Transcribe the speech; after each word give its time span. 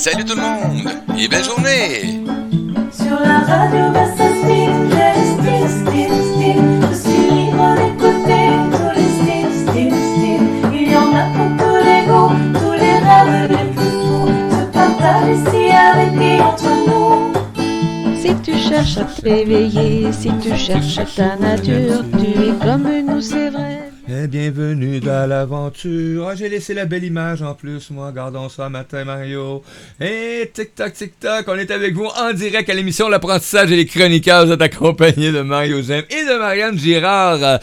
Salut 0.00 0.24
tout 0.24 0.34
le 0.34 0.40
monde 0.40 0.88
et 1.18 1.28
belle 1.28 1.44
journée! 1.44 2.24
Sur 2.90 3.20
la 3.20 3.40
radio, 3.40 3.92
bah, 3.92 4.06
ça 4.16 4.30
style, 4.30 4.72
style, 5.28 5.68
style, 5.68 6.14
style. 6.24 6.64
Je 6.88 6.94
suis 6.96 7.28
libre 7.30 7.68
d'écouter 7.76 8.46
tous 8.72 8.92
les 8.96 9.10
styles, 9.18 9.52
styles, 9.68 9.92
styles. 9.92 10.48
Il 10.72 10.90
y 10.90 10.96
en 10.96 11.12
a 11.14 11.24
pour 11.36 11.50
tous 11.58 11.80
les 11.84 12.00
goûts, 12.08 12.32
tous 12.58 12.72
les 12.72 12.96
rêves 12.96 13.50
les 13.50 13.66
plus 13.74 13.92
fous. 14.00 14.28
Se 14.50 14.62
partage 14.72 15.36
ici 15.36 15.64
avec 15.70 16.12
et 16.18 16.40
entre 16.40 16.72
nous. 16.88 17.12
Si 18.22 18.34
tu 18.36 18.56
cherches 18.56 18.96
à 18.96 19.04
te 19.04 19.20
réveiller, 19.28 20.10
si 20.12 20.30
tu 20.40 20.56
cherches 20.56 21.14
ta 21.14 21.36
nature, 21.36 22.04
tu 22.18 22.48
es 22.48 22.54
comme 22.64 22.88
nous, 23.06 23.20
c'est 23.20 23.50
vrai. 23.50 23.69
Bienvenue 24.28 25.00
dans 25.00 25.28
l'aventure. 25.28 26.28
Ah, 26.28 26.34
j'ai 26.34 26.48
laissé 26.48 26.74
la 26.74 26.84
belle 26.84 27.04
image 27.04 27.42
en 27.42 27.54
plus, 27.54 27.90
moi. 27.90 28.12
Gardons 28.12 28.48
ça 28.48 28.68
matin, 28.68 29.04
Mario. 29.04 29.62
Et 30.00 30.50
tic-tac, 30.52 30.94
tic-tac, 30.94 31.46
on 31.48 31.54
est 31.54 31.70
avec 31.70 31.94
vous 31.94 32.06
en 32.06 32.32
direct 32.32 32.68
à 32.68 32.74
l'émission 32.74 33.08
L'apprentissage 33.08 33.72
et 33.72 33.76
les 33.76 33.86
chroniqueurs. 33.86 34.46
Vous 34.46 34.52
êtes 34.52 34.62
accompagnés 34.62 35.32
de 35.32 35.42
Mario 35.42 35.80
Zem 35.80 36.04
et 36.10 36.24
de 36.24 36.38
Marianne 36.38 36.78
Girard. 36.78 37.60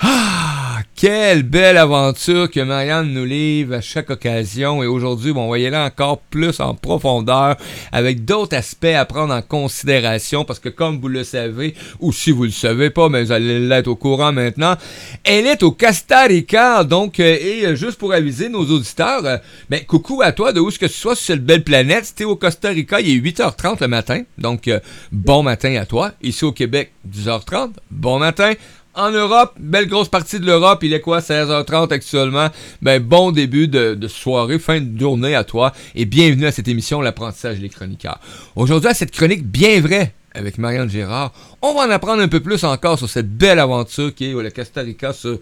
Ah, 0.00 0.59
quelle 1.00 1.44
belle 1.44 1.78
aventure 1.78 2.50
que 2.50 2.60
Marianne 2.60 3.14
nous 3.14 3.24
livre 3.24 3.76
à 3.76 3.80
chaque 3.80 4.10
occasion. 4.10 4.82
Et 4.82 4.86
aujourd'hui, 4.86 5.32
bon, 5.32 5.46
on 5.46 5.50
va 5.50 5.58
y 5.58 5.64
aller 5.64 5.74
encore 5.74 6.18
plus 6.18 6.60
en 6.60 6.74
profondeur 6.74 7.56
avec 7.90 8.26
d'autres 8.26 8.54
aspects 8.54 8.84
à 8.84 9.06
prendre 9.06 9.32
en 9.32 9.40
considération 9.40 10.44
parce 10.44 10.58
que 10.58 10.68
comme 10.68 11.00
vous 11.00 11.08
le 11.08 11.24
savez, 11.24 11.74
ou 12.00 12.12
si 12.12 12.32
vous 12.32 12.44
le 12.44 12.50
savez 12.50 12.90
pas, 12.90 13.08
mais 13.08 13.24
vous 13.24 13.32
allez 13.32 13.60
l'être 13.60 13.88
au 13.88 13.96
courant 13.96 14.30
maintenant, 14.30 14.76
elle 15.24 15.46
est 15.46 15.62
au 15.62 15.70
Costa 15.70 16.24
Rica. 16.24 16.84
Donc, 16.84 17.18
euh, 17.18 17.34
et 17.40 17.64
euh, 17.64 17.76
juste 17.76 17.96
pour 17.96 18.12
aviser 18.12 18.50
nos 18.50 18.66
auditeurs, 18.66 19.24
euh, 19.24 19.38
ben, 19.70 19.82
coucou 19.86 20.20
à 20.20 20.32
toi 20.32 20.52
de 20.52 20.60
où 20.60 20.70
ce 20.70 20.78
que 20.78 20.84
tu 20.84 20.92
sois 20.92 21.16
sur 21.16 21.28
cette 21.28 21.46
belle 21.46 21.64
planète. 21.64 22.04
Si 22.04 22.14
t'es 22.14 22.24
au 22.24 22.36
Costa 22.36 22.68
Rica, 22.68 23.00
il 23.00 23.08
est 23.08 23.32
8h30 23.32 23.80
le 23.80 23.88
matin. 23.88 24.20
Donc, 24.36 24.68
bon 25.10 25.42
matin 25.42 25.76
à 25.76 25.86
toi. 25.86 26.12
Ici 26.20 26.44
au 26.44 26.52
Québec, 26.52 26.92
10h30. 27.10 27.70
Bon 27.90 28.18
matin. 28.18 28.52
En 28.94 29.12
Europe, 29.12 29.54
belle 29.56 29.86
grosse 29.86 30.08
partie 30.08 30.40
de 30.40 30.46
l'Europe, 30.46 30.82
il 30.82 30.92
est 30.92 31.00
quoi, 31.00 31.20
16h30 31.20 31.92
actuellement? 31.92 32.48
Ben, 32.82 33.00
bon 33.00 33.30
début 33.30 33.68
de, 33.68 34.08
soirée, 34.08 34.58
fin 34.58 34.80
de 34.80 34.98
journée 34.98 35.36
à 35.36 35.44
toi, 35.44 35.72
et 35.94 36.06
bienvenue 36.06 36.46
à 36.46 36.50
cette 36.50 36.66
émission 36.66 37.00
L'apprentissage 37.00 37.60
des 37.60 37.68
chroniqueurs. 37.68 38.18
Aujourd'hui, 38.56 38.90
à 38.90 38.94
cette 38.94 39.12
chronique 39.12 39.46
bien 39.46 39.80
vraie 39.80 40.12
avec 40.34 40.58
Marianne 40.58 40.90
Gérard, 40.90 41.32
on 41.62 41.72
va 41.72 41.82
en 41.82 41.90
apprendre 41.90 42.20
un 42.20 42.26
peu 42.26 42.40
plus 42.40 42.64
encore 42.64 42.98
sur 42.98 43.08
cette 43.08 43.30
belle 43.30 43.60
aventure 43.60 44.12
qui 44.12 44.28
est 44.28 44.32
le 44.32 44.50
Costa 44.50 44.80
Rica, 44.80 45.12
sur 45.12 45.38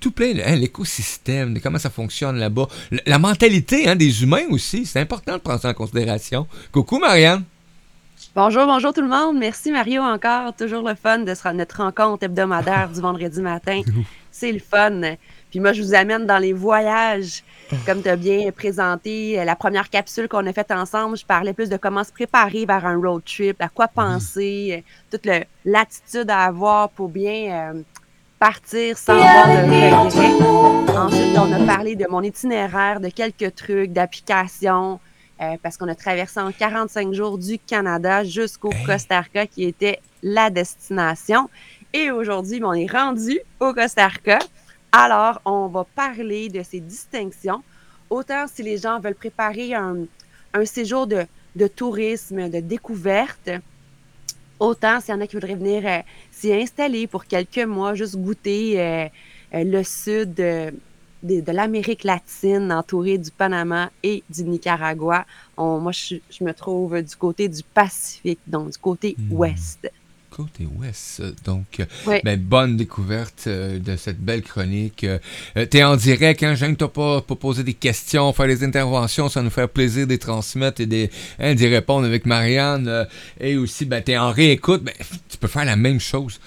tout 0.00 0.12
plein, 0.12 0.32
hein, 0.46 0.56
l'écosystème, 0.56 1.60
comment 1.60 1.78
ça 1.78 1.90
fonctionne 1.90 2.38
là-bas, 2.38 2.66
la, 2.90 3.02
la 3.04 3.18
mentalité 3.18 3.90
hein, 3.90 3.96
des 3.96 4.22
humains 4.22 4.46
aussi, 4.48 4.86
c'est 4.86 5.00
important 5.00 5.34
de 5.34 5.42
prendre 5.42 5.60
ça 5.60 5.68
en 5.68 5.74
considération. 5.74 6.46
Coucou 6.72 6.98
Marianne! 6.98 7.44
Bonjour, 8.36 8.66
bonjour 8.66 8.92
tout 8.92 9.00
le 9.00 9.08
monde. 9.08 9.38
Merci 9.38 9.72
Mario 9.72 10.02
encore. 10.02 10.54
Toujours 10.54 10.86
le 10.86 10.94
fun 10.94 11.20
de 11.20 11.32
se- 11.34 11.48
notre 11.54 11.82
rencontre 11.82 12.24
hebdomadaire 12.24 12.90
du 12.90 13.00
vendredi 13.00 13.40
matin. 13.40 13.80
C'est 14.30 14.52
le 14.52 14.58
fun. 14.58 15.00
Puis 15.50 15.58
moi, 15.60 15.72
je 15.72 15.80
vous 15.82 15.94
amène 15.94 16.26
dans 16.26 16.36
les 16.36 16.52
voyages. 16.52 17.42
Comme 17.86 18.02
tu 18.02 18.08
as 18.10 18.16
bien 18.16 18.50
présenté, 18.52 19.40
euh, 19.40 19.44
la 19.44 19.56
première 19.56 19.88
capsule 19.88 20.28
qu'on 20.28 20.46
a 20.46 20.52
faite 20.52 20.70
ensemble, 20.70 21.16
je 21.16 21.24
parlais 21.24 21.54
plus 21.54 21.70
de 21.70 21.78
comment 21.78 22.04
se 22.04 22.12
préparer 22.12 22.66
vers 22.66 22.84
un 22.84 23.00
road 23.00 23.22
trip, 23.24 23.56
à 23.62 23.70
quoi 23.70 23.88
penser, 23.88 24.84
euh, 24.84 24.90
toute 25.10 25.26
l'attitude 25.64 26.28
à 26.28 26.40
avoir 26.44 26.90
pour 26.90 27.08
bien 27.08 27.72
euh, 27.72 27.80
partir 28.38 28.98
sans 28.98 29.14
avoir 29.14 29.46
de 29.48 29.62
regrets. 29.62 30.94
Ensuite, 30.98 31.38
on 31.38 31.52
a 31.54 31.66
parlé 31.66 31.96
de 31.96 32.04
mon 32.10 32.20
itinéraire, 32.22 33.00
de 33.00 33.08
quelques 33.08 33.54
trucs, 33.54 33.94
d'applications, 33.94 35.00
euh, 35.40 35.56
parce 35.62 35.76
qu'on 35.76 35.88
a 35.88 35.94
traversé 35.94 36.40
en 36.40 36.52
45 36.52 37.12
jours 37.12 37.38
du 37.38 37.58
Canada 37.58 38.24
jusqu'au 38.24 38.72
Hey. 38.72 38.86
Costa 38.86 39.20
Rica, 39.20 39.46
qui 39.46 39.64
était 39.64 40.00
la 40.22 40.50
destination. 40.50 41.48
Et 41.92 42.10
aujourd'hui, 42.10 42.60
ben, 42.60 42.68
on 42.68 42.72
est 42.74 42.90
rendu 42.90 43.38
au 43.60 43.72
Costa 43.72 44.08
Rica. 44.08 44.38
Alors, 44.92 45.40
on 45.44 45.66
va 45.68 45.84
parler 45.84 46.48
de 46.48 46.62
ces 46.62 46.80
distinctions, 46.80 47.62
autant 48.08 48.46
si 48.46 48.62
les 48.62 48.78
gens 48.78 48.98
veulent 48.98 49.14
préparer 49.14 49.74
un, 49.74 50.06
un 50.54 50.64
séjour 50.64 51.06
de, 51.06 51.26
de 51.54 51.66
tourisme, 51.66 52.48
de 52.48 52.60
découverte, 52.60 53.50
autant 54.58 55.00
s'il 55.00 55.14
y 55.14 55.18
en 55.18 55.20
a 55.20 55.26
qui 55.26 55.36
voudraient 55.36 55.54
venir 55.54 55.82
euh, 55.86 56.00
s'y 56.30 56.52
installer 56.52 57.06
pour 57.06 57.26
quelques 57.26 57.58
mois, 57.58 57.94
juste 57.94 58.16
goûter 58.16 58.80
euh, 58.80 59.06
euh, 59.54 59.64
le 59.64 59.82
sud 59.82 60.40
euh, 60.40 60.70
de, 61.26 61.40
de 61.40 61.52
l'Amérique 61.52 62.04
latine, 62.04 62.70
entouré 62.72 63.18
du 63.18 63.30
Panama 63.30 63.90
et 64.02 64.22
du 64.34 64.44
Nicaragua. 64.44 65.26
On- 65.56 65.78
moi, 65.80 65.92
je, 65.92 66.16
je 66.30 66.44
me 66.44 66.52
trouve 66.52 67.00
du 67.02 67.16
côté 67.16 67.48
du 67.48 67.62
Pacifique, 67.62 68.40
donc 68.46 68.70
du 68.72 68.78
côté 68.78 69.16
Hmm. 69.18 69.32
ouest. 69.32 69.90
Côté 70.30 70.66
ouest, 70.76 71.22
donc, 71.46 71.80
euh, 71.80 71.86
Ouais. 72.06 72.20
ben, 72.22 72.38
bonne 72.38 72.76
découverte 72.76 73.44
euh, 73.46 73.78
de 73.78 73.96
cette 73.96 74.20
belle 74.20 74.42
chronique. 74.42 75.02
Euh, 75.04 75.18
euh, 75.56 75.64
T'es 75.64 75.82
en 75.82 75.96
direct, 75.96 76.42
hein, 76.42 76.54
gêne-toi 76.54 76.92
pas 76.92 77.22
pour 77.22 77.38
poser 77.38 77.62
des 77.64 77.72
questions, 77.72 78.30
faire 78.34 78.46
des 78.46 78.62
interventions, 78.62 79.30
ça 79.30 79.40
nous 79.40 79.48
fait 79.48 79.66
plaisir 79.66 80.04
de 80.06 80.10
les 80.12 80.18
transmettre 80.18 80.82
et 80.82 81.10
hein, 81.38 81.54
d'y 81.54 81.66
répondre 81.68 82.04
avec 82.06 82.26
Marianne. 82.26 82.86
euh, 82.86 83.04
et 83.40 83.56
aussi, 83.56 83.86
ben, 83.86 84.02
t'es 84.02 84.18
en 84.18 84.30
réécoute, 84.30 84.82
ben, 84.82 84.92
tu 85.30 85.38
peux 85.38 85.48
faire 85.48 85.64
la 85.64 85.76
même 85.76 86.00
chose. 86.00 86.38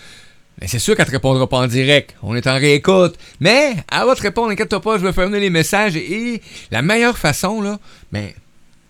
C'est 0.65 0.79
sûr 0.79 0.95
qu'elle 0.95 1.05
te 1.05 1.11
répondra 1.11 1.47
pas 1.47 1.57
en 1.57 1.67
direct. 1.67 2.15
On 2.21 2.35
est 2.35 2.47
en 2.47 2.55
réécoute. 2.55 3.15
Mais 3.39 3.75
elle 3.91 4.05
va 4.05 4.15
te 4.15 4.21
répondre, 4.21 4.49
inquiète-toi 4.49 4.81
pas, 4.81 4.97
je 4.97 5.03
vais 5.05 5.13
faire 5.13 5.25
venir 5.27 5.39
les 5.39 5.49
messages. 5.49 5.95
Et, 5.95 6.41
la 6.71 6.81
meilleure 6.81 7.17
façon, 7.17 7.61
là, 7.61 7.79
ben, 8.11 8.29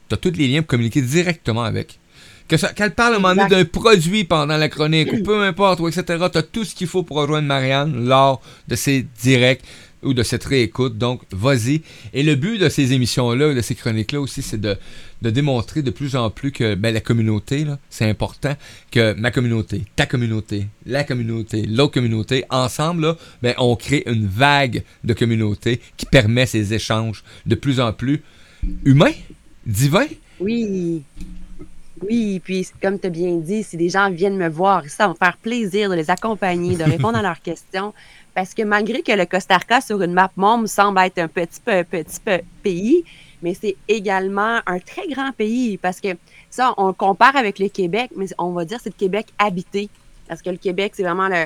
t'as 0.08 0.18
tous 0.18 0.32
les 0.32 0.48
liens 0.48 0.62
pour 0.62 0.70
communiquer 0.70 1.02
directement 1.02 1.64
avec. 1.64 2.00
Que 2.48 2.58
ça- 2.58 2.74
Qu'elle 2.74 2.96
parle 2.96 3.14
à 3.14 3.18
un 3.18 3.20
moment 3.20 3.36
donné 3.36 3.50
d'un 3.50 3.66
produit 3.66 4.24
pendant 4.24 4.58
la 4.58 4.68
chronique, 4.70 5.14
ou 5.14 5.22
peu 5.24 5.44
importe, 5.44 5.80
ou 5.80 5.88
etc. 5.88 6.26
T'as 6.32 6.42
tout 6.42 6.66
ce 6.66 6.74
qu'il 6.74 6.88
faut 6.88 7.04
pour 7.04 7.18
rejoindre 7.18 7.48
Marianne 7.48 8.08
lors 8.08 8.42
de 8.68 8.76
ces 8.76 9.06
directs 9.22 9.62
ou 10.04 10.14
de 10.14 10.24
cette 10.24 10.44
réécoute. 10.44 10.98
Donc, 10.98 11.22
vas-y. 11.32 11.82
Et 12.14 12.24
le 12.24 12.36
but 12.36 12.58
de 12.58 12.70
ces 12.70 12.94
émissions-là, 12.94 13.54
de 13.54 13.62
ces 13.62 13.76
chroniques-là 13.76 14.22
aussi, 14.22 14.42
c'est 14.42 14.60
de, 14.60 14.78
de 15.22 15.30
démontrer 15.30 15.82
de 15.82 15.92
plus 15.92 16.16
en 16.16 16.30
plus 16.30 16.52
que 16.52 16.76
ben, 16.76 16.94
la 16.94 17.02
communauté, 17.02 17.66
c'est 17.90 18.10
important 18.10 18.56
que 18.92 19.14
ma 19.14 19.32
communauté, 19.32 19.84
ta 19.96 20.06
communauté, 20.06 20.68
la 20.86 21.04
communauté, 21.04 21.64
l'autre 21.66 21.94
communauté, 21.94 22.46
ensemble, 22.50 23.02
là, 23.02 23.18
ben, 23.42 23.54
on 23.58 23.76
crée 23.76 24.04
une 24.06 24.28
vague 24.28 24.84
de 25.04 25.14
communauté 25.14 25.82
qui 25.98 26.06
permet 26.06 26.46
ces 26.46 26.74
échanges 26.74 27.24
de 27.46 27.56
plus 27.56 27.80
en 27.80 27.94
plus 27.94 28.22
humains, 28.86 29.14
divins. 29.66 30.08
Oui. 30.40 31.04
Oui, 32.08 32.40
puis 32.42 32.66
comme 32.82 32.98
tu 33.00 33.08
as 33.08 33.10
bien 33.10 33.36
dit, 33.38 33.64
si 33.64 33.76
des 33.76 33.90
gens 33.90 34.10
viennent 34.10 34.38
me 34.38 34.48
voir, 34.48 34.84
ça 34.88 35.08
va 35.08 35.10
me 35.10 35.18
faire 35.18 35.38
plaisir 35.38 35.90
de 35.90 35.96
les 35.96 36.10
accompagner, 36.10 36.78
de 36.78 36.84
répondre 36.84 37.18
à 37.18 37.22
leurs 37.22 37.42
questions. 37.44 37.94
Parce 38.36 38.54
que 38.54 38.62
malgré 38.64 39.02
que 39.02 39.12
le 39.12 39.26
Costa 39.26 39.58
Rica 39.58 39.82
sur 39.82 40.02
une 40.02 40.14
map 40.14 40.32
monde 40.36 40.68
semble 40.68 41.00
être 41.00 41.18
un 41.20 41.28
petit 41.28 41.60
peu, 41.64 41.84
petit 41.84 42.20
peu 42.24 42.40
pays, 42.64 43.04
mais 43.42 43.54
c'est 43.54 43.76
également 43.88 44.60
un 44.66 44.80
très 44.80 45.08
grand 45.08 45.32
pays 45.32 45.78
parce 45.78 46.00
que 46.00 46.10
ça, 46.50 46.74
on 46.78 46.88
le 46.88 46.94
compare 46.94 47.36
avec 47.36 47.60
le 47.60 47.70
Québec, 47.70 48.12
mais 48.16 48.28
on 48.38 48.52
va 48.52 48.66
dire 48.66 48.78
que 48.78 48.84
c'est 48.84 48.90
le 48.94 49.00
Québec 49.00 49.28
habité. 49.38 49.90
Parce 50.28 50.42
que 50.42 50.50
le 50.50 50.58
Québec, 50.58 50.94
c'est 50.96 51.04
vraiment 51.04 51.28
le, 51.28 51.46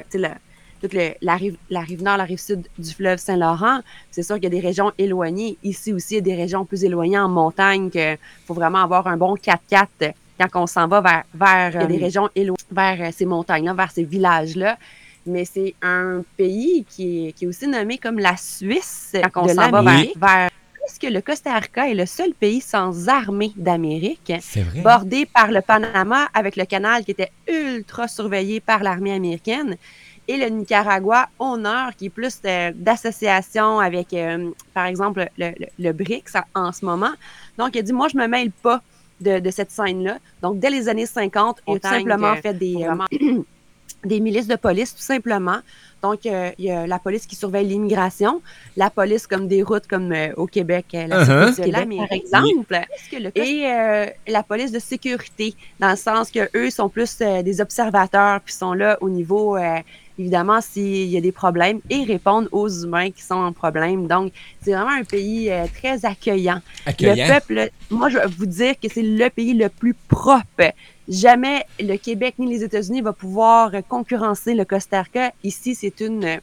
toute 0.82 0.94
le- 0.94 1.14
la, 1.22 1.36
rive, 1.36 1.56
la 1.70 1.80
rive 1.82 2.04
nord, 2.04 2.18
la 2.18 2.26
rive 2.26 2.40
sud 2.40 2.68
du 2.78 2.92
fleuve 2.92 3.18
Saint-Laurent. 3.18 3.80
C'est 4.12 4.24
sûr 4.24 4.36
qu'il 4.36 4.44
y 4.44 4.48
a 4.48 4.50
des 4.50 4.60
régions 4.60 4.92
éloignées. 4.98 5.58
Ici 5.64 5.94
aussi, 5.94 6.16
il 6.16 6.18
y 6.18 6.20
a 6.20 6.22
des 6.22 6.36
régions 6.36 6.66
plus 6.66 6.84
éloignées 6.84 7.18
en 7.20 7.30
montagne 7.30 7.90
que 7.90 8.18
faut 8.46 8.54
vraiment 8.54 8.84
avoir 8.84 9.08
un 9.08 9.16
bon 9.16 9.36
4x4 9.36 10.14
quand 10.40 10.64
on 10.64 10.68
s'en 10.68 10.88
va 10.88 11.00
vers, 11.00 11.24
vers 11.34 11.88
des 11.88 11.98
régions 11.98 12.30
éloignées, 12.36 12.58
vers 12.72 12.98
euh, 13.02 13.12
ces 13.16 13.26
montagnes-là, 13.26 13.74
vers 13.74 13.92
ces 13.92 14.04
villages-là. 14.04 14.78
Mais 15.26 15.46
c'est 15.46 15.74
un 15.82 16.24
pays 16.38 16.86
qui 16.90 17.28
est, 17.28 17.32
qui 17.34 17.46
est 17.46 17.48
aussi 17.48 17.68
nommé 17.68 17.98
comme 17.98 18.20
la 18.20 18.36
Suisse 18.38 19.12
quand 19.34 19.44
on 19.44 19.48
s'en 19.56 19.72
va 19.72 19.82
vers, 19.82 20.50
puisque 20.86 21.04
le 21.14 21.22
Costa 21.22 21.58
Rica 21.58 21.90
est 21.90 21.94
le 21.94 22.06
seul 22.06 22.34
pays 22.34 22.60
sans 22.60 23.08
armée 23.08 23.52
d'Amérique, 23.56 24.34
C'est 24.42 24.62
vrai. 24.64 24.82
bordé 24.82 25.26
par 25.26 25.50
le 25.52 25.62
Panama 25.62 26.28
avec 26.34 26.56
le 26.58 26.66
canal 26.66 27.06
qui 27.06 27.12
était 27.12 27.32
ultra 27.48 28.08
surveillé 28.10 28.60
par 28.60 28.84
l'armée 28.84 29.14
américaine, 29.14 29.78
et 30.28 30.38
le 30.38 30.48
Nicaragua 30.48 31.30
au 31.40 31.58
nord 31.58 31.92
qui 31.98 32.06
est 32.06 32.10
plus 32.10 32.40
euh, 32.46 32.72
d'association 32.76 33.80
avec, 33.80 34.14
euh, 34.14 34.52
par 34.74 34.86
exemple, 34.86 35.28
le, 35.38 35.52
le- 35.60 35.68
le 35.80 35.92
BRICS 35.94 36.34
en, 36.54 36.72
ce 36.72 36.86
moment. 36.86 37.12
Donc, 37.58 37.76
il 37.76 37.80
a 37.80 37.82
dit, 37.82 37.92
moi, 37.94 38.08
je 38.08 38.18
me 38.18 38.28
mêle 38.28 38.52
pas 38.52 38.82
de, 39.20 39.40
de 39.40 39.52
cette 39.52 39.72
scène-là. 39.72 40.18
Donc, 40.42 40.60
dès 40.60 40.70
les 40.70 40.88
années 40.90 41.06
50, 41.06 41.62
on 41.68 41.76
a 41.76 41.80
tout 41.80 41.88
simplement 41.88 42.36
que- 42.36 42.42
fait 42.42 42.54
des, 42.54 42.84
euh, 42.84 43.42
des 44.04 44.20
milices 44.20 44.48
de 44.48 44.56
police, 44.56 44.94
tout 44.96 45.02
simplement. 45.02 45.60
Donc, 46.02 46.26
euh, 46.26 46.52
il 46.58 46.66
y 46.66 46.72
a 46.72 46.86
la 46.86 47.00
police 47.00 47.26
qui 47.26 47.36
surveille 47.36 47.66
l'immigration, 47.66 48.42
la 48.76 48.90
police 48.90 49.26
comme 49.26 49.48
des 49.48 49.64
routes 49.64 49.88
comme 49.88 50.12
euh, 50.12 50.34
au 50.36 50.48
Québec, 50.48 50.88
euh, 50.94 51.08
la 51.08 51.26
sécurité 51.26 51.68
de 51.68 51.72
la 51.72 51.86
mairie, 51.86 52.08
par 52.08 52.18
exemple, 52.18 52.82
et 53.36 53.66
euh, 53.66 54.08
la 54.28 54.44
police 54.44 54.74
de 54.74 54.80
sécurité, 54.80 55.56
dans 55.80 55.92
le 55.92 55.96
sens 55.96 56.30
que 56.30 56.50
eux 56.58 56.70
sont 56.70 56.90
plus 56.90 57.18
euh, 57.22 57.42
des 57.42 57.62
observateurs, 57.62 58.42
puis 58.42 58.54
sont 58.54 58.74
là 58.74 58.98
au 59.00 59.10
niveau, 59.10 59.56
euh, 59.56 59.78
évidemment, 60.20 60.60
s'il 60.60 61.06
y 61.06 61.16
a 61.16 61.22
des 61.22 61.32
problèmes, 61.32 61.80
et 61.90 62.04
répondent 62.04 62.50
aux 62.52 62.68
humains 62.68 63.10
qui 63.12 63.22
sont 63.22 63.36
en 63.36 63.54
problème. 63.54 64.06
Donc, 64.08 64.34
c'est 64.62 64.74
vraiment 64.74 64.92
un 64.92 65.06
pays 65.06 65.50
euh, 65.50 65.68
très 65.74 66.04
accueillant. 66.06 66.60
Accueillant. 66.86 67.28
Le 67.28 67.34
peuple, 67.34 67.70
moi, 67.90 68.10
je 68.10 68.18
vais 68.18 68.28
vous 68.28 68.46
dire 68.46 68.74
que 68.78 68.90
c'est 68.94 69.04
le 69.04 69.30
pays 69.30 69.54
le 69.54 69.70
plus 69.70 69.96
propre. 70.10 70.74
Jamais 71.10 71.66
le 71.80 71.98
Québec 71.98 72.36
ni 72.38 72.48
les 72.48 72.64
États-Unis 72.64 73.02
va 73.02 73.14
pouvoir 73.14 73.72
concurrencer 73.90 74.54
le 74.54 74.64
Costa 74.66 75.02
Rica. 75.02 75.32
Ici, 75.44 75.76
c'est 75.76 76.00
une, 76.00 76.40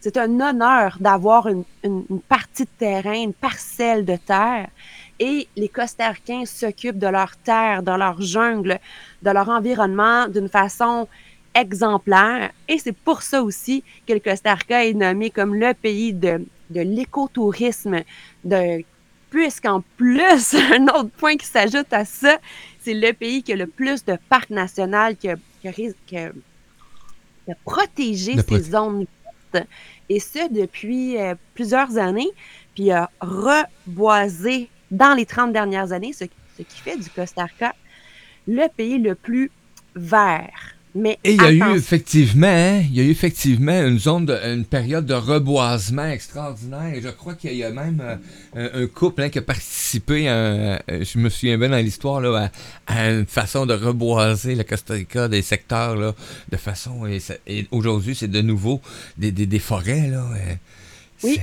c'est 0.00 0.16
un 0.16 0.40
honneur 0.40 0.98
d'avoir 1.00 1.48
une, 1.48 1.64
une- 1.82 2.04
une 2.08 2.20
partie 2.20 2.64
de 2.64 2.70
terrain, 2.78 3.14
une 3.14 3.32
parcelle 3.34 4.04
de 4.04 4.16
terre. 4.16 4.68
Et 5.18 5.48
les 5.56 5.68
Costaricains 5.68 6.44
s'occupent 6.46 6.98
de 6.98 7.08
leur 7.08 7.36
terre, 7.38 7.82
de 7.82 7.90
leur 7.90 8.20
jungle, 8.22 8.78
de 9.22 9.30
leur 9.30 9.48
environnement 9.48 10.28
d'une 10.28 10.48
façon 10.48 11.08
exemplaire. 11.56 12.50
Et 12.68 12.78
c'est 12.78 12.92
pour 12.96 13.22
ça 13.22 13.42
aussi 13.42 13.82
que 14.06 14.12
le 14.12 14.20
Costa 14.20 14.54
Rica 14.54 14.84
est 14.86 14.94
nommé 14.94 15.30
comme 15.30 15.56
le 15.56 15.74
pays 15.74 16.12
de, 16.12 16.46
de 16.70 16.80
l'écotourisme, 16.80 18.02
de 18.44 18.84
puisqu'en 19.30 19.82
plus, 19.96 20.54
un 20.72 20.84
autre 20.84 21.10
point 21.18 21.36
qui 21.36 21.46
s'ajoute 21.46 21.92
à 21.92 22.04
ça, 22.04 22.38
c'est 22.88 22.94
le 22.94 23.12
pays 23.12 23.42
qui 23.42 23.52
a 23.52 23.56
le 23.56 23.66
plus 23.66 24.02
de 24.06 24.16
parcs 24.30 24.48
nationaux 24.48 25.14
qui 25.20 25.28
a, 25.28 25.36
qui 25.60 25.68
a 25.68 25.70
ris- 25.70 25.94
qui 26.06 26.16
a- 26.16 26.32
qui 27.44 27.52
a 27.52 27.54
protégé 27.66 28.34
De 28.36 28.40
proté- 28.42 28.62
zones 28.70 29.06
vertes. 29.52 29.68
Et 30.08 30.20
ce, 30.20 30.50
depuis 30.50 31.18
euh, 31.18 31.34
plusieurs 31.54 31.98
années. 31.98 32.30
Puis 32.74 32.90
a 32.90 33.10
reboisé 33.20 34.70
dans 34.90 35.12
les 35.14 35.26
30 35.26 35.52
dernières 35.52 35.92
années, 35.92 36.12
ce, 36.14 36.24
ce 36.56 36.62
qui 36.62 36.78
fait 36.80 36.96
du 36.96 37.10
Costa 37.10 37.44
Rica 37.44 37.74
le 38.46 38.66
pays 38.74 38.98
le 38.98 39.14
plus 39.14 39.50
vert. 39.94 40.76
Mais 40.94 41.18
Et 41.22 41.34
il 41.34 41.42
y 41.42 41.44
a 41.44 41.52
eu 41.52 41.76
effectivement, 41.76 42.46
hein, 42.48 42.80
il 42.80 42.94
y 42.96 43.00
a 43.00 43.04
eu 43.04 43.10
effectivement 43.10 43.78
une 43.86 43.98
zone, 43.98 44.26
de, 44.26 44.32
une 44.34 44.64
période 44.64 45.04
de 45.06 45.14
reboisement 45.14 46.06
extraordinaire. 46.06 46.94
Et 46.94 47.02
je 47.02 47.08
crois 47.08 47.34
qu'il 47.34 47.54
y 47.54 47.62
a 47.62 47.70
même 47.70 48.02
euh, 48.02 48.16
un, 48.56 48.82
un 48.82 48.86
couple 48.86 49.22
hein, 49.22 49.28
qui 49.28 49.38
a 49.38 49.42
participé, 49.42 50.28
à, 50.28 50.32
euh, 50.32 50.78
je 50.88 51.18
me 51.18 51.28
souviens 51.28 51.58
bien 51.58 51.68
dans 51.68 51.76
l'histoire, 51.76 52.20
là, 52.20 52.50
à, 52.86 52.94
à 53.00 53.10
une 53.10 53.26
façon 53.26 53.66
de 53.66 53.74
reboiser 53.74 54.54
le 54.54 54.64
Costa 54.64 54.94
Rica, 54.94 55.28
des 55.28 55.42
secteurs, 55.42 55.94
là, 55.94 56.14
de 56.50 56.56
façon. 56.56 57.06
Et, 57.46 57.66
aujourd'hui, 57.70 58.14
c'est 58.14 58.28
de 58.28 58.40
nouveau 58.40 58.80
des, 59.18 59.30
des, 59.30 59.46
des 59.46 59.58
forêts, 59.58 60.08
là. 60.08 60.24
euh, 60.34 60.54
Oui. 61.22 61.38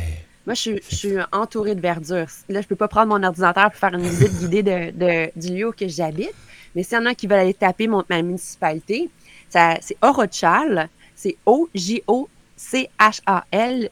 Moi, 0.47 0.53
je 0.53 0.59
suis, 0.61 0.79
je 0.89 0.95
suis 0.95 1.15
entourée 1.31 1.73
de 1.75 1.81
verdure. 1.81 2.27
Là, 2.49 2.61
je 2.61 2.67
peux 2.67 2.75
pas 2.75 2.87
prendre 2.87 3.07
mon 3.17 3.23
ordinateur 3.23 3.71
pour 3.71 3.79
faire 3.79 3.93
une 3.95 4.07
visite 4.07 4.37
guidée 4.39 4.63
de, 4.63 4.91
de- 4.91 5.31
du 5.39 5.55
lieu 5.55 5.67
où 5.69 5.71
que 5.71 5.87
j'habite. 5.87 6.33
Mais 6.75 6.83
s'il 6.83 6.97
y 6.97 7.01
en 7.01 7.05
a 7.05 7.15
qui 7.15 7.25
veulent 7.25 7.39
aller 7.39 7.53
taper 7.53 7.87
mon, 7.87 8.03
ma 8.09 8.21
municipalité, 8.21 9.09
c'est 9.81 9.97
Orochal. 10.01 10.89
C'est 11.15 11.37
O-J-O-C-H-A-L, 11.45 12.29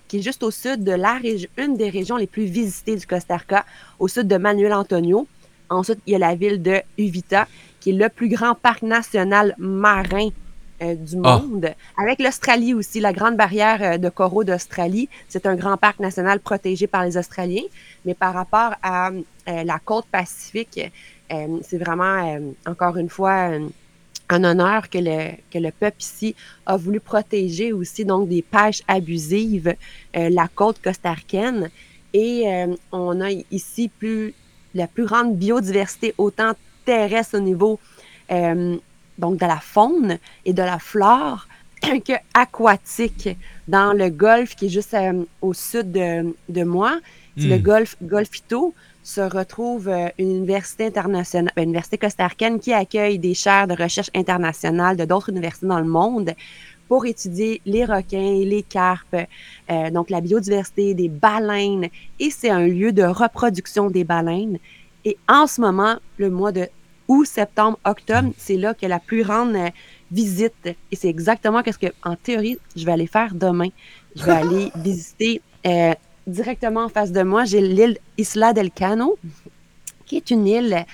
qui 0.08 0.18
est 0.18 0.22
juste 0.22 0.44
au 0.44 0.52
sud 0.52 0.84
de 0.84 0.92
la 0.92 1.14
région, 1.14 1.50
une 1.58 1.78
des 1.78 1.90
régions 1.90 2.18
les 2.18 2.28
plus 2.28 2.46
visitées 2.46 2.96
du 2.98 3.08
Costa 3.08 3.38
Rica, 3.38 3.66
au 4.00 4.08
sud 4.08 4.28
de 4.28 4.38
Manuel 4.38 4.74
Antonio. 4.74 5.28
Ensuite, 5.70 6.00
il 6.06 6.14
y 6.14 6.16
a 6.16 6.20
la 6.20 6.36
ville 6.36 6.62
de 6.62 6.82
Uvita, 6.98 7.48
qui 7.80 7.92
est 7.92 7.94
le 7.94 8.10
plus 8.10 8.28
grand 8.30 8.56
parc 8.56 8.82
national 8.82 9.56
marin 9.58 10.30
euh, 10.82 10.96
du 10.96 11.16
Ah. 11.24 11.38
monde. 11.40 11.70
Avec 11.98 12.20
l'Australie 12.20 12.74
aussi, 12.74 13.00
la 13.00 13.14
grande 13.14 13.38
barrière 13.38 13.80
euh, 13.82 13.98
de 13.98 14.10
coraux 14.10 14.44
d'Australie, 14.44 15.08
c'est 15.30 15.46
un 15.46 15.56
grand 15.56 15.78
parc 15.78 16.00
national 16.00 16.40
protégé 16.42 16.88
par 16.88 17.06
les 17.06 17.16
Australiens. 17.18 17.64
Mais 18.06 18.14
par 18.16 18.34
rapport 18.34 18.74
à 18.84 19.12
euh, 19.12 19.64
la 19.64 19.80
côte 19.80 20.06
pacifique, 20.12 20.92
euh, 21.32 21.60
c'est 21.64 21.78
vraiment, 21.78 22.38
encore 22.66 22.98
une 22.98 23.08
fois, 23.10 23.52
un 24.30 24.44
honneur 24.44 24.90
que 24.90 24.98
le, 24.98 25.32
que 25.52 25.60
le 25.60 25.72
peuple 25.72 26.02
ici 26.02 26.36
a 26.66 26.78
voulu 26.78 27.00
protéger 27.00 27.74
aussi 27.74 28.06
donc 28.06 28.30
des 28.30 28.42
pêches 28.42 28.82
abusives, 28.88 29.76
euh, 30.16 30.30
la 30.30 30.48
côte 30.48 30.82
costaricaine. 30.82 31.70
Et 32.14 32.44
euh, 32.48 32.76
on 32.92 33.22
a 33.22 33.32
ici 33.52 33.90
plus, 33.90 34.34
la 34.74 34.88
plus 34.88 35.06
grande 35.06 35.36
biodiversité, 35.38 36.14
autant 36.18 36.54
terrestre 36.86 37.38
au 37.38 37.42
niveau 37.42 37.80
euh, 38.32 38.78
donc 39.18 39.40
de 39.40 39.46
la 39.46 39.60
faune 39.60 40.18
et 40.46 40.54
de 40.54 40.62
la 40.62 40.80
flore 40.80 41.48
que 41.82 42.14
aquatique 42.34 43.30
dans 43.68 43.94
le 43.94 44.10
golfe 44.10 44.56
qui 44.56 44.66
est 44.68 44.70
juste 44.70 44.96
au 45.42 45.54
sud 45.54 45.92
de, 45.92 46.36
de 46.50 46.64
moi. 46.64 47.00
C'est 47.38 47.48
le 47.48 47.58
Hmm. 47.58 47.62
golfe 47.62 47.96
Golfito 48.02 48.76
se 49.04 49.22
retrouve 49.22 49.90
euh, 49.90 50.08
une 50.18 50.38
université 50.38 50.86
internationale, 50.88 51.52
ben, 51.56 51.64
une 51.64 51.70
université 51.70 51.98
costaricaine 51.98 52.60
qui 52.60 52.74
accueille 52.74 53.20
des 53.20 53.34
chaires 53.34 53.68
de 53.68 53.76
recherche 53.76 54.10
internationales 54.16 54.96
de 54.96 55.06
d'autres 55.06 55.30
universités 55.30 55.68
dans 55.68 55.80
le 55.80 55.86
monde 55.86 56.34
pour 56.88 57.06
étudier 57.06 57.62
les 57.66 57.86
requins, 57.86 58.44
les 58.44 58.64
carpes, 58.64 59.16
euh, 59.70 59.90
donc 59.90 60.10
la 60.10 60.22
biodiversité 60.22 60.94
des 60.94 61.10
baleines. 61.10 61.90
Et 62.20 62.30
c'est 62.30 62.50
un 62.50 62.68
lieu 62.68 62.92
de 62.92 63.04
reproduction 63.04 63.90
des 63.90 64.04
baleines. 64.04 64.58
Et 65.06 65.18
en 65.28 65.48
ce 65.48 65.60
moment, 65.60 65.96
le 66.18 66.30
mois 66.30 66.52
de 66.52 66.68
août, 67.08 67.26
septembre, 67.26 67.80
octobre, 67.84 68.32
c'est 68.38 68.58
là 68.58 68.74
que 68.74 68.86
la 68.86 69.00
plus 69.00 69.24
grande 69.24 69.56
euh, 69.56 69.70
visite. 70.12 70.70
Et 70.92 70.96
c'est 70.96 71.10
exactement 71.10 71.62
ce 71.66 71.78
que, 71.78 71.94
en 72.04 72.16
théorie, 72.16 72.58
je 72.76 72.86
vais 72.86 72.92
aller 72.92 73.08
faire 73.08 73.34
demain. 73.34 73.70
Je 74.16 74.24
vais 74.24 74.32
aller 74.44 74.72
visiter 74.76 75.42
euh, 75.66 75.94
directement 76.28 76.86
en 76.86 76.90
face 76.90 77.12
de 77.12 77.22
moi. 77.24 77.46
J'ai 77.46 77.62
l'île 77.62 77.98
Isla 78.18 78.54
del 78.54 78.72
Cano, 78.72 79.18
qui 80.06 80.18
est 80.18 80.32
une 80.32 80.48
île 80.48 80.86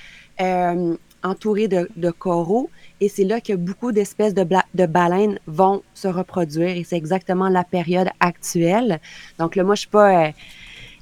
euh, 0.42 0.96
entourée 1.24 1.68
de, 1.68 2.12
coraux. 2.12 2.70
Et 3.02 3.10
c'est 3.10 3.24
là 3.24 3.42
que 3.42 3.54
beaucoup 3.54 3.92
d'espèces 3.92 4.34
de, 4.34 4.86
baleines 4.86 5.40
vont 5.48 5.82
se 5.94 6.08
reproduire. 6.08 6.76
Et 6.76 6.84
c'est 6.84 6.98
exactement 6.98 7.50
la 7.50 7.64
période 7.64 8.10
actuelle. 8.20 9.00
Donc 9.38 9.56
là, 9.56 9.64
moi, 9.64 9.76
je 9.76 9.82
suis 9.82 9.90
pas 9.90 10.32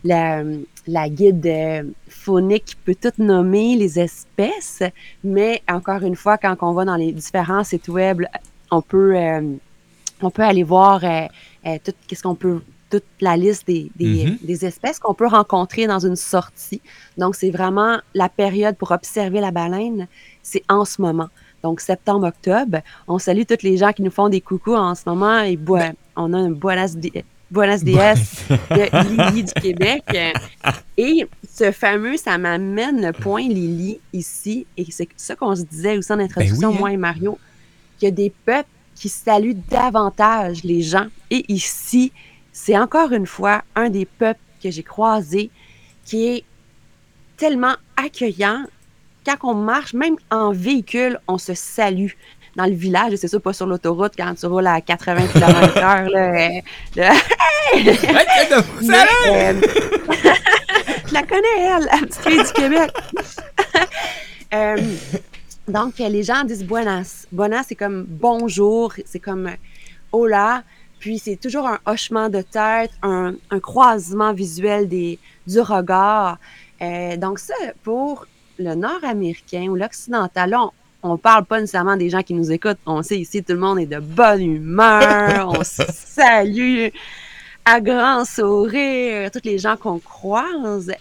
euh, 0.06 0.58
la, 0.88 1.10
guide 1.10 1.46
euh, 1.46 1.84
faunique 2.08 2.66
qui 2.66 2.76
peut 2.76 2.96
tout 2.96 3.22
nommer 3.22 3.76
les 3.76 4.00
espèces. 4.00 4.84
Mais 5.24 5.62
encore 5.68 6.04
une 6.04 6.16
fois, 6.16 6.38
quand 6.38 6.56
on 6.62 6.74
va 6.74 6.86
dans 6.86 6.96
les 6.96 7.12
différents 7.12 7.64
sites 7.64 7.88
web, 7.88 8.24
on 8.72 8.82
peut, 8.82 9.16
euh, 9.16 9.42
on 10.22 10.30
peut 10.30 10.44
aller 10.44 10.64
voir 10.64 11.02
tout 11.84 11.92
qu'est-ce 12.08 12.24
qu'on 12.24 12.36
peut 12.36 12.62
toute 12.90 13.04
la 13.22 13.36
liste 13.38 13.68
des, 13.68 13.92
des, 13.96 14.26
Mhm. 14.26 14.38
des 14.44 14.66
espèces 14.66 15.00
qu'on 15.00 15.14
peut 15.14 15.28
rencontrer 15.28 15.88
dans 15.88 16.00
une 16.06 16.16
sortie. 16.16 16.82
Donc, 17.18 17.36
c'est 17.36 17.50
vraiment 17.52 17.98
la 18.14 18.30
période 18.30 18.76
pour 18.78 18.92
observer 18.92 19.40
la 19.42 19.52
baleine, 19.52 20.08
c'est 20.44 20.64
en 20.70 20.86
ce 20.86 21.02
moment. 21.02 21.28
Donc, 21.64 21.82
septembre-octobre. 21.82 22.80
On 23.08 23.20
salue 23.20 23.42
tous 23.48 23.64
les 23.64 23.78
gens 23.78 23.92
qui 23.92 24.04
nous 24.04 24.12
font 24.12 24.30
des 24.30 24.42
coucous 24.42 24.76
en 24.76 24.96
ce 24.96 25.02
moment. 25.08 25.40
Et 25.40 25.58
boi- 25.58 25.92
on 26.16 26.32
a 26.34 26.38
un 26.38 26.52
Buenas, 26.52 26.96
Buenas 27.50 27.80
Dias 27.84 28.44
de 28.50 29.32
Lily 29.32 29.44
du 29.44 29.54
Québec. 29.54 30.04
Et 30.98 31.28
ce 31.52 31.72
fameux, 31.72 32.18
ça 32.18 32.38
m'amène 32.38 33.02
le 33.06 33.12
point 33.12 33.42
Lily 33.42 34.00
ici. 34.14 34.66
Et 34.78 34.86
c'est 34.92 35.10
ça 35.18 35.36
qu'on 35.36 35.56
se 35.56 35.64
disait 35.64 35.98
aussi 35.98 36.12
en 36.14 36.20
introduction, 36.20 36.70
oui, 36.70 36.76
hein. 36.76 36.80
moi 36.80 36.92
et 36.94 36.98
Mario, 36.98 37.38
qu'il 37.98 38.08
y 38.10 38.12
a 38.12 38.16
des 38.16 38.32
peuples 38.46 38.70
qui 38.96 39.10
saluent 39.10 39.56
davantage 39.70 40.64
les 40.64 40.82
gens. 40.82 41.08
Et 41.32 41.44
ici, 41.52 42.12
c'est 42.58 42.78
encore 42.78 43.12
une 43.12 43.28
fois 43.28 43.62
un 43.76 43.90
des 43.90 44.06
peuples 44.06 44.40
que 44.62 44.72
j'ai 44.72 44.82
croisé 44.82 45.52
qui 46.06 46.28
est 46.28 46.44
tellement 47.38 47.76
accueillant. 47.96 48.64
Quand 49.24 49.38
on 49.44 49.54
marche, 49.54 49.94
même 49.94 50.16
en 50.32 50.54
véhicule, 50.54 51.20
on 51.28 51.38
se 51.38 51.54
salue. 51.54 52.10
Dans 52.56 52.66
le 52.66 52.74
village, 52.74 53.16
c'est 53.18 53.28
ça, 53.28 53.40
pas 53.40 53.54
sur 53.54 53.68
l'autoroute, 53.68 54.14
quand 54.18 54.34
tu 54.34 54.48
roules 54.48 54.66
à 54.66 54.82
80 54.82 55.28
km/h. 55.34 56.10
Là. 56.10 56.32
Mais, 56.32 56.64
euh, 56.98 57.14
je 61.08 61.14
la 61.14 61.24
connais, 61.24 61.60
elle, 61.60 61.86
la 61.86 62.08
petite 62.08 62.28
fille 62.28 62.44
du 62.44 62.54
Québec. 62.54 62.92
Euh, 64.54 64.78
donc, 65.68 65.98
les 66.00 66.24
gens 66.24 66.46
disent 66.46 66.64
buenas. 66.64 67.28
Buenas, 67.34 67.66
c'est 67.68 67.76
comme 67.76 68.06
bonjour, 68.08 68.94
c'est 69.06 69.20
comme 69.20 69.52
hola. 70.14 70.64
Puis, 71.00 71.20
c'est 71.20 71.36
toujours 71.36 71.68
un 71.68 71.80
hochement 71.86 72.30
de 72.30 72.42
tête, 72.42 72.92
un, 73.04 73.36
un 73.52 73.60
croisement 73.60 74.34
visuel 74.34 74.88
des, 74.88 75.20
du 75.46 75.60
regard. 75.60 76.38
Euh, 76.82 77.18
donc, 77.18 77.40
ça, 77.40 77.54
pour 77.84 78.26
le 78.60 78.74
nord-américain 78.76 79.68
ou 79.70 79.76
l'occidental, 79.76 80.56
on 81.04 81.12
ne 81.14 81.18
parle 81.18 81.46
pas 81.46 81.60
nécessairement 81.62 81.96
des 81.98 82.10
gens 82.10 82.24
qui 82.24 82.34
nous 82.34 82.52
écoutent. 82.52 82.80
On 82.86 83.04
sait 83.04 83.20
ici, 83.20 83.44
tout 83.44 83.54
le 83.54 83.60
monde 83.60 83.80
est 83.80 83.86
de 83.86 84.00
bonne 84.00 84.42
humeur, 84.42 85.50
on 85.60 85.64
se 85.64 85.84
salue 85.94 86.88
à 87.66 87.80
grand 87.82 88.26
sourire, 88.26 89.30
tous 89.32 89.42
les 89.44 89.60
gens 89.60 89.78
qu'on 89.78 90.00
croise. 90.00 90.92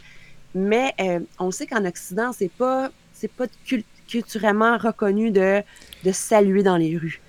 Mais 0.54 0.92
euh, 1.00 1.20
on 1.38 1.50
sait 1.50 1.66
qu'en 1.66 1.84
Occident, 1.84 2.32
c'est 2.32 2.50
pas 2.50 2.90
c'est 3.12 3.30
pas 3.32 3.46
cul- 3.64 3.84
culturellement 4.06 4.76
reconnu 4.76 5.30
de, 5.30 5.62
de 6.04 6.12
saluer 6.12 6.62
dans 6.62 6.76
les 6.76 6.96
rues. 6.98 7.20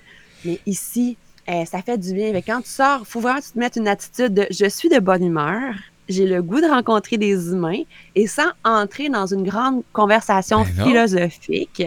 Mais 0.44 0.60
ici, 0.66 1.16
euh, 1.48 1.64
ça 1.64 1.82
fait 1.82 1.98
du 1.98 2.12
bien. 2.14 2.32
Que 2.32 2.44
quand 2.44 2.60
tu 2.60 2.68
sors, 2.70 3.06
faut 3.06 3.20
vraiment 3.20 3.38
que 3.40 3.44
tu 3.46 3.52
te 3.52 3.58
mettes 3.58 3.76
une 3.76 3.88
attitude 3.88 4.34
de 4.34 4.46
je 4.50 4.68
suis 4.68 4.88
de 4.88 4.98
bonne 4.98 5.24
humeur, 5.24 5.74
j'ai 6.08 6.26
le 6.26 6.42
goût 6.42 6.60
de 6.60 6.66
rencontrer 6.66 7.18
des 7.18 7.50
humains 7.50 7.82
et 8.14 8.26
sans 8.26 8.48
entrer 8.64 9.08
dans 9.08 9.26
une 9.26 9.42
grande 9.44 9.82
conversation 9.92 10.62
Ben 10.76 10.84
philosophique, 10.84 11.82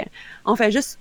on 0.45 0.55
fait 0.55 0.71
juste 0.71 0.99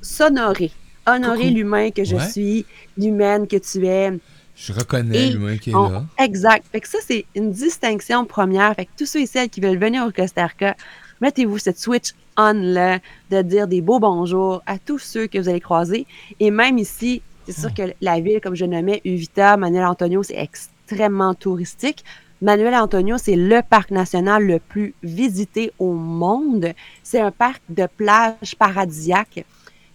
s'honorer. 0.00 0.70
Honorer 1.06 1.50
l'humain 1.50 1.90
que 1.90 2.04
je 2.04 2.14
Ouais. 2.16 2.28
suis, 2.30 2.66
l'humaine 2.96 3.46
que 3.48 3.56
tu 3.56 3.84
es. 3.86 4.12
Je 4.54 4.72
reconnais 4.72 5.30
l'humain 5.30 5.56
qui 5.56 5.70
est 5.70 5.74
on- 5.74 5.88
là. 5.90 6.04
Exact. 6.18 6.64
Fait 6.70 6.80
que 6.80 6.88
ça, 6.88 6.98
c'est 7.04 7.24
une 7.34 7.50
distinction 7.50 8.24
première. 8.24 8.74
Fait 8.76 8.84
que 8.84 8.90
tous 8.96 9.06
ceux 9.06 9.20
et 9.22 9.26
celles 9.26 9.48
qui 9.48 9.60
veulent 9.60 9.78
venir 9.78 10.04
au 10.06 10.12
Costa 10.12 10.46
Rica, 10.46 10.76
mettez-vous 11.20 11.58
cette 11.58 11.78
switch 11.78 12.10
on-là 12.36 12.98
de 13.30 13.42
dire 13.42 13.66
des 13.66 13.80
beaux 13.80 13.98
bonjours 13.98 14.62
à 14.66 14.78
tous 14.78 14.98
ceux 15.00 15.26
que 15.26 15.38
vous 15.38 15.48
allez 15.48 15.60
croiser. 15.60 16.06
Et 16.38 16.50
même 16.50 16.78
ici, 16.78 17.20
c'est 17.46 17.60
sûr 17.60 17.74
que 17.74 17.82
la 18.00 18.20
ville, 18.20 18.40
comme 18.40 18.54
je 18.54 18.64
nommais, 18.64 19.00
Uvita, 19.04 19.56
Manuel 19.56 19.84
Antonio, 19.84 20.22
c'est 20.22 20.38
extrêmement 20.38 21.34
touristique. 21.34 22.04
Manuel 22.40 22.74
Antonio, 22.74 23.18
c'est 23.18 23.36
le 23.36 23.62
parc 23.62 23.90
national 23.90 24.44
le 24.44 24.58
plus 24.58 24.94
visité 25.02 25.72
au 25.78 25.92
monde. 25.92 26.72
C'est 27.02 27.20
un 27.20 27.30
parc 27.30 27.62
de 27.68 27.86
plage 27.96 28.56
paradisiaque. 28.58 29.44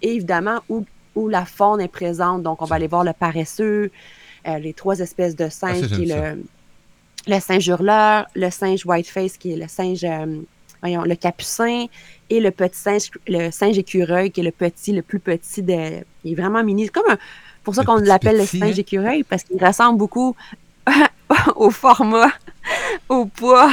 Et 0.02 0.16
évidemment, 0.16 0.60
où, 0.70 0.86
où 1.16 1.28
la 1.28 1.46
faune 1.46 1.82
est 1.82 1.88
présente. 1.90 2.44
Donc, 2.44 2.62
on 2.62 2.66
va 2.66 2.78
aller 2.78 2.88
voir 2.88 3.04
le 3.04 3.14
paresseux, 3.14 3.92
euh, 4.48 4.60
les 4.60 4.74
trois 4.74 5.00
espèces 5.00 5.36
de 5.36 5.50
singes, 5.50 5.84
Ah, 5.84 5.88
ça, 5.90 5.96
qui 5.96 6.04
est 6.04 6.08
j'aime 6.08 6.46
le, 7.28 7.34
le 7.34 7.40
singe 7.42 7.68
hurleur, 7.68 8.28
le 8.36 8.50
singe 8.50 8.86
whiteface, 8.86 9.38
qui 9.38 9.52
est 9.52 9.58
le 9.58 9.68
singe, 9.68 10.06
euh, 10.06 10.42
voyons, 10.82 11.04
le 11.04 11.16
capucin, 11.16 11.86
et 12.30 12.40
le 12.40 12.52
petit 12.52 12.78
singe, 12.80 13.10
le 13.28 13.52
singe 13.52 13.78
écureuil, 13.78 14.32
qui 14.32 14.42
est 14.42 14.44
le 14.44 14.52
petit, 14.52 14.92
le 14.94 15.02
plus 15.02 15.20
petit 15.20 15.62
de. 15.62 16.04
Il 16.24 16.34
est 16.34 16.36
vraiment 16.36 16.64
mini. 16.64 16.86
C'est 16.86 16.92
comme 16.94 17.10
un- 17.10 17.18
pour 17.64 17.76
ça 17.76 17.84
qu'on 17.84 17.96
l'appelle 17.98 18.38
le 18.38 18.46
singe 18.46 18.64
hein? 18.78 18.82
écureuil, 18.82 19.24
parce 19.24 19.44
qu'il 19.44 19.64
ressemble 19.64 19.98
beaucoup 19.98 20.36
au 21.56 21.70
format, 21.72 22.32
au 23.10 23.26
poids 23.26 23.72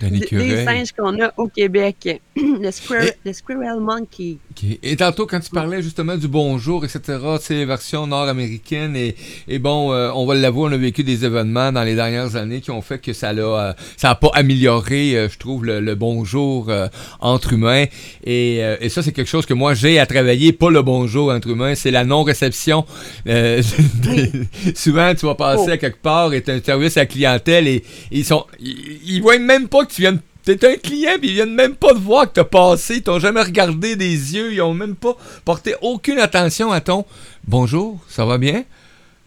des- 0.00 0.64
singes 0.64 0.92
qu'on 0.92 1.20
a 1.20 1.32
au 1.36 1.48
Québec. 1.48 2.20
le, 2.36 2.70
squirrel, 2.70 3.08
Et- 3.08 3.28
le 3.28 3.32
squirrel 3.32 3.80
monkey. 3.80 4.38
Et 4.82 4.96
tantôt, 4.96 5.26
quand 5.26 5.38
tu 5.40 5.50
parlais 5.50 5.82
justement 5.82 6.16
du 6.16 6.26
bonjour, 6.28 6.84
etc., 6.84 7.18
c'est 7.40 7.64
version 7.64 8.06
nord-américaine, 8.08 8.96
et, 8.96 9.14
et 9.46 9.58
bon, 9.60 9.92
euh, 9.92 10.10
on 10.14 10.26
va 10.26 10.34
l'avouer, 10.34 10.68
on 10.68 10.72
a 10.72 10.76
vécu 10.76 11.04
des 11.04 11.24
événements 11.24 11.70
dans 11.70 11.82
les 11.84 11.94
dernières 11.94 12.34
années 12.34 12.60
qui 12.60 12.70
ont 12.72 12.82
fait 12.82 12.98
que 12.98 13.12
ça 13.12 13.32
l'a, 13.32 13.42
euh, 13.42 14.14
pas 14.14 14.30
amélioré, 14.34 15.16
euh, 15.16 15.28
je 15.28 15.38
trouve, 15.38 15.64
le, 15.64 15.78
le 15.80 15.94
bonjour 15.94 16.72
entre 17.20 17.52
humains. 17.52 17.84
Et, 18.24 18.56
et 18.80 18.88
ça, 18.88 19.02
c'est 19.02 19.12
quelque 19.12 19.28
chose 19.28 19.46
que 19.46 19.54
moi, 19.54 19.74
j'ai 19.74 19.98
à 20.00 20.06
travailler, 20.06 20.52
pas 20.52 20.70
le 20.70 20.82
bonjour 20.82 21.30
entre 21.32 21.48
humains, 21.50 21.74
c'est 21.76 21.90
la 21.92 22.04
non-réception. 22.04 22.84
Souvent, 24.74 25.14
tu 25.14 25.26
vas 25.26 25.34
passer 25.34 25.64
Oh. 25.68 25.70
à 25.72 25.76
quelque 25.76 26.00
part 26.02 26.32
et 26.34 26.42
un 26.50 26.62
service 26.62 26.96
à 26.96 27.06
clientèle 27.06 27.66
et 27.68 27.84
ils 28.10 28.24
sont, 28.24 28.46
ils, 28.60 29.00
ils 29.04 29.20
voient 29.22 29.38
même 29.38 29.68
pas 29.68 29.84
que 29.84 29.92
tu 29.92 30.02
viens 30.02 30.12
de 30.12 30.20
T'es 30.44 30.66
un 30.66 30.76
client, 30.76 31.12
puis 31.18 31.28
ils 31.28 31.34
viennent 31.34 31.54
même 31.54 31.74
pas 31.74 31.92
te 31.92 31.98
voir 31.98 32.24
que 32.24 32.32
t'as 32.36 32.44
passé, 32.44 32.96
ils 32.96 33.02
t'ont 33.02 33.18
jamais 33.18 33.42
regardé 33.42 33.96
des 33.96 34.34
yeux, 34.34 34.50
ils 34.54 34.62
ont 34.62 34.72
même 34.72 34.96
pas 34.96 35.14
porté 35.44 35.74
aucune 35.82 36.18
attention 36.18 36.72
à 36.72 36.80
ton 36.80 37.04
bonjour, 37.46 38.00
ça 38.08 38.24
va 38.24 38.38
bien? 38.38 38.64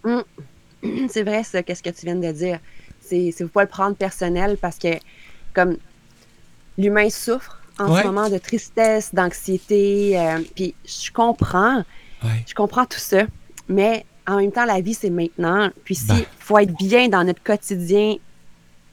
C'est 1.10 1.22
vrai, 1.22 1.44
ça, 1.44 1.62
qu'est-ce 1.62 1.84
que 1.84 1.92
tu 1.92 2.06
viens 2.08 2.16
de 2.16 2.32
dire. 2.32 2.58
C'est, 3.02 3.32
c'est 3.38 3.44
faut 3.44 3.50
pas 3.52 3.62
le 3.62 3.70
prendre 3.70 3.96
personnel 3.96 4.58
parce 4.60 4.78
que, 4.78 4.88
comme 5.54 5.78
l'humain 6.78 7.10
souffre 7.12 7.60
en 7.78 7.94
Ouais. 7.94 8.02
ce 8.02 8.08
moment 8.08 8.30
de 8.30 8.38
tristesse, 8.40 9.14
d'anxiété, 9.14 10.18
euh, 10.20 10.40
puis 10.56 10.74
je 10.86 11.12
comprends, 11.12 11.84
Ouais. 12.24 12.44
je 12.48 12.54
comprends 12.56 12.86
tout 12.86 13.00
ça, 13.00 13.24
mais 13.68 14.06
en 14.28 14.38
même 14.38 14.52
temps, 14.52 14.66
la 14.66 14.82
vie, 14.82 14.94
c'est 14.94 15.10
maintenant. 15.10 15.70
Puis 15.84 15.96
si, 15.96 16.08
Ben. 16.08 16.26
faut 16.40 16.58
être 16.58 16.76
bien 16.78 17.10
dans 17.10 17.24
notre 17.24 17.42
quotidien, 17.44 18.16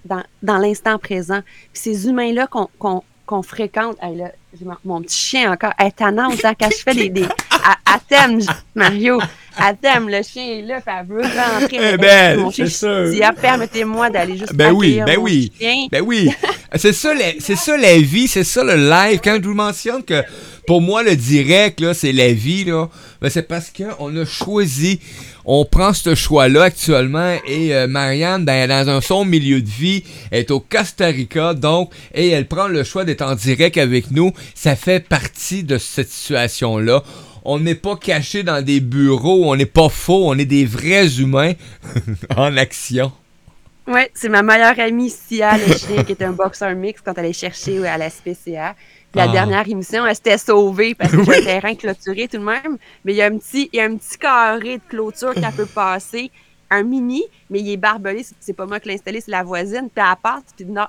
dans, 0.05 0.23
dans 0.43 0.59
l'instant 0.59 0.99
présent. 0.99 1.41
Puis 1.73 1.83
ces 1.83 2.09
humains-là 2.09 2.47
qu'on, 2.47 2.69
qu'on, 2.79 3.03
qu'on 3.29 3.43
fréquente, 3.43 3.97
hey, 4.03 4.17
là, 4.17 4.33
j'ai 4.59 4.65
mon, 4.85 5.03
petit 5.03 5.19
chien 5.19 5.53
encore, 5.53 5.73
elle 5.79 5.89
est 5.89 5.97
tannante, 5.97 6.43
hein, 6.43 6.55
quand 6.59 6.71
je 6.71 6.83
fais 6.83 6.95
des... 6.95 7.11
des 7.11 7.25
à, 7.63 7.77
à 7.95 7.99
thème, 8.09 8.41
Mario, 8.75 9.21
à 9.59 9.75
thème, 9.75 10.09
le 10.09 10.23
chien 10.23 10.45
est 10.45 10.63
là, 10.63 10.81
elle 10.87 11.07
veut 11.07 11.21
rentrer. 11.21 11.69
Eh 11.73 11.77
Elle- 11.77 11.99
ben, 11.99 12.41
mon 12.41 12.51
chien, 12.51 12.65
je 12.65 13.11
dis, 13.11 13.23
ah, 13.23 13.33
permettez-moi 13.33 14.09
d'aller 14.09 14.39
juste 14.39 14.55
Ben 14.55 14.73
oui, 14.73 15.01
ben 15.05 15.19
mon 15.19 15.25
oui. 15.25 15.53
chien. 15.61 15.87
Ben 15.93 16.03
oui, 16.03 16.31
c'est 16.77 16.95
ça, 16.95 17.13
la, 17.13 17.33
c'est 17.39 17.57
ça 17.57 17.77
la 17.77 17.99
vie, 17.99 18.29
c'est 18.29 18.45
ça 18.45 18.65
le 18.65 18.77
live. 18.77 19.21
Quand 19.23 19.39
je 19.43 19.47
vous 19.47 19.55
mentionne 19.55 20.03
que 20.03 20.23
pour 20.67 20.81
moi 20.81 21.03
le 21.03 21.15
direct 21.15 21.81
là, 21.81 21.93
c'est 21.93 22.13
la 22.13 22.33
vie 22.33 22.65
là, 22.65 22.89
ben 23.21 23.29
c'est 23.29 23.43
parce 23.47 23.69
que 23.69 23.85
on 23.99 24.17
a 24.17 24.25
choisi, 24.25 25.01
on 25.51 25.65
prend 25.65 25.95
ce 25.95 26.15
choix-là 26.15 26.65
actuellement 26.65 27.35
et 27.47 27.75
euh, 27.75 27.87
Marianne, 27.87 28.45
ben, 28.45 28.53
elle 28.53 28.71
est 28.71 28.85
dans 28.85 28.91
un 28.91 29.01
son 29.01 29.25
milieu 29.25 29.63
de 29.63 29.69
vie, 29.69 30.05
est 30.31 30.51
au 30.51 30.61
Costa 30.61 31.07
Rica 31.07 31.55
donc 31.55 31.91
et 32.15 32.29
elle 32.29 32.47
prend 32.47 32.69
le 32.69 32.85
choix 32.85 33.07
d'être 33.07 33.23
en 33.23 33.35
direct 33.35 33.79
avec 33.79 34.11
nous. 34.11 34.33
Ça 34.55 34.77
fait 34.77 35.01
partie 35.01 35.65
de 35.65 35.79
cette 35.79 36.11
situation-là. 36.11 37.03
On 37.47 37.59
n'est 37.59 37.75
pas 37.75 37.97
caché 37.97 38.43
dans 38.43 38.63
des 38.63 38.81
bureaux, 38.81 39.51
on 39.51 39.57
n'est 39.57 39.65
pas 39.65 39.89
faux, 39.89 40.29
on 40.29 40.37
est 40.37 40.45
des 40.45 40.67
vrais 40.67 41.19
humains 41.19 41.55
en 42.37 42.55
action. 42.59 43.11
Oui, 43.87 44.03
c'est 44.13 44.29
ma 44.29 44.43
meilleure 44.43 44.79
amie 44.79 45.09
Sia, 45.09 45.59
qui 45.59 46.13
est 46.13 46.23
un 46.23 46.33
boxeur 46.33 46.75
mix 46.75 47.01
quand 47.03 47.15
elle 47.17 47.25
est 47.25 47.33
cherchée 47.33 47.87
à 47.87 47.97
la 47.97 48.11
SPCA. 48.11 48.75
La 49.15 49.23
Ah. 49.25 49.29
dernière 49.29 49.67
émission, 49.69 50.07
elle 50.07 50.15
s'était 50.15 50.39
sauvée 50.39 50.95
parce 50.95 51.11
que 51.13 51.23
j'ai 51.25 51.39
un 51.41 51.45
terrain 51.45 51.75
clôturé 51.75 52.29
tout 52.29 52.39
de 52.39 52.43
même. 52.45 52.77
Mais 53.05 53.13
il 53.15 53.17
y 53.17 53.23
a 53.23 53.27
un 53.27 53.39
petit, 53.39 53.69
il 53.73 53.77
y 53.79 53.81
a 53.81 53.85
un 53.85 53.97
petit 53.97 54.19
carré 54.19 54.79
de 54.79 54.83
clôture 54.89 55.35
qu'elle 55.35 55.53
peut 55.53 55.67
passer. 55.67 56.31
Un 56.71 56.83
mini, 56.83 57.25
mais 57.49 57.61
il 57.61 57.71
est 57.73 57.77
barbelé. 57.79 58.25
C'est- 58.41 58.53
pas 58.53 58.67
moi 58.67 58.79
qui 58.79 58.89
l'ai 58.89 58.95
installé, 58.95 59.21
c'est 59.23 59.31
la 59.31 59.43
voisine. 59.43 59.89
Puis 59.95 60.05
elle 60.07 60.17
passe, 60.23 60.43
puis 60.55 60.67
non, 60.67 60.85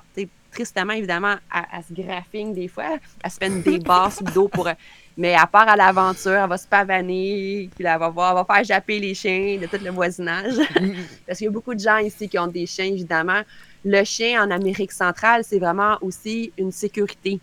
tristement, 0.52 0.92
évidemment, 0.92 1.36
elle, 1.54 1.62
elle 1.72 1.84
se 1.84 2.02
graphine 2.02 2.52
des 2.52 2.68
fois. 2.68 2.84
Elle 3.24 3.30
se 3.30 3.38
fait 3.38 3.46
une 3.46 3.62
le 3.62 4.32
dos 4.34 4.48
pour... 4.48 4.68
Mais 5.16 5.28
elle 5.30 5.46
part 5.52 5.68
à 5.68 5.76
l'aventure, 5.76 6.32
elle 6.32 6.48
va 6.48 6.56
se 6.56 6.66
pavaner, 6.66 7.68
puis 7.74 7.84
là, 7.84 7.94
elle 7.94 8.00
va 8.00 8.08
voir, 8.08 8.30
elle 8.30 8.44
va 8.46 8.54
faire 8.54 8.64
japper 8.64 8.98
les 9.00 9.12
chiens 9.14 9.58
de 9.60 9.66
tout 9.66 9.82
le 9.84 9.90
voisinage. 9.90 10.54
Parce 11.26 11.38
qu'il 11.38 11.44
y 11.46 11.48
a 11.48 11.50
beaucoup 11.50 11.74
de 11.74 11.80
gens 11.80 11.98
ici 11.98 12.28
qui 12.28 12.38
ont 12.38 12.46
des 12.46 12.64
chiens, 12.64 12.86
évidemment. 12.86 13.40
Le 13.84 14.02
chien 14.04 14.42
en 14.42 14.50
Amérique 14.50 14.92
centrale, 14.92 15.42
c'est 15.44 15.58
vraiment 15.58 15.98
aussi 16.00 16.52
une 16.56 16.72
sécurité. 16.72 17.38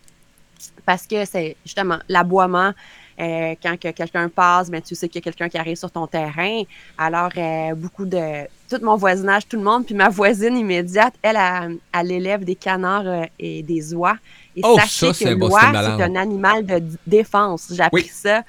Parce 0.84 1.06
que 1.06 1.24
c'est 1.24 1.56
justement 1.64 1.98
l'aboiement. 2.08 2.72
euh, 3.20 3.56
quand 3.60 3.76
que 3.80 3.90
quelqu'un 3.90 4.28
passe, 4.28 4.70
ben, 4.70 4.80
tu 4.80 4.94
sais 4.94 5.08
qu'il 5.08 5.16
y 5.20 5.22
a 5.22 5.24
quelqu'un 5.24 5.48
qui 5.48 5.58
arrive 5.58 5.76
sur 5.76 5.90
ton 5.90 6.06
terrain. 6.06 6.62
Alors, 6.96 7.30
euh, 7.36 7.74
beaucoup 7.74 8.04
de. 8.06 8.46
Tout 8.70 8.78
mon 8.82 8.94
voisinage, 8.96 9.48
tout 9.48 9.56
le 9.56 9.64
monde, 9.64 9.84
puis 9.84 9.94
ma 9.96 10.08
voisine 10.08 10.56
immédiate, 10.56 11.14
elle, 11.20 11.36
elle, 11.36 11.78
elle 11.92 12.12
élève 12.12 12.44
des 12.44 12.54
canards 12.54 13.06
euh, 13.08 13.24
et 13.40 13.64
des 13.64 13.92
oies. 13.92 14.16
Et 14.54 14.60
Oh, 14.62 14.76
sachez 14.78 15.12
ça, 15.12 15.24
que 15.24 15.34
l'oie, 15.34 15.60
c'est 15.72 16.02
un 16.04 16.14
animal 16.14 16.64
de 16.64 16.80
défense. 17.06 17.72
J'ai 17.74 17.82
appris 17.82 18.02
Oui. 18.04 18.10
ça 18.12 18.42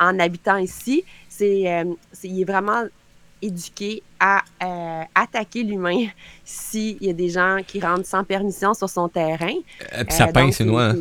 en 0.00 0.18
habitant 0.18 0.56
ici. 0.56 1.04
C'est, 1.28 1.84
c'est- 2.12 2.26
il 2.28 2.40
est 2.40 2.44
vraiment 2.44 2.82
éduqué 3.42 4.02
à 4.18 4.42
euh, 4.62 5.02
attaquer 5.14 5.62
l'humain 5.62 6.06
s'il 6.44 7.02
y 7.02 7.10
a 7.10 7.12
des 7.12 7.28
gens 7.28 7.58
qui 7.66 7.80
rentrent 7.80 8.06
sans 8.06 8.24
permission 8.24 8.74
sur 8.74 8.88
son 8.88 9.08
terrain. 9.08 9.54
Euh, 9.92 10.04
puis 10.04 10.16
ça 10.16 10.32
donc, 10.32 10.54
c'est 10.54 10.64
noir. 10.66 10.94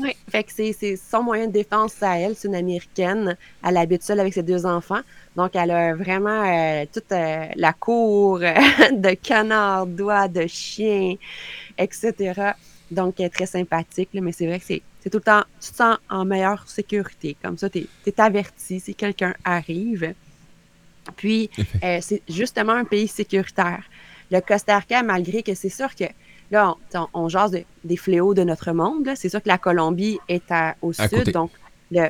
Oui, 0.00 0.14
fait 0.30 0.44
que 0.44 0.52
c'est, 0.52 0.72
c'est 0.72 0.96
son 0.96 1.22
moyen 1.22 1.46
de 1.46 1.52
défense 1.52 2.02
à 2.02 2.18
elle. 2.18 2.36
C'est 2.36 2.48
une 2.48 2.54
américaine. 2.54 3.36
Elle 3.66 3.76
habite 3.76 4.02
seule 4.02 4.20
avec 4.20 4.32
ses 4.32 4.42
deux 4.42 4.64
enfants. 4.64 5.00
Donc, 5.36 5.56
elle 5.56 5.70
a 5.70 5.94
vraiment 5.94 6.44
euh, 6.44 6.84
toute 6.92 7.10
euh, 7.12 7.46
la 7.56 7.72
cour 7.72 8.38
de 8.92 9.14
canards, 9.14 9.86
d'oies, 9.86 10.28
de 10.28 10.46
chiens, 10.46 11.14
etc. 11.76 12.52
Donc, 12.90 13.18
elle 13.18 13.26
est 13.26 13.30
très 13.30 13.46
sympathique. 13.46 14.10
là, 14.12 14.20
mais 14.20 14.32
c'est 14.32 14.46
vrai 14.46 14.60
que 14.60 14.66
c'est, 14.66 14.82
c'est 15.00 15.10
tout 15.10 15.18
le 15.18 15.24
temps, 15.24 15.42
tu 15.60 15.70
te 15.70 15.76
sens 15.76 15.98
en 16.08 16.24
meilleure 16.24 16.68
sécurité. 16.68 17.36
Comme 17.42 17.58
ça, 17.58 17.68
tu 17.68 17.86
es, 18.06 18.20
averti 18.20 18.80
si 18.80 18.94
quelqu'un 18.94 19.34
arrive. 19.44 20.14
Puis, 21.16 21.50
euh, 21.84 21.98
c'est 22.00 22.22
justement 22.28 22.72
un 22.72 22.84
pays 22.84 23.08
sécuritaire. 23.08 23.82
Le 24.30 24.40
Costa 24.40 24.78
Rica, 24.78 25.02
malgré 25.02 25.42
que 25.42 25.54
c'est 25.54 25.68
sûr 25.70 25.94
que 25.94 26.04
là, 26.50 26.74
on, 26.94 26.98
on, 27.00 27.08
on 27.24 27.28
jase 27.28 27.50
de- 27.52 27.64
des 27.84 27.96
fléaux 27.96 28.34
de 28.34 28.42
notre 28.42 28.72
monde. 28.72 29.08
C'est 29.16 29.28
sûr 29.28 29.42
que 29.42 29.48
la 29.48 29.58
Colombie 29.58 30.18
est 30.28 30.50
à- 30.50 30.76
au 30.82 30.90
À 30.98 31.08
sud, 31.08 31.18
côté. 31.18 31.32
donc 31.32 31.50
le, 31.90 32.08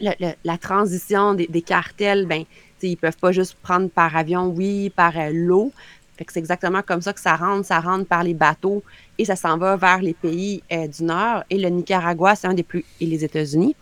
le- 0.00 0.12
le- 0.20 0.34
la 0.44 0.58
transition 0.58 1.34
des, 1.34 1.46
des 1.46 1.62
cartels, 1.62 2.26
ben, 2.26 2.44
ils 2.82 2.96
peuvent 2.98 3.16
pas 3.16 3.32
juste 3.32 3.56
prendre 3.62 3.88
par 3.88 4.14
avion, 4.14 4.48
oui, 4.48 4.90
par 4.90 5.16
euh, 5.18 5.30
l'eau. 5.32 5.72
Fait 6.18 6.24
que 6.26 6.32
c'est 6.32 6.38
exactement 6.38 6.82
comme 6.82 7.00
ça 7.00 7.12
que 7.14 7.20
ça 7.20 7.34
rentre. 7.34 7.66
Ça 7.66 7.80
rentre 7.80 8.06
par 8.06 8.22
les 8.22 8.34
bateaux 8.34 8.82
et 9.16 9.24
ça 9.24 9.34
s'en 9.36 9.56
va 9.56 9.76
vers 9.76 10.00
les 10.02 10.12
pays 10.12 10.62
euh, 10.70 10.86
du 10.86 11.02
Nord. 11.04 11.44
Et 11.48 11.56
le 11.58 11.70
Nicaragua, 11.70 12.34
c'est 12.36 12.46
un 12.46 12.52
des 12.54 12.62
plus... 12.62 12.84
et 13.00 13.06
les 13.06 13.24
États-Unis. 13.24 13.74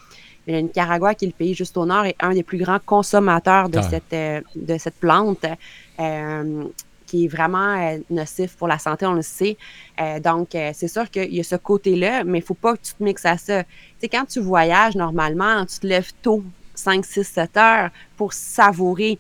Le 0.47 0.59
Nicaragua, 0.61 1.15
qui 1.15 1.25
est 1.27 1.29
le 1.29 1.35
pays 1.35 1.55
juste 1.55 1.77
au 1.77 1.87
Nord, 1.87 2.05
est 2.07 2.17
un 2.21 2.33
des 2.35 2.43
plus 2.43 2.59
grands 2.59 2.81
consommateurs 2.85 3.69
de, 3.69 3.79
Ah. 3.79 3.83
cette, 3.83 4.13
euh, 4.13 4.41
de 4.57 4.77
cette 4.79 4.97
plante. 4.97 5.45
euh, 6.01 6.65
qui 7.07 7.27
est 7.27 7.29
vraiment 7.29 7.79
euh, 7.79 7.99
nocif 8.09 8.57
pour 8.57 8.67
la 8.69 8.79
santé, 8.79 9.05
on 9.05 9.13
le 9.13 9.21
sait. 9.21 9.59
Euh, 10.01 10.19
donc, 10.19 10.55
euh, 10.55 10.71
c'est 10.73 10.89
sûr 10.89 11.11
qu'il 11.11 11.33
y 11.35 11.41
a 11.41 11.43
ce 11.45 11.57
côté-là, 11.57 12.25
mais 12.25 12.39
il 12.39 12.43
faut 12.43 12.55
pas 12.55 12.75
que 12.75 12.81
tu 12.83 12.95
te 12.95 13.03
mixes 13.05 13.27
à 13.27 13.37
ça. 13.37 13.65
Tu 13.65 13.69
sais, 14.01 14.09
quand 14.09 14.25
tu 14.25 14.41
voyages, 14.41 14.95
normalement, 14.97 15.67
tu 15.67 15.79
te 15.79 15.87
lèves 15.87 16.11
tôt 16.23 16.43
5, 16.75 17.05
6, 17.05 17.23
7 17.25 17.55
heures 17.59 17.91
pour 18.17 18.33
savourer 18.33 19.19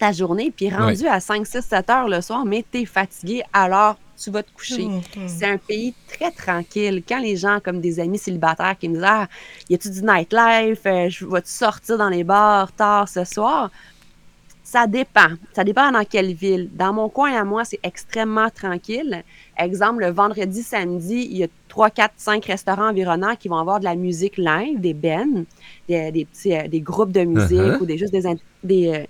ta 0.00 0.10
journée. 0.10 0.52
Puis 0.54 0.68
rendu 0.68 1.06
à 1.06 1.20
5, 1.20 1.46
6, 1.46 1.62
7 1.64 1.88
heures 1.90 2.08
le 2.08 2.20
soir, 2.20 2.44
mais 2.44 2.64
tu 2.70 2.80
es 2.80 2.84
fatigué, 2.84 3.44
alors 3.52 3.96
tu 4.16 4.30
vas 4.30 4.42
te 4.42 4.50
coucher. 4.52 4.88
C'est 5.26 5.46
un 5.46 5.58
pays 5.58 5.94
très 6.08 6.30
tranquille. 6.30 7.02
Quand 7.06 7.20
les 7.20 7.36
gens, 7.36 7.58
comme 7.64 7.80
des 7.80 8.00
amis 8.00 8.18
célibataires 8.18 8.76
qui 8.78 8.88
me 8.88 8.94
disent 8.94 9.04
Ah, 9.06 9.28
y 9.68 9.74
a-tu 9.74 9.90
du 9.90 10.02
nightlife? 10.02 10.80
Euh, 10.86 11.08
je 11.08 11.26
vais-tu 11.26 11.50
sortir 11.50 11.98
dans 11.98 12.08
les 12.08 12.24
bars 12.24 12.72
tard 12.72 13.08
ce 13.08 13.24
soir? 13.24 13.70
Ça 14.62 14.86
dépend. 14.86 15.28
Ça 15.52 15.62
dépend 15.62 15.92
dans 15.92 16.04
quelle 16.04 16.32
ville. 16.32 16.70
Dans 16.72 16.92
mon 16.92 17.08
coin 17.08 17.32
à 17.38 17.44
moi, 17.44 17.64
c'est 17.64 17.78
extrêmement 17.82 18.48
tranquille. 18.50 19.22
Exemple, 19.58 20.00
le 20.00 20.10
vendredi, 20.10 20.62
samedi, 20.62 21.28
il 21.30 21.36
y 21.36 21.44
a 21.44 21.48
3, 21.68 21.90
4, 21.90 22.14
5 22.16 22.44
restaurants 22.46 22.88
environnants 22.88 23.36
qui 23.36 23.48
vont 23.48 23.58
avoir 23.58 23.78
de 23.78 23.84
la 23.84 23.94
musique 23.94 24.36
live, 24.38 24.80
des 24.80 24.94
bands, 24.94 25.44
des, 25.88 26.10
des 26.10 26.24
petits, 26.24 26.54
euh, 26.56 26.66
des 26.66 26.80
groupes 26.80 27.12
de 27.12 27.24
musique 27.24 27.58
Uh-huh. 27.58 27.78
ou 27.80 27.86
des, 27.86 27.98
juste 27.98 28.12
des, 28.12 28.22
des, 28.64 28.88
euh, 28.88 29.04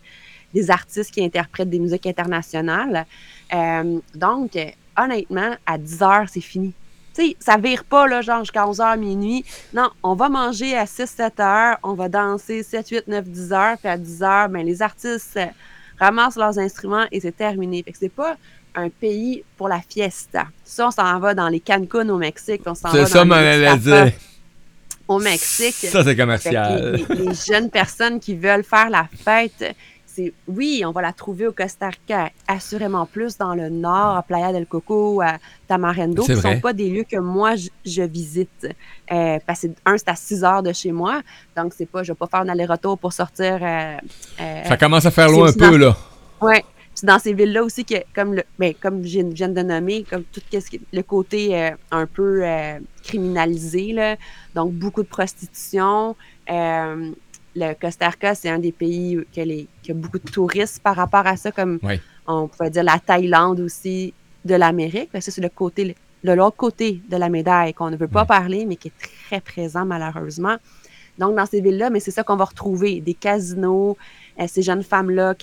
des 0.52 0.70
artistes 0.70 1.12
qui 1.12 1.24
interprètent 1.24 1.70
des 1.70 1.78
musiques 1.78 2.06
internationales. 2.06 3.06
Euh, 3.54 4.00
donc, 4.14 4.58
honnêtement, 4.98 5.54
à 5.66 5.78
10 5.78 6.02
heures, 6.02 6.24
c'est 6.28 6.40
fini. 6.40 6.72
Tu 7.14 7.28
sais, 7.28 7.36
ça 7.38 7.56
vire 7.56 7.84
pas, 7.84 8.06
là, 8.08 8.22
genre 8.22 8.40
jusqu'à 8.40 8.66
11 8.68 8.78
h 8.78 8.98
minuit. 8.98 9.44
Non, 9.72 9.88
on 10.02 10.14
va 10.14 10.28
manger 10.28 10.76
à 10.76 10.84
6, 10.86 11.06
7 11.06 11.40
heures, 11.40 11.78
on 11.84 11.94
va 11.94 12.08
danser 12.08 12.62
7, 12.64 12.88
8, 12.88 13.08
9, 13.08 13.24
10 13.24 13.52
heures, 13.52 13.78
puis 13.78 13.88
à 13.88 13.96
10 13.96 14.22
heures, 14.22 14.48
ben, 14.48 14.66
les 14.66 14.82
artistes 14.82 15.36
euh, 15.36 15.46
ramassent 16.00 16.36
leurs 16.36 16.58
instruments 16.58 17.06
et 17.12 17.20
c'est 17.20 17.36
terminé. 17.36 17.82
Fait 17.84 17.92
que 17.92 17.98
c'est 17.98 18.08
pas 18.08 18.36
un 18.74 18.88
pays 18.88 19.44
pour 19.56 19.68
la 19.68 19.80
fiesta. 19.80 20.46
Ça, 20.64 20.88
on 20.88 20.90
s'en 20.90 21.18
va 21.20 21.34
dans 21.34 21.48
les 21.48 21.60
Cancun 21.60 22.08
au 22.08 22.18
Mexique, 22.18 22.62
on 22.66 22.74
s'en 22.74 22.88
va 22.88 22.94
C'est 23.06 23.24
dans 23.24 23.30
ça, 23.30 23.46
les 23.72 23.76
dire. 23.78 24.12
au 25.06 25.20
Mexique. 25.20 25.74
Ça, 25.92 26.02
c'est 26.02 26.16
commercial. 26.16 26.96
les, 27.08 27.14
les- 27.16 27.26
les 27.26 27.34
jeunes 27.34 27.70
personnes 27.70 28.18
qui 28.18 28.34
veulent 28.34 28.64
faire 28.64 28.90
la 28.90 29.06
fête, 29.24 29.76
c'est 30.14 30.32
oui, 30.48 30.82
on 30.86 30.92
va 30.92 31.02
la 31.02 31.12
trouver 31.12 31.46
au 31.46 31.52
Costa 31.52 31.88
Rica, 31.88 32.30
assurément 32.46 33.06
plus 33.06 33.36
dans 33.36 33.54
le 33.54 33.68
nord, 33.68 34.16
à 34.16 34.22
Playa 34.22 34.52
del 34.52 34.66
Coco, 34.66 35.20
à 35.20 35.38
Tamarendo, 35.68 36.22
qui 36.22 36.34
vrai. 36.34 36.54
sont 36.54 36.60
pas 36.60 36.72
des 36.72 36.88
lieux 36.90 37.04
que 37.10 37.16
moi 37.18 37.56
je, 37.56 37.68
je 37.84 38.02
visite. 38.02 38.68
Euh, 39.12 39.38
parce 39.46 39.62
que 39.62 39.66
un, 39.84 39.98
c'est 39.98 40.08
à 40.08 40.14
6 40.16 40.44
heures 40.44 40.62
de 40.62 40.72
chez 40.72 40.92
moi, 40.92 41.22
donc 41.56 41.72
c'est 41.76 41.86
pas, 41.86 42.02
je 42.02 42.12
vais 42.12 42.16
pas 42.16 42.26
faire 42.26 42.40
un 42.40 42.48
aller-retour 42.48 42.98
pour 42.98 43.12
sortir. 43.12 43.58
euh, 43.62 43.96
euh, 44.40 44.64
Ça 44.64 44.76
commence 44.76 45.06
à 45.06 45.10
faire 45.10 45.28
loin 45.28 45.48
un 45.48 45.52
peu, 45.52 45.70
dans- 45.72 45.78
là. 45.78 45.96
Ouais. 46.40 46.64
C'est 46.96 47.06
dans 47.06 47.18
ces 47.18 47.32
villes-là 47.32 47.64
aussi 47.64 47.84
que, 47.84 47.96
comme 48.14 48.34
le, 48.34 48.44
ben, 48.56 48.72
comme 48.80 49.02
je 49.04 49.18
viens- 49.20 49.48
de 49.48 49.62
nommer, 49.62 50.04
comme 50.08 50.22
tout 50.32 50.40
ce 50.52 50.70
qui- 50.70 50.80
le 50.92 51.02
côté 51.02 51.72
un 51.90 52.06
peu 52.06 52.44
criminalisé, 53.02 53.92
là. 53.92 54.16
donc 54.54 54.72
beaucoup 54.72 55.02
de 55.02 55.08
prostitution. 55.08 56.14
Euh, 56.50 57.10
le 57.56 57.72
Costa 57.80 58.08
Rica, 58.08 58.34
c'est 58.34 58.48
un 58.48 58.58
des 58.58 58.72
pays 58.72 59.18
qui 59.32 59.40
a, 59.40 59.44
les- 59.44 59.66
qui 59.82 59.90
a 59.92 59.94
beaucoup 59.94 60.18
de 60.18 60.30
touristes 60.30 60.80
par 60.82 60.96
rapport 60.96 61.26
à 61.26 61.36
ça, 61.36 61.52
comme 61.52 61.78
Oui. 61.82 62.00
on 62.26 62.48
pourrait 62.48 62.70
dire 62.70 62.82
la 62.84 62.98
Thaïlande 62.98 63.60
aussi 63.60 64.12
de 64.44 64.54
l'Amérique. 64.54 65.10
Ça, 65.14 65.30
c'est 65.30 65.40
le 65.40 65.48
côté, 65.48 65.94
l'autre 66.22 66.56
côté 66.56 67.00
de 67.08 67.16
la 67.16 67.28
médaille 67.28 67.72
qu'on 67.74 67.90
ne 67.90 67.96
veut 67.96 68.08
pas 68.08 68.22
Oui. 68.22 68.26
parler, 68.28 68.66
mais 68.66 68.76
qui 68.76 68.88
est 68.88 68.92
très 69.28 69.40
présent 69.40 69.84
malheureusement. 69.84 70.56
Donc, 71.18 71.36
dans 71.36 71.46
ces 71.46 71.60
villes-là, 71.60 71.90
mais 71.90 72.00
c'est 72.00 72.10
ça 72.10 72.24
qu'on 72.24 72.36
va 72.36 72.44
retrouver, 72.44 73.00
des 73.00 73.14
casinos, 73.14 73.96
euh, 74.40 74.46
ces 74.48 74.62
jeunes 74.62 74.82
femmes-là, 74.82 75.34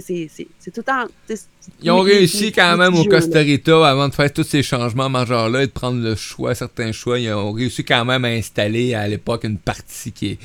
sais, 0.00 0.28
c'est- 0.60 0.70
tout 0.70 0.82
c'est- 1.26 1.48
Ils 1.82 1.90
ont 1.90 2.00
réussi 2.00 2.52
quand 2.52 2.76
même 2.76 2.94
au 2.94 3.04
Costa 3.06 3.38
là. 3.42 3.44
Rica, 3.44 3.84
avant 3.84 4.06
de 4.08 4.14
faire 4.14 4.30
tous 4.30 4.42
ces 4.42 4.62
changements 4.62 5.08
majeurs-là 5.08 5.62
et 5.62 5.66
de 5.66 5.72
prendre 5.72 6.02
le 6.02 6.14
choix, 6.14 6.54
certains 6.54 6.92
choix, 6.92 7.18
ils 7.18 7.32
ont 7.32 7.52
réussi 7.52 7.84
quand 7.84 8.04
même 8.04 8.22
à 8.26 8.28
installer 8.28 8.92
à 8.94 9.08
l'époque 9.08 9.44
une 9.44 9.56
partie 9.56 10.12
qui 10.12 10.32
est 10.32 10.38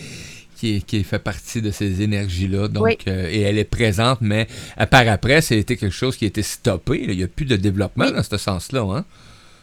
qui, 0.63 0.77
est- 0.77 0.81
qui 0.85 1.03
fait 1.03 1.19
partie 1.19 1.61
de 1.61 1.71
ces 1.71 2.01
énergies-là. 2.01 2.69
Donc, 2.69 2.83
Oui. 2.85 2.97
euh, 3.09 3.27
et 3.29 3.41
elle 3.41 3.57
est 3.57 3.65
présente, 3.79 4.19
mais 4.21 4.47
euh, 4.79 4.85
par 4.85 5.05
après, 5.09 5.41
c'était 5.41 5.75
quelque 5.75 5.91
chose 6.03 6.15
qui 6.15 6.23
a 6.23 6.27
été 6.29 6.41
stoppé. 6.41 7.05
là. 7.05 7.11
Il 7.11 7.17
n'y 7.17 7.23
a 7.23 7.27
plus 7.27 7.45
de 7.45 7.57
développement 7.57 8.05
Oui. 8.05 8.13
dans 8.13 8.23
ce 8.23 8.37
sens-là. 8.37 8.81
Hein? 8.81 9.03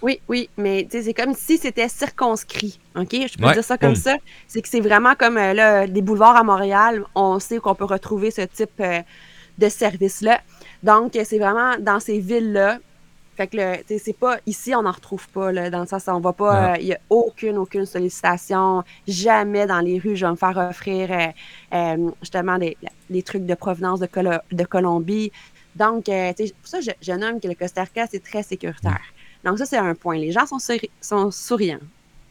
Oui, 0.03 0.21
oui, 0.29 0.49
mais 0.59 0.87
c'est 0.91 1.15
comme 1.15 1.35
si 1.35 1.57
c'était 1.59 1.89
circonscrit. 1.89 2.79
OK? 2.97 3.09
Je 3.13 3.39
peux 3.39 3.47
Ouais. 3.47 3.55
dire 3.55 3.65
ça 3.65 3.79
comme 3.79 3.93
Mm. 3.93 3.97
ça. 3.97 4.17
C'est 4.47 4.61
que 4.63 4.69
c'est 4.69 4.81
vraiment 4.81 5.15
comme 5.15 5.39
euh, 5.39 5.55
là, 5.55 5.87
des 5.87 6.03
boulevards 6.03 6.37
à 6.37 6.43
Montréal. 6.43 7.03
On 7.15 7.39
sait 7.39 7.59
qu'on 7.59 7.75
peut 7.75 7.85
retrouver 7.87 8.31
ce 8.31 8.43
type 8.43 8.71
euh, 8.81 9.01
de 9.59 9.69
service-là. 9.71 10.41
Donc, 10.83 11.13
c'est 11.25 11.39
vraiment 11.39 11.77
dans 11.81 12.01
ces 12.01 12.19
villes-là. 12.19 12.79
Fait 13.41 13.47
que 13.47 13.77
tu 13.79 13.85
sais, 13.89 13.99
c'est 13.99 14.13
pas 14.13 14.37
ici, 14.45 14.75
on 14.75 14.83
n'en 14.83 14.91
retrouve 14.91 15.27
pas. 15.31 15.51
Là, 15.51 15.71
dans 15.71 15.81
le 15.81 15.87
sens, 15.87 16.09
on 16.09 16.21
va 16.21 16.35
pas. 16.35 16.73
Non. 16.73 16.75
Il 16.79 16.85
n'y 16.85 16.93
a 16.93 16.99
aucune, 17.09 17.57
aucune 17.57 17.87
sollicitation. 17.87 18.85
Jamais 19.09 19.67
dans 19.67 19.81
les 19.81 19.99
rues, 19.99 20.15
je 20.15 20.27
vais 20.27 20.31
me 20.33 20.37
faire 20.37 20.59
offrir 20.59 21.11
euh, 21.11 21.27
euh, 21.73 22.11
justement 22.21 22.59
des, 22.59 22.77
des 23.09 23.23
trucs 23.23 23.47
de 23.47 23.55
provenance 23.55 23.99
de, 23.99 24.07
Colo- 24.07 24.43
de 24.53 24.65
Colombie. 24.65 25.33
Donc, 25.75 26.11
euh, 26.11 26.35
tu 26.37 26.49
sais, 26.49 26.53
pour 26.61 26.69
ça, 26.69 26.83
je, 26.83 26.91
je 27.01 27.13
nomme 27.13 27.41
que 27.41 27.49
le 27.49 27.55
Costa 27.55 27.83
Rica, 27.85 28.07
c'est 28.11 28.23
très 28.23 28.43
sécuritaire. 28.43 29.01
Donc, 29.43 29.57
ça, 29.57 29.65
c'est 29.65 29.79
un 29.79 29.95
point. 29.95 30.19
Les 30.19 30.33
gens 30.33 30.45
sont, 30.45 30.59
souri- 30.59 30.91
sont 31.01 31.31
souriants, 31.31 31.79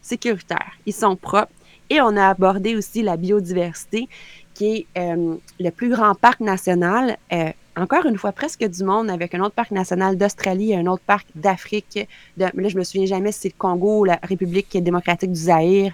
sécuritaires, 0.04 0.74
ils 0.86 0.94
sont 0.94 1.16
propres. 1.16 1.52
Et 1.90 2.02
on 2.02 2.16
a 2.18 2.28
abordé 2.28 2.76
aussi 2.76 3.02
la 3.02 3.18
biodiversité, 3.18 4.08
qui 4.54 4.86
est 4.94 5.00
euh, 5.00 5.38
le 5.60 5.70
plus 5.72 5.90
grand 5.90 6.14
parc 6.14 6.40
national, 6.40 7.18
euh, 7.34 7.50
encore 7.76 8.06
une 8.06 8.18
fois, 8.18 8.32
presque 8.32 8.64
du 8.64 8.84
monde, 8.84 9.10
avec 9.10 9.34
un 9.36 9.42
autre 9.42 9.56
parc 9.56 9.72
national 9.72 10.18
d'Australie 10.18 10.72
et 10.72 10.78
un 10.78 10.86
autre 10.88 11.04
parc 11.06 11.28
d'Afrique. 11.36 12.08
Là, 12.38 12.52
je 12.56 12.78
me 12.78 12.84
souviens 12.84 13.06
jamais 13.06 13.32
si 13.32 13.42
c'est 13.42 13.50
le 13.50 13.54
Congo 13.58 14.00
ou 14.00 14.04
la 14.06 14.20
République 14.24 14.78
démocratique 14.82 15.32
du 15.32 15.40
Zaïre. 15.40 15.94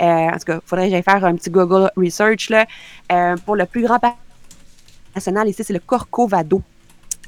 Euh, 0.00 0.04
en 0.04 0.32
tout 0.32 0.44
cas, 0.44 0.54
il 0.56 0.60
faudrait 0.68 0.86
que 0.86 0.92
j'aille 0.92 1.02
faire 1.02 1.24
un 1.24 1.34
petit 1.36 1.50
Google 1.50 1.90
Research. 1.96 2.50
Euh, 3.12 3.36
pour 3.44 3.56
le 3.56 3.66
plus 3.66 3.82
grand 3.82 3.98
parc 3.98 4.16
national, 5.14 5.48
ici, 5.48 5.64
c'est 5.64 5.72
le 5.72 5.80
Corcovado. 5.80 6.62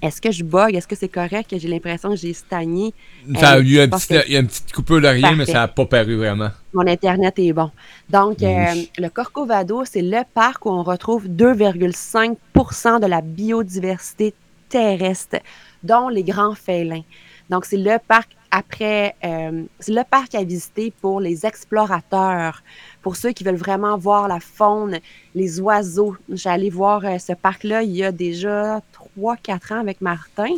Est-ce 0.00 0.20
que 0.20 0.30
je 0.30 0.44
bug? 0.44 0.74
Est-ce 0.74 0.86
que 0.86 0.94
c'est 0.96 1.08
correct? 1.08 1.52
J'ai 1.56 1.68
l'impression 1.68 2.10
que 2.10 2.16
j'ai 2.16 2.32
stagné? 2.32 2.94
Ça 3.38 3.50
a 3.50 3.56
Euh, 3.58 3.62
eu 3.62 3.74
que- 3.88 4.38
une 4.38 4.46
petite 4.46 4.72
coupure 4.72 5.00
de 5.00 5.08
rien, 5.08 5.34
mais 5.34 5.46
ça 5.46 5.54
n'a 5.54 5.68
pas 5.68 5.86
paru 5.86 6.16
vraiment. 6.16 6.50
Mon 6.72 6.86
Internet 6.86 7.34
est 7.38 7.52
bon. 7.52 7.70
Donc, 8.08 8.42
euh, 8.42 8.74
le 8.98 9.08
Corcovado, 9.08 9.84
c'est 9.84 10.02
le 10.02 10.22
parc 10.32 10.66
où 10.66 10.70
on 10.70 10.82
retrouve 10.82 11.26
2,5% 11.28 13.00
de 13.00 13.06
la 13.06 13.20
biodiversité 13.20 14.34
terrestre, 14.68 15.38
dont 15.82 16.08
les 16.08 16.22
grands 16.22 16.54
félins. 16.54 17.02
Donc, 17.50 17.64
c'est 17.64 17.78
le 17.78 17.96
parc 18.06 18.30
après, 18.50 19.14
euh, 19.24 19.64
c'est 19.78 19.92
le 19.92 20.02
parc 20.08 20.34
à 20.34 20.42
visiter 20.44 20.92
pour 21.02 21.20
les 21.20 21.44
explorateurs, 21.44 22.62
pour 23.02 23.16
ceux 23.16 23.32
qui 23.32 23.44
veulent 23.44 23.56
vraiment 23.56 23.96
voir 23.98 24.28
la 24.28 24.40
faune, 24.40 24.98
les 25.34 25.60
oiseaux. 25.60 26.16
J'allais 26.30 26.70
voir 26.70 27.04
euh, 27.04 27.18
ce 27.18 27.32
parc-là 27.32 27.82
il 27.82 27.94
y 27.96 28.04
a 28.04 28.12
déjà 28.12 28.80
3-4 29.18 29.74
ans 29.74 29.80
avec 29.80 30.00
Martin 30.00 30.54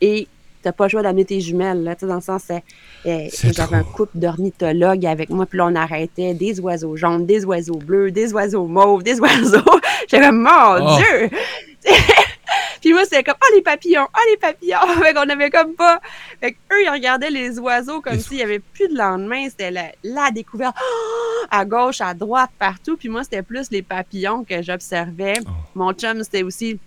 et 0.00 0.28
t'as 0.62 0.72
pas 0.72 0.86
le 0.86 0.90
choix 0.90 1.02
d'amener 1.02 1.24
tes 1.24 1.40
jumelles, 1.40 1.84
là, 1.84 1.94
tu 1.94 2.00
sais, 2.00 2.06
dans 2.06 2.16
le 2.16 2.20
sens, 2.20 2.42
C'est 2.46 3.52
j'avais 3.54 3.76
un 3.76 3.84
couple 3.84 4.18
d'ornithologues 4.18 5.06
avec 5.06 5.30
moi, 5.30 5.46
puis 5.46 5.58
là, 5.58 5.66
on 5.66 5.74
arrêtait 5.76 6.34
des 6.34 6.58
oiseaux 6.58 6.96
jaunes, 6.96 7.24
des 7.24 7.44
oiseaux 7.44 7.76
bleus, 7.78 8.10
des 8.10 8.32
oiseaux 8.32 8.66
mauves, 8.66 9.04
des 9.04 9.20
oiseaux. 9.20 9.62
Comme, 10.10 10.42
mon 10.42 10.50
Oh. 10.50 10.96
Dieu! 10.98 11.30
puis 12.80 12.92
moi, 12.92 13.04
c'était 13.04 13.22
comme, 13.22 13.36
oh, 13.40 13.54
les 13.54 13.62
papillons, 13.62 14.08
oh, 14.12 14.20
les 14.28 14.36
papillons! 14.36 14.78
fait 15.02 15.14
qu'on 15.14 15.28
avait 15.28 15.50
comme 15.50 15.74
pas. 15.74 16.00
Fait 16.40 16.52
qu'eux, 16.52 16.82
ils 16.84 16.90
regardaient 16.90 17.30
les 17.30 17.60
oiseaux 17.60 18.00
comme 18.00 18.18
s'il 18.18 18.38
y 18.38 18.42
avait 18.42 18.58
plus 18.58 18.88
de 18.88 18.96
lendemain. 18.96 19.48
C'était 19.48 19.70
la, 19.70 19.92
la 20.02 20.30
découverte. 20.32 20.74
Oh! 20.80 21.46
à 21.50 21.64
gauche, 21.64 22.00
à 22.00 22.12
droite, 22.12 22.50
partout. 22.58 22.96
Puis 22.96 23.08
moi, 23.08 23.22
c'était 23.22 23.42
plus 23.42 23.70
les 23.70 23.82
papillons 23.82 24.42
que 24.42 24.62
j'observais. 24.62 25.38
Oh. 25.46 25.50
Mon 25.76 25.92
chum, 25.92 26.24
c'était 26.24 26.42
aussi 26.42 26.78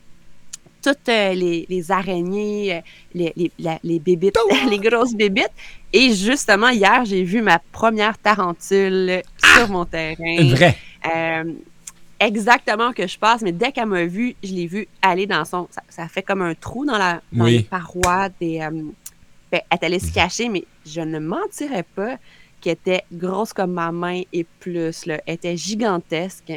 toutes 0.82 1.10
euh, 1.10 1.34
les, 1.34 1.66
les 1.70 1.92
araignées, 1.92 2.76
euh, 2.76 2.80
les, 3.14 3.34
les, 3.36 3.52
la- 3.60 3.80
les 3.84 4.00
bébites, 4.00 4.38
les 4.70 4.78
grosses 4.80 5.14
bébites. 5.16 5.52
Et 5.94 6.14
justement, 6.14 6.70
hier, 6.70 7.04
j'ai 7.06 7.24
vu 7.24 7.42
ma 7.42 7.60
première 7.72 8.18
tarentule 8.18 9.22
sur 9.56 9.70
mon 9.70 9.86
terrain. 9.86 10.16
Une 10.20 10.54
vraie. 10.54 10.76
Euh, 11.14 11.44
exactement 12.20 12.92
que 12.94 13.08
je 13.08 13.18
passe, 13.18 13.42
mais 13.42 13.52
dès 13.52 13.72
qu'elle 13.72 13.86
m'a 13.88 14.06
vu, 14.06 14.36
je 14.44 14.54
l'ai 14.54 14.68
vu 14.68 14.88
aller 15.02 15.26
dans 15.26 15.46
son. 15.46 15.68
Ça, 15.72 15.82
ça 15.90 16.08
fait 16.08 16.22
comme 16.24 16.42
un 16.42 16.56
trou 16.56 16.86
dans, 16.86 16.98
la, 16.98 17.22
dans 17.32 17.46
Oui. 17.46 17.58
les 17.58 17.64
parois 17.64 18.30
des. 18.40 18.60
euh, 18.62 18.70
ben, 19.52 19.62
elle 19.70 19.78
est 19.82 19.84
allée 19.86 20.00
se 20.00 20.12
cacher, 20.14 20.48
mais 20.50 20.64
je 20.86 21.02
ne 21.02 21.18
mentirais 21.20 21.84
pas 21.96 22.18
qu'elle 22.62 22.74
était 22.74 23.04
grosse 23.12 23.52
comme 23.54 23.72
ma 23.72 23.92
main 23.92 24.22
et 24.34 24.46
plus. 24.60 25.06
Là. 25.06 25.20
Elle 25.26 25.36
était 25.36 25.58
gigantesque. 25.58 26.54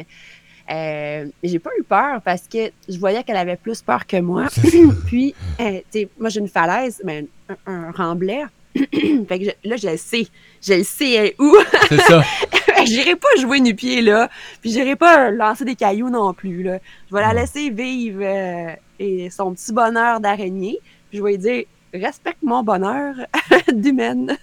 Euh, 0.71 1.25
j'ai 1.43 1.59
pas 1.59 1.71
eu 1.77 1.83
peur 1.83 2.21
parce 2.23 2.43
que 2.47 2.71
je 2.87 2.97
voyais 2.97 3.23
qu'elle 3.23 3.35
avait 3.37 3.57
plus 3.57 3.81
peur 3.81 4.05
que 4.07 4.17
moi. 4.17 4.47
Puis, 5.07 5.35
euh, 5.59 5.79
tu 5.91 5.99
sais, 6.01 6.07
moi, 6.17 6.29
j'ai 6.29 6.39
une 6.39 6.47
falaise, 6.47 7.01
mais 7.03 7.25
un, 7.49 7.55
un 7.87 7.91
remblai. 7.91 8.43
fait 8.75 9.39
que 9.39 9.45
je- 9.45 9.69
là, 9.69 9.75
je 9.75 9.89
le 9.89 9.97
sais. 9.97 10.25
Je 10.65 10.73
le 10.73 10.83
sais 10.83 11.11
elle 11.11 11.33
où. 11.37 11.55
C'est 11.89 12.01
ça. 12.01 12.23
J'irai 12.85 13.15
pas 13.15 13.27
jouer 13.39 13.59
nu 13.59 13.75
pied 13.75 14.01
là, 14.01 14.29
puis 14.61 14.69
j'irai 14.71 14.97
pas 14.97 15.29
lancer 15.31 15.63
des 15.63 15.75
cailloux 15.75 16.09
non 16.09 16.33
plus 16.33 16.63
là. 16.63 16.79
Je 17.09 17.15
vais 17.15 17.21
la 17.21 17.33
laisser 17.33 17.69
vivre 17.69 18.19
euh, 18.23 18.73
et 18.99 19.29
son 19.29 19.53
petit 19.53 19.71
bonheur 19.71 20.19
d'araignée. 20.19 20.79
Puis 21.09 21.19
je 21.19 21.23
vais 21.23 21.31
lui 21.31 21.37
dire 21.37 21.63
respecte 21.93 22.39
mon 22.43 22.63
bonheur 22.63 23.15
d'humaine. 23.73 24.35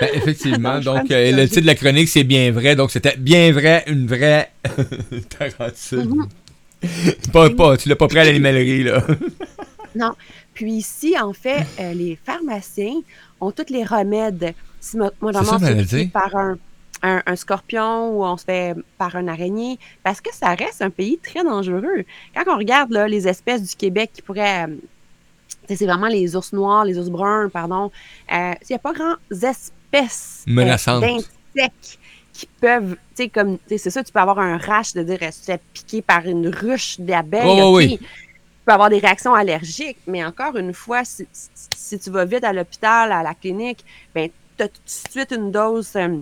Ben, 0.00 0.08
effectivement. 0.14 0.80
Donc, 0.80 1.10
euh, 1.10 1.32
le 1.32 1.46
titre 1.48 1.62
de 1.62 1.66
la 1.66 1.74
chronique, 1.74 2.08
c'est 2.08 2.24
bien 2.24 2.50
vrai. 2.52 2.74
Donc, 2.76 2.90
c'était 2.90 3.16
bien 3.16 3.52
vrai, 3.52 3.84
une 3.86 4.06
vraie 4.06 4.50
tarentule. 5.38 6.08
Mhm. 6.08 6.28
pas, 7.32 7.50
pas, 7.50 7.76
tu 7.76 7.88
l'as 7.88 7.96
pas 7.96 8.08
pris 8.08 8.18
à 8.18 8.24
l'animalerie, 8.24 8.84
là. 8.84 9.02
Non. 9.96 10.12
Puis 10.54 10.72
ici, 10.72 11.16
en 11.18 11.32
fait, 11.32 11.64
euh, 11.80 11.92
les 11.94 12.18
pharmaciens 12.24 13.00
ont 13.40 13.50
tous 13.50 13.70
les 13.72 13.84
remèdes. 13.84 14.54
Si 14.80 14.96
mo- 14.96 15.10
moi, 15.20 15.32
on 15.34 15.58
se 15.58 15.84
fait 15.86 16.06
par 16.12 16.36
un, 16.36 16.56
un, 17.02 17.22
un 17.26 17.36
scorpion 17.36 18.10
ou 18.10 18.24
on 18.24 18.36
se 18.36 18.44
fait 18.44 18.74
par 18.98 19.16
un 19.16 19.26
araignée, 19.28 19.78
parce 20.04 20.20
que 20.20 20.30
ça 20.32 20.54
reste 20.54 20.82
un 20.82 20.90
pays 20.90 21.18
très 21.18 21.42
dangereux. 21.42 22.04
Quand 22.34 22.44
on 22.52 22.58
regarde 22.58 22.92
là, 22.92 23.08
les 23.08 23.26
espèces 23.26 23.62
du 23.62 23.74
Québec 23.76 24.10
qui 24.12 24.22
pourraient... 24.22 24.66
euh, 24.68 24.76
c'est 25.76 25.86
vraiment 25.86 26.08
les 26.08 26.36
ours 26.36 26.52
noirs, 26.52 26.84
les 26.84 26.98
ours 26.98 27.10
bruns, 27.10 27.48
pardon. 27.50 27.90
Euh, 28.32 28.52
Il 28.62 28.66
n'y 28.70 28.76
a 28.76 28.78
pas 28.78 28.92
grand 28.92 29.14
espèces 29.30 30.48
euh, 30.48 30.54
Menaçantes. 30.54 31.02
d'insectes 31.54 31.98
qui 32.32 32.46
peuvent, 32.60 32.96
tu 33.16 33.24
sais, 33.24 33.28
comme, 33.30 33.58
c'est 33.68 33.90
ça, 33.90 34.04
tu 34.04 34.12
peux 34.12 34.20
avoir 34.20 34.38
un 34.38 34.58
rash 34.58 34.92
de 34.94 35.02
dire, 35.02 35.18
si 35.32 35.40
tu 35.40 35.46
te 35.46 35.52
fais 35.52 35.60
piquer 35.72 36.02
par 36.02 36.26
une 36.26 36.48
ruche 36.48 37.00
d'abeilles, 37.00 37.62
ok? 37.62 37.70
oui. 37.74 37.98
tu 37.98 38.06
peux 38.66 38.72
avoir 38.72 38.90
des 38.90 38.98
réactions 38.98 39.34
allergiques, 39.34 39.98
mais 40.06 40.24
encore 40.24 40.56
une 40.56 40.74
fois, 40.74 41.04
si, 41.04 41.26
si- 41.32 41.50
si 41.74 41.98
tu 41.98 42.10
vas 42.10 42.24
vite 42.24 42.44
à 42.44 42.52
l'hôpital, 42.52 43.12
à 43.12 43.22
la 43.22 43.34
clinique, 43.34 43.84
ben, 44.14 44.30
tu 44.56 44.64
as 44.64 44.68
tout 44.68 44.82
de 44.84 44.90
suite 44.90 45.32
une 45.32 45.50
dose 45.50 45.92
euh, 45.96 46.18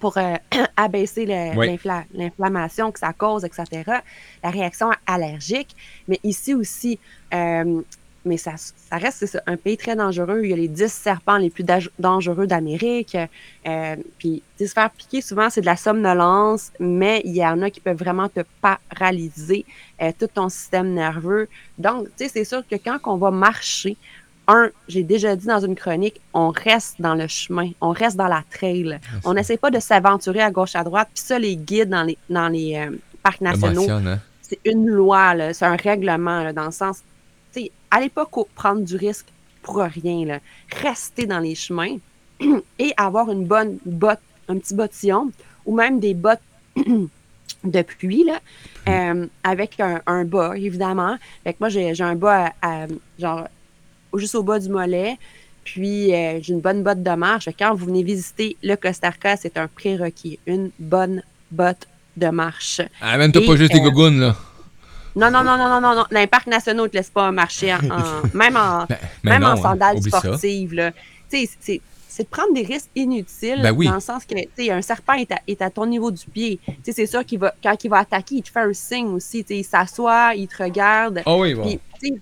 pour 0.00 0.16
euh, 0.18 0.36
abaisser 0.76 1.26
Oui. 1.54 1.78
l'inflammation 2.12 2.92
que 2.92 2.98
ça 2.98 3.12
cause, 3.12 3.44
etc. 3.44 4.02
La 4.42 4.50
réaction 4.50 4.90
allergique. 5.06 5.74
Mais 6.08 6.20
ici 6.22 6.54
aussi, 6.54 6.98
euh, 7.34 7.82
mais 8.24 8.36
ça, 8.36 8.52
ça 8.56 8.96
reste 8.96 9.24
ça, 9.26 9.40
un 9.46 9.56
pays 9.56 9.76
très 9.76 9.96
dangereux. 9.96 10.40
Il 10.44 10.50
y 10.50 10.52
a 10.52 10.56
les 10.56 10.68
10 10.68 10.92
serpents 10.92 11.38
les 11.38 11.50
plus 11.50 11.64
dangereux 11.98 12.46
d'Amérique. 12.46 13.16
Euh, 13.66 13.96
puis, 14.18 14.42
tu 14.56 14.64
sais, 14.64 14.66
se 14.68 14.72
faire 14.74 14.90
piquer, 14.90 15.22
souvent, 15.22 15.48
c'est 15.48 15.62
de 15.62 15.66
la 15.66 15.76
somnolence, 15.76 16.70
mais 16.78 17.22
il 17.24 17.34
y 17.34 17.44
en 17.44 17.62
a 17.62 17.70
qui 17.70 17.80
peuvent 17.80 17.96
vraiment 17.96 18.28
te 18.28 18.40
paralyser 18.60 19.64
euh, 20.02 20.12
tout 20.18 20.26
ton 20.26 20.48
système 20.48 20.92
nerveux. 20.92 21.48
Donc, 21.78 22.08
tu 22.08 22.24
sais, 22.24 22.28
c'est 22.28 22.44
sûr 22.44 22.62
que 22.68 22.76
quand 22.76 22.98
on 23.04 23.16
va 23.16 23.30
marcher, 23.30 23.96
un, 24.48 24.70
j'ai 24.88 25.02
déjà 25.02 25.36
dit 25.36 25.46
dans 25.46 25.60
une 25.60 25.76
chronique, 25.76 26.20
on 26.34 26.50
reste 26.50 26.96
dans 27.00 27.14
le 27.14 27.28
chemin, 27.28 27.70
on 27.80 27.90
reste 27.90 28.16
dans 28.16 28.28
la 28.28 28.42
trail. 28.50 28.98
On 29.24 29.34
n'essaie 29.34 29.56
pas 29.56 29.70
de 29.70 29.78
s'aventurer 29.78 30.40
à 30.40 30.50
gauche, 30.50 30.74
à 30.74 30.82
droite. 30.82 31.08
Puis 31.14 31.22
ça, 31.22 31.38
les 31.38 31.56
guides 31.56 31.90
dans 31.90 32.02
les, 32.02 32.18
dans 32.28 32.48
les 32.48 32.76
euh, 32.76 32.96
parcs 33.22 33.40
nationaux, 33.40 33.88
hein? 33.88 34.18
c'est 34.42 34.58
une 34.64 34.88
loi, 34.88 35.52
c'est 35.52 35.64
un 35.64 35.76
règlement, 35.76 36.42
là, 36.42 36.52
dans 36.52 36.66
le 36.66 36.70
sens, 36.72 37.02
allez 37.90 38.08
pas 38.08 38.28
prendre 38.54 38.80
du 38.82 38.96
risque 38.96 39.26
pour 39.62 39.76
rien, 39.78 40.24
là. 40.24 40.38
Restez 40.82 41.26
dans 41.26 41.38
les 41.40 41.54
chemins 41.54 41.96
et 42.78 42.92
avoir 42.96 43.30
une 43.30 43.44
bonne 43.44 43.78
botte, 43.84 44.20
un 44.48 44.58
petit 44.58 44.74
bottillon 44.74 45.30
ou 45.66 45.74
même 45.76 46.00
des 46.00 46.14
bottes 46.14 46.40
de 47.64 47.82
pluie, 47.82 48.24
là, 48.24 48.40
euh, 48.88 49.26
avec 49.42 49.78
un, 49.80 50.00
un 50.06 50.24
bas, 50.24 50.56
évidemment. 50.56 51.16
Fait 51.44 51.52
que 51.52 51.58
moi, 51.60 51.68
j'ai 51.68 51.92
un 52.00 52.14
bas, 52.14 52.52
à- 52.62 52.84
à- 52.84 52.86
genre, 53.18 53.48
juste 54.14 54.34
au 54.34 54.42
bas 54.42 54.58
du 54.58 54.68
mollet. 54.68 55.18
Puis, 55.62 56.14
euh, 56.14 56.40
j'ai 56.40 56.54
une 56.54 56.60
bonne 56.60 56.82
botte 56.82 57.02
de 57.02 57.10
marche. 57.10 57.44
Fait 57.44 57.52
que 57.52 57.58
quand 57.58 57.74
vous 57.74 57.86
venez 57.86 58.02
visiter 58.02 58.56
le 58.62 58.76
Costa 58.76 59.10
Rica, 59.10 59.36
c'est 59.36 59.58
un 59.58 59.68
prérequis. 59.68 60.38
Une 60.46 60.70
bonne 60.78 61.22
botte 61.50 61.86
de 62.16 62.28
marche. 62.28 62.80
Amène-toi 63.00 63.42
Et, 63.42 63.46
pas 63.46 63.56
juste 63.56 63.72
des 63.72 63.78
euh, 63.80 63.82
gougounes, 63.82 64.20
là. 64.20 64.36
Non, 65.16 65.30
non, 65.30 65.42
non, 65.42 65.56
non, 65.56 65.68
non, 65.68 65.80
non, 65.80 65.94
non. 65.96 66.04
Les 66.10 66.26
parcs 66.26 66.46
nationaux, 66.46 66.84
ne 66.84 66.88
te 66.88 66.96
laissent 66.96 67.10
pas 67.10 67.30
marcher 67.32 67.74
en, 67.74 67.78
en- 67.90 68.22
même 68.34 68.56
en, 68.56 68.84
Ben, 68.86 68.96
mais 69.24 69.30
même 69.32 69.42
non, 69.42 69.48
en 69.48 69.52
hein, 69.52 69.56
sandales 69.62 70.02
ça. 70.02 70.20
sportives. 70.20 70.74
là. 70.74 70.92
Tu 71.30 71.46
sais, 71.46 71.50
c'est- 71.60 71.80
c'est 72.08 72.24
de 72.24 72.28
prendre 72.28 72.52
des 72.52 72.62
risques 72.62 72.90
inutiles 72.96 73.60
Ben 73.62 73.72
oui. 73.72 73.86
dans 73.86 73.94
le 73.94 74.00
sens 74.00 74.24
que, 74.24 74.34
un 74.70 74.82
serpent 74.82 75.12
est 75.14 75.30
à, 75.32 75.38
est 75.46 75.62
à 75.62 75.70
ton 75.70 75.86
niveau 75.86 76.10
du 76.10 76.24
pied. 76.26 76.58
C'est 76.84 77.06
sûr 77.06 77.24
qu'il 77.24 77.38
va, 77.38 77.54
quand 77.62 77.74
il 77.84 77.88
va 77.88 77.98
attaquer, 77.98 78.36
il 78.36 78.42
te 78.42 78.50
fait 78.50 78.60
un 78.60 78.72
signe 78.72 79.06
aussi. 79.08 79.44
Il 79.48 79.64
s'assoit, 79.64 80.34
il 80.34 80.48
te 80.48 80.62
regarde. 80.62 81.22
Ah 81.24 81.36
oui, 81.36 81.54
bon. 81.54 81.68
Sais, 82.02 82.14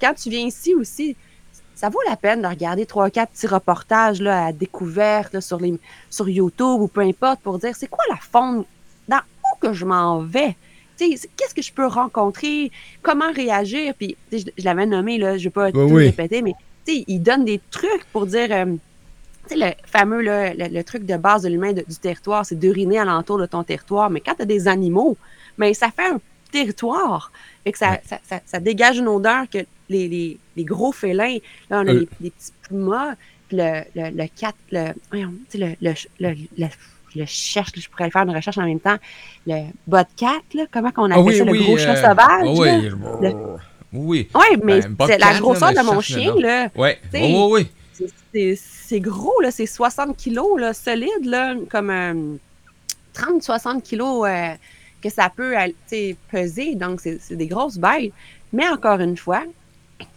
quand 0.00 0.14
tu 0.14 0.30
viens 0.30 0.46
ici 0.46 0.74
aussi, 0.74 1.16
ça 1.74 1.88
vaut 1.88 2.00
la 2.08 2.16
peine 2.16 2.40
de 2.40 2.46
regarder 2.46 2.86
trois, 2.86 3.10
quatre 3.10 3.32
petits 3.32 3.46
reportages 3.48 4.20
là, 4.22 4.46
à 4.46 4.52
découverte 4.52 5.32
là, 5.34 5.40
sur, 5.40 5.58
les, 5.58 5.78
sur 6.08 6.28
YouTube 6.28 6.80
ou 6.80 6.88
peu 6.88 7.00
importe 7.02 7.40
pour 7.40 7.58
dire 7.58 7.74
c'est 7.76 7.88
quoi 7.88 8.04
la 8.08 8.16
faune, 8.16 8.64
dans 9.08 9.16
où 9.18 9.58
que 9.60 9.72
je 9.72 9.84
m'en 9.84 10.20
vais? 10.20 10.56
Qu'est-ce 10.98 11.54
que 11.54 11.62
je 11.62 11.72
peux 11.72 11.86
rencontrer? 11.86 12.70
Comment 13.02 13.30
réagir? 13.32 13.94
Puis, 13.98 14.16
je, 14.32 14.38
je 14.56 14.64
l'avais 14.64 14.86
nommé, 14.86 15.18
là, 15.18 15.32
je 15.36 15.42
ne 15.42 15.44
vais 15.44 15.50
pas 15.50 15.72
tout 15.72 15.78
oui. 15.80 16.06
répéter, 16.06 16.42
mais 16.42 16.54
il 16.88 17.20
donne 17.20 17.44
des 17.44 17.60
trucs 17.70 18.04
pour 18.12 18.26
dire, 18.26 18.48
euh, 18.50 18.76
le 19.50 19.70
fameux, 19.86 20.22
là, 20.22 20.54
le, 20.54 20.68
le 20.68 20.84
truc 20.84 21.04
de 21.04 21.16
base 21.16 21.42
de 21.42 21.48
l'humain 21.48 21.72
du 21.72 21.84
territoire, 22.00 22.44
c'est 22.46 22.58
d'uriner 22.58 22.98
alentour 22.98 23.38
de 23.38 23.46
ton 23.46 23.62
territoire. 23.62 24.08
Mais 24.10 24.20
quand 24.20 24.34
tu 24.34 24.42
as 24.42 24.46
des 24.46 24.66
animaux, 24.68 25.16
mais 25.58 25.74
ça 25.74 25.90
fait 25.94 26.06
un 26.06 26.20
territoire. 26.50 27.30
Fait 27.64 27.72
que 27.72 27.78
ça, 27.78 27.90
Ouais. 27.92 28.00
ça, 28.08 28.18
ça- 28.28 28.40
ça 28.46 28.60
dégage 28.60 28.98
une 28.98 29.08
odeur 29.08 29.44
que 29.50 29.58
les, 29.88 30.08
les, 30.08 30.38
les 30.56 30.64
gros 30.64 30.92
félins, 30.92 31.38
là, 31.70 31.80
on 31.82 31.86
a 31.86 31.90
Euh. 31.90 32.00
les, 32.00 32.08
les 32.20 32.30
petits 32.30 32.52
pumas, 32.68 33.14
puis 33.48 33.58
le, 33.58 33.82
le, 33.94 34.10
le 34.22 34.28
cat, 34.36 34.52
le, 34.72 34.92
voyons, 35.10 35.32
tu 35.50 35.58
sais, 35.58 35.76
le, 35.80 36.30
le, 36.56 36.66
je 37.18 37.24
cherche, 37.24 37.70
je 37.76 37.88
pourrais 37.88 38.10
faire 38.10 38.22
une 38.22 38.34
recherche 38.34 38.58
en 38.58 38.64
même 38.64 38.80
temps. 38.80 38.96
Le 39.46 39.66
bobcat, 39.86 40.40
là, 40.54 40.64
comment 40.70 40.90
qu'on 40.90 41.04
appelle 41.10 41.18
Ah 41.18 41.22
oui, 41.22 41.38
ça, 41.38 41.44
le 41.44 41.52
gros 41.52 41.76
chat 41.76 41.92
euh, 41.92 42.02
sauvage? 42.02 42.18
ah 42.28 42.44
là? 42.44 42.50
oui. 42.52 42.88
Le- 43.20 43.32
Oui. 43.92 44.28
Oui, 44.34 44.56
mais 44.62 44.80
Ben, 44.80 44.88
bobcat, 44.90 45.12
c'est 45.14 45.18
la 45.18 45.38
grosseur 45.40 45.72
de 45.72 45.82
mon 45.84 46.00
chien, 46.00 46.32
là. 46.38 46.68
Oui, 46.76 46.90
oui, 47.14 47.46
oui. 47.50 47.68
C'est- 48.56 49.00
gros, 49.00 49.40
là. 49.40 49.50
C'est 49.50 49.66
60 49.66 50.16
kilos, 50.16 50.60
là, 50.60 50.72
solide, 50.74 51.24
là. 51.24 51.54
Comme 51.70 51.90
euh, 51.90 52.36
30-60 53.14 53.82
kilos 53.82 54.26
euh, 54.28 54.54
que 55.02 55.08
ça 55.10 55.30
peut 55.34 55.56
euh, 55.58 56.12
peser. 56.30 56.74
Donc, 56.74 57.00
c'est 57.00 57.18
c'est 57.20 57.36
des 57.36 57.46
grosses 57.46 57.78
bêtes. 57.78 58.12
Mais 58.52 58.68
encore 58.68 59.00
une 59.00 59.16
fois, 59.16 59.42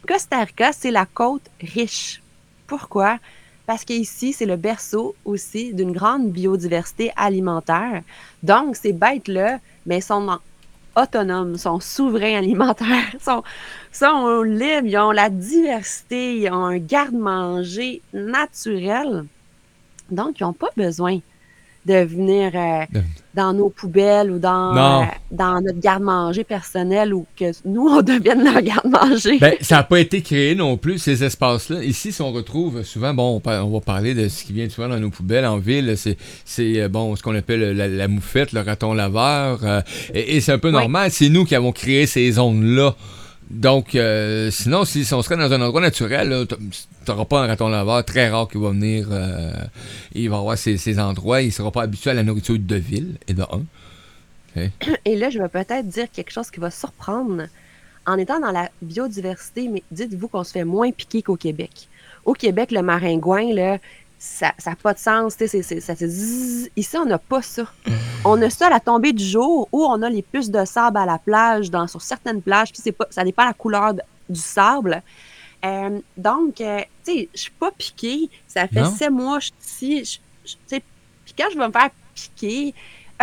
Costa 0.07 0.43
Rica, 0.43 0.71
c'est 0.73 0.91
la 0.91 1.05
côte 1.05 1.43
riche. 1.61 2.21
Pourquoi? 2.67 3.17
Parce 3.69 3.85
qu'ici, 3.85 4.33
c'est 4.33 4.47
le 4.47 4.55
berceau 4.55 5.15
aussi 5.25 5.75
d'une 5.75 5.91
grande 5.91 6.31
biodiversité 6.31 7.11
alimentaire. 7.15 8.01
Donc, 8.41 8.75
ces 8.75 8.93
bêtes-là, 8.93 9.59
mais 9.85 10.01
sont 10.01 10.27
en- 10.27 10.39
autonomes, 10.99 11.55
sont 11.55 11.79
souverains 11.79 12.39
alimentaires, 12.39 13.13
sont, 13.21 13.43
sont 13.91 14.41
libres, 14.41 14.87
ils 14.87 14.97
ont 14.97 15.11
la 15.11 15.29
diversité, 15.29 16.37
ils 16.37 16.49
ont 16.49 16.65
un 16.65 16.79
garde-manger 16.79 18.01
naturel. 18.11 19.25
Donc, 20.09 20.39
ils 20.39 20.43
n'ont 20.45 20.53
pas 20.53 20.71
besoin 20.75 21.19
de 21.89 22.03
venir 22.05 22.51
euh, 22.55 22.85
De- 22.93 23.01
dans 23.33 23.53
nos 23.53 23.69
poubelles 23.69 24.31
ou 24.31 24.39
dans, 24.39 24.75
euh, 24.75 25.05
dans 25.31 25.61
notre 25.61 25.79
garde-manger 25.79 26.43
personnel 26.43 27.13
ou 27.13 27.25
que 27.37 27.45
nous, 27.65 27.87
on 27.87 28.01
devienne 28.01 28.43
leur 28.43 28.61
garde-manger. 28.61 29.37
Ben, 29.39 29.53
ça 29.61 29.77
n'a 29.77 29.83
pas 29.83 29.99
été 29.99 30.21
créé 30.21 30.55
non 30.55 30.77
plus, 30.77 30.97
ces 30.99 31.23
espaces-là. 31.23 31.83
Ici, 31.83 32.11
si 32.11 32.21
on 32.21 32.31
retrouve 32.31 32.83
souvent, 32.83 33.13
bon, 33.13 33.41
on, 33.45 33.69
va 33.69 33.79
parler 33.81 34.13
de 34.13 34.27
ce 34.27 34.43
qui 34.43 34.53
vient 34.53 34.69
souvent 34.69 34.87
dans 34.89 34.99
nos 34.99 35.09
poubelles 35.09 35.45
en 35.45 35.57
ville, 35.57 35.93
c'est, 35.97 36.17
c'est 36.45 36.81
euh, 36.81 36.89
bon, 36.89 37.15
ce 37.15 37.23
qu'on 37.23 37.35
appelle 37.35 37.75
la, 37.75 37.87
la 37.87 38.07
moufette, 38.07 38.51
le 38.53 38.61
raton 38.61 38.93
laveur, 38.93 39.59
euh, 39.63 39.81
et, 40.13 40.35
et 40.37 40.41
c'est 40.41 40.51
un 40.51 40.59
peu 40.59 40.69
Oui. 40.69 40.73
normal. 40.73 41.09
C'est 41.11 41.29
nous 41.29 41.45
qui 41.45 41.55
avons 41.55 41.71
créé 41.71 42.05
ces 42.07 42.31
zones-là. 42.33 42.95
Donc, 43.49 43.95
euh, 43.95 44.51
sinon, 44.51 44.85
si, 44.85 45.07
on 45.11 45.21
serait 45.23 45.37
dans 45.37 45.51
un 45.51 45.61
endroit 45.61 45.81
naturel, 45.81 46.45
t'auras 47.05 47.25
pas 47.25 47.43
un 47.43 47.47
raton 47.47 47.67
laveur 47.67 48.05
très 48.05 48.29
rare 48.29 48.47
qui 48.47 48.57
va 48.57 48.69
venir. 48.69 49.07
euh, 49.11 49.51
il 50.13 50.29
va 50.29 50.37
avoir 50.37 50.57
ces, 50.57 50.77
ces 50.77 50.99
endroits. 50.99 51.41
Il 51.41 51.51
sera 51.51 51.71
pas 51.71 51.81
habitué 51.81 52.11
à 52.11 52.13
la 52.13 52.23
nourriture 52.23 52.57
de 52.59 52.75
ville, 52.75 53.17
et 53.27 53.33
de 53.33 53.41
un. 53.43 53.63
Et 55.05 55.15
là, 55.15 55.29
je 55.29 55.39
vais 55.39 55.49
peut-être 55.49 55.87
dire 55.87 56.07
quelque 56.11 56.31
chose 56.31 56.51
qui 56.51 56.59
va 56.59 56.71
surprendre. 56.71 57.43
En 58.05 58.17
étant 58.17 58.39
dans 58.39 58.51
la 58.51 58.69
biodiversité, 58.81 59.67
mais 59.67 59.83
dites-vous 59.91 60.29
qu'on 60.29 60.43
se 60.43 60.51
fait 60.51 60.63
moins 60.63 60.91
piquer 60.91 61.21
qu'au 61.21 61.35
Québec. 61.35 61.87
Au 62.25 62.33
Québec, 62.33 62.71
le 62.71 62.81
maringouin, 62.81 63.53
là, 63.53 63.77
ça 64.19 64.51
n'a 64.65 64.75
pas 64.75 64.93
de 64.93 64.99
sens. 64.99 65.37
tu 65.37 65.47
sais, 65.47 65.63
c'est- 65.63 65.79
c'est- 65.79 65.95
ça. 65.95 66.05
Ici, 66.75 66.97
on 66.97 67.05
n'a 67.05 67.17
pas 67.17 67.41
ça. 67.41 67.63
On 68.25 68.39
a 68.41 68.49
ça 68.49 68.67
à 68.67 68.69
la 68.69 68.79
tombée 68.81 69.13
du 69.13 69.23
jour 69.23 69.69
où 69.71 69.85
on 69.85 70.01
a 70.01 70.09
les 70.09 70.21
puces 70.21 70.51
de 70.51 70.65
sable 70.65 70.97
à 70.97 71.05
la 71.05 71.17
plage, 71.17 71.71
dans, 71.71 71.87
sur 71.87 72.01
certaines 72.01 72.41
plages, 72.41 72.71
puis 72.73 72.91
pas, 72.91 73.07
ça 73.09 73.23
dépend 73.23 73.43
de 73.43 73.47
la 73.47 73.53
couleur 73.53 73.93
de- 73.93 74.01
du 74.29 74.39
sable. 74.39 75.01
Euh, 75.65 75.99
donc, 76.17 76.59
euh, 76.61 76.79
tu 77.05 77.13
sais, 77.13 77.29
je 77.33 77.39
suis 77.39 77.51
pas 77.51 77.71
piquée. 77.71 78.29
Ça 78.47 78.67
fait 78.67 78.81
Non? 78.81 78.91
sept 78.95 79.09
mois 79.11 79.39
que 79.39 79.45
je 79.45 79.51
suis 79.67 79.97
ici. 80.01 80.19
Puis 80.67 81.33
quand 81.37 81.47
je 81.51 81.57
vais 81.57 81.67
me 81.67 81.71
faire 81.71 81.89
piquer, 82.13 82.73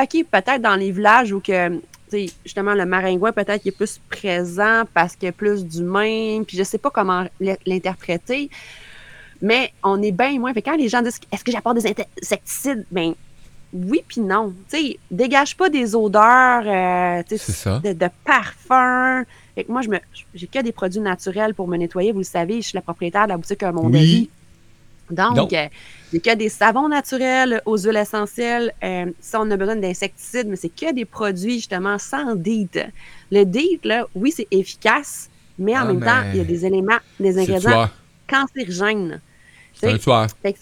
OK, 0.01 0.25
peut-être 0.31 0.61
dans 0.63 0.77
les 0.77 0.93
villages 0.93 1.33
où 1.33 1.41
que, 1.41 1.69
tu 1.69 1.81
sais, 2.11 2.27
justement, 2.45 2.75
le 2.75 2.85
maringouin, 2.87 3.33
peut-être 3.33 3.63
qu'il 3.63 3.73
est 3.73 3.77
plus 3.77 4.01
présent 4.11 4.85
parce 4.95 5.15
qu'il 5.17 5.27
y 5.27 5.29
a 5.29 5.33
plus 5.33 5.65
d'humains, 5.65 6.43
puis 6.47 6.57
je 6.57 6.63
sais 6.63 6.79
pas 6.79 6.91
comment 6.91 7.25
l'interpréter, 7.67 8.51
mais 9.43 9.73
on 9.83 10.01
est 10.03 10.13
bien 10.13 10.39
moins. 10.39 10.53
Fait 10.53 10.63
quand 10.63 10.77
les 10.77 10.89
gens 10.89 11.03
disent 11.03 11.21
est-ce 11.33 11.45
que 11.45 11.53
j'apporte 11.53 11.79
des 11.79 11.95
insecticides, 12.21 12.85
ben 12.91 13.15
oui 13.73 14.03
puis 14.07 14.21
non. 14.21 14.55
Tu 14.71 14.77
sais, 14.77 14.99
dégage 15.11 15.57
pas 15.57 15.69
des 15.69 15.95
odeurs 15.95 16.63
euh, 16.67 17.23
ça. 17.37 17.81
de, 17.81 17.93
de 17.93 18.09
parfum. 18.25 19.25
Fait 19.55 19.65
que 19.65 19.73
moi, 19.73 19.83
je 19.83 19.89
me, 19.89 19.99
j'ai 20.35 20.47
que 20.47 20.63
des 20.63 20.73
produits 20.73 21.01
naturels 21.01 21.55
pour 21.55 21.67
me 21.69 21.77
nettoyer. 21.77 22.13
Vous 22.13 22.19
le 22.19 22.25
savez, 22.25 22.61
je 22.63 22.69
suis 22.69 22.77
la 22.77 22.83
propriétaire 22.83 23.25
de 23.25 23.31
la 23.31 23.37
boutique 23.37 23.63
Monde 23.63 23.93
de 23.93 23.99
Oui. 23.99 24.31
Donc, 25.11 25.53
euh, 25.53 25.69
j'ai 26.13 26.21
que 26.21 26.35
des 26.35 26.49
savons 26.49 26.89
naturels 26.89 27.63
aux 27.65 27.79
huiles 27.79 27.97
essentielles. 27.97 28.73
Euh, 28.83 29.07
si 29.21 29.37
on 29.37 29.49
a 29.51 29.57
besoin 29.57 29.77
d'insecticides, 29.77 30.49
mais 30.49 30.57
c'est 30.57 30.69
que 30.69 30.93
des 30.93 31.05
produits 31.05 31.55
justement 31.57 31.97
sans 31.99 32.35
DEET. 32.35 32.89
Le 33.31 33.45
DEET, 33.45 33.81
là, 33.85 34.07
oui, 34.15 34.33
c'est 34.35 34.49
efficace, 34.51 35.31
mais 35.59 35.77
en 35.77 35.83
Ah, 35.83 35.85
même 35.87 36.01
temps, 36.01 36.23
il 36.33 36.39
y 36.39 36.41
a 36.41 36.45
des 36.45 36.67
éléments, 36.67 36.99
des 37.21 37.39
ingrédients 37.39 37.89
soir. 38.29 38.47
cancérigènes. 38.47 39.21
C'est 39.75 39.93
un 39.93 39.99
soir. 39.99 40.29
Fait 40.43 40.53
que, 40.53 40.59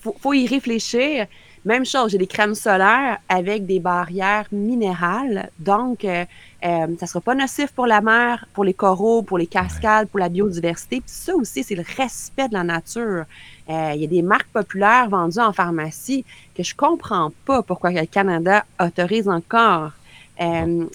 faut, 0.00 0.16
faut 0.20 0.32
y 0.32 0.46
réfléchir. 0.46 1.26
Même 1.64 1.86
chose, 1.86 2.10
j'ai 2.10 2.18
des 2.18 2.26
crèmes 2.26 2.56
solaires 2.56 3.18
avec 3.28 3.66
des 3.66 3.78
barrières 3.78 4.46
minérales. 4.50 5.48
Donc, 5.60 6.04
euh, 6.04 6.24
euh, 6.64 6.86
ça 6.98 7.06
sera 7.06 7.20
pas 7.20 7.36
nocif 7.36 7.70
pour 7.70 7.86
la 7.86 8.00
mer, 8.00 8.44
pour 8.52 8.64
les 8.64 8.74
coraux, 8.74 9.22
pour 9.22 9.38
les 9.38 9.46
cascades, 9.46 10.08
pour 10.08 10.18
la 10.18 10.28
biodiversité. 10.28 11.00
Puis 11.00 11.10
ça 11.10 11.36
aussi, 11.36 11.62
c'est 11.62 11.76
le 11.76 11.84
respect 11.96 12.48
de 12.48 12.54
la 12.54 12.64
nature. 12.64 13.26
Euh, 13.70 13.92
Il 13.94 14.00
y 14.00 14.04
a 14.04 14.08
des 14.08 14.22
marques 14.22 14.48
populaires 14.48 15.08
vendues 15.08 15.38
en 15.38 15.52
pharmacie 15.52 16.24
que 16.56 16.64
je 16.64 16.74
comprends 16.74 17.30
pas 17.46 17.62
pourquoi 17.62 17.92
le 17.92 18.06
Canada 18.06 18.64
autorise 18.80 19.28
encore 19.28 19.92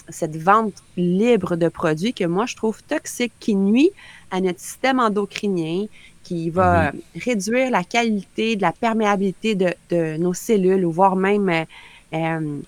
cette 0.10 0.36
vente 0.36 0.74
libre 0.98 1.56
de 1.56 1.70
produits 1.70 2.14
que 2.14 2.26
moi, 2.26 2.46
je 2.46 2.58
trouve 2.58 2.84
toxique, 2.84 3.32
qui 3.40 3.56
nuit 3.56 3.92
à 4.32 4.42
notre 4.42 4.60
système 4.60 5.00
endocrinien, 5.00 5.86
qui 6.24 6.50
va 6.50 6.88
euh, 6.88 6.92
réduire 7.16 7.72
la 7.72 7.84
qualité 7.84 8.58
de 8.58 8.62
la 8.62 8.74
perméabilité 8.74 9.56
de, 9.56 9.74
de 9.90 10.18
nos 10.18 10.34
cellules, 10.34 10.86
ou 10.86 10.92
voire 10.92 11.16
même 11.16 11.48
euh, 11.48 11.64
euh, 12.14 12.60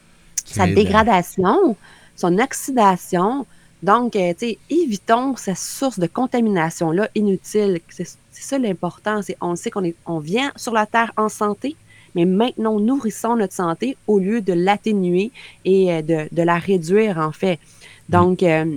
sa 0.45 0.65
dégradation, 0.65 1.75
son 2.15 2.37
oxydation. 2.39 3.45
Donc, 3.83 4.15
euh, 4.15 4.33
tu 4.33 4.47
sais, 4.47 4.57
évitons 4.69 5.35
cette 5.35 5.57
source 5.57 5.99
de 5.99 6.07
contamination-là 6.07 7.09
inutile. 7.15 7.79
C'est 7.89 8.07
ça 8.31 8.57
l'important. 8.57 9.21
C'est 9.21 9.37
on 9.41 9.55
sait 9.55 9.71
qu'on 9.71 9.83
est, 9.83 9.95
on 10.05 10.19
vient 10.19 10.51
sur 10.55 10.73
la 10.73 10.85
Terre 10.85 11.11
en 11.17 11.29
santé, 11.29 11.75
mais 12.15 12.25
maintenant 12.25 12.79
nourrissons 12.79 13.35
notre 13.35 13.53
santé 13.53 13.97
au 14.07 14.19
lieu 14.19 14.41
de 14.41 14.53
l'atténuer 14.53 15.31
et 15.65 16.01
de, 16.01 16.27
de 16.31 16.41
la 16.41 16.57
réduire, 16.57 17.17
en 17.17 17.31
fait. 17.31 17.59
Donc, 18.07 18.41
euh, 18.43 18.73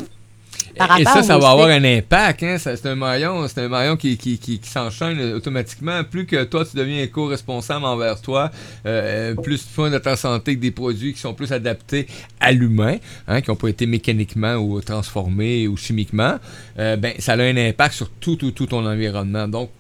par 0.77 0.99
Et 0.99 1.05
ça, 1.05 1.23
ça 1.23 1.39
va 1.39 1.51
avoir 1.51 1.69
un 1.69 1.85
impact. 1.85 2.43
Hein? 2.43 2.57
C'est 2.59 2.87
un 2.87 2.95
maillon, 2.95 3.47
c'est 3.49 3.61
un 3.61 3.69
maillon 3.69 3.97
qui, 3.97 4.17
qui, 4.17 4.39
qui, 4.39 4.59
qui 4.59 4.71
s'enchaîne 4.71 5.21
automatiquement. 5.35 6.03
Plus 6.05 6.27
que 6.27 6.45
toi, 6.45 6.65
tu 6.65 6.77
deviens 6.77 7.03
éco-responsable 7.03 7.85
envers 7.85 8.21
toi, 8.21 8.51
euh, 8.87 9.35
plus 9.35 9.67
tu 9.67 9.73
fais 9.73 9.91
de 9.91 9.99
ta 9.99 10.17
santé 10.17 10.57
que 10.57 10.61
des 10.61 10.71
produits 10.71 11.13
qui 11.13 11.21
sont 11.21 11.35
plus 11.35 11.53
adaptés 11.53 12.07
à 12.41 12.53
l'humain, 12.53 12.97
hein, 13.29 13.41
qui 13.41 13.51
n'ont 13.51 13.57
pas 13.57 13.69
été 13.69 13.87
mécaniquement 13.87 14.55
ou 14.57 14.81
transformés 14.81 15.69
ou 15.69 15.77
chimiquement, 15.77 16.39
euh, 16.79 16.97
ben, 16.97 17.15
ça 17.19 17.33
a 17.33 17.43
un 17.43 17.57
impact 17.57 17.95
sur 17.95 18.11
tout, 18.11 18.37
tout, 18.37 18.51
tout 18.51 18.67
ton 18.67 18.87
environnement. 18.87 19.49
Donc, 19.49 19.71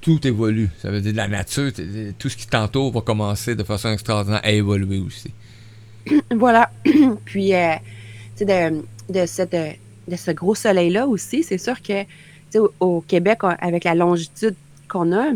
tout 0.00 0.26
évolue. 0.26 0.68
Ça 0.78 0.90
veut 0.90 1.00
dire 1.00 1.12
de 1.12 1.16
la 1.16 1.28
nature, 1.28 1.70
tout 2.18 2.28
ce 2.28 2.36
qui 2.36 2.46
t'entoure 2.46 2.92
va 2.92 3.00
commencer 3.00 3.54
de 3.54 3.62
façon 3.62 3.90
extraordinaire 3.90 4.40
à 4.42 4.50
évoluer 4.50 4.98
aussi. 4.98 5.32
Voilà. 6.34 6.70
Puis, 7.24 7.54
euh, 7.54 7.74
tu 8.36 8.44
sais, 8.44 8.44
de, 8.44 8.82
de, 9.08 9.26
cette, 9.26 9.54
euh, 9.54 9.70
de 10.08 10.16
ce 10.16 10.30
gros 10.30 10.54
soleil-là 10.54 11.06
aussi, 11.06 11.42
c'est 11.42 11.58
sûr 11.58 11.80
que, 11.82 12.04
au, 12.80 13.00
Québec, 13.00 13.40
avec 13.60 13.84
la 13.84 13.94
longitude 13.94 14.54
qu'on 14.88 15.12
a, 15.12 15.32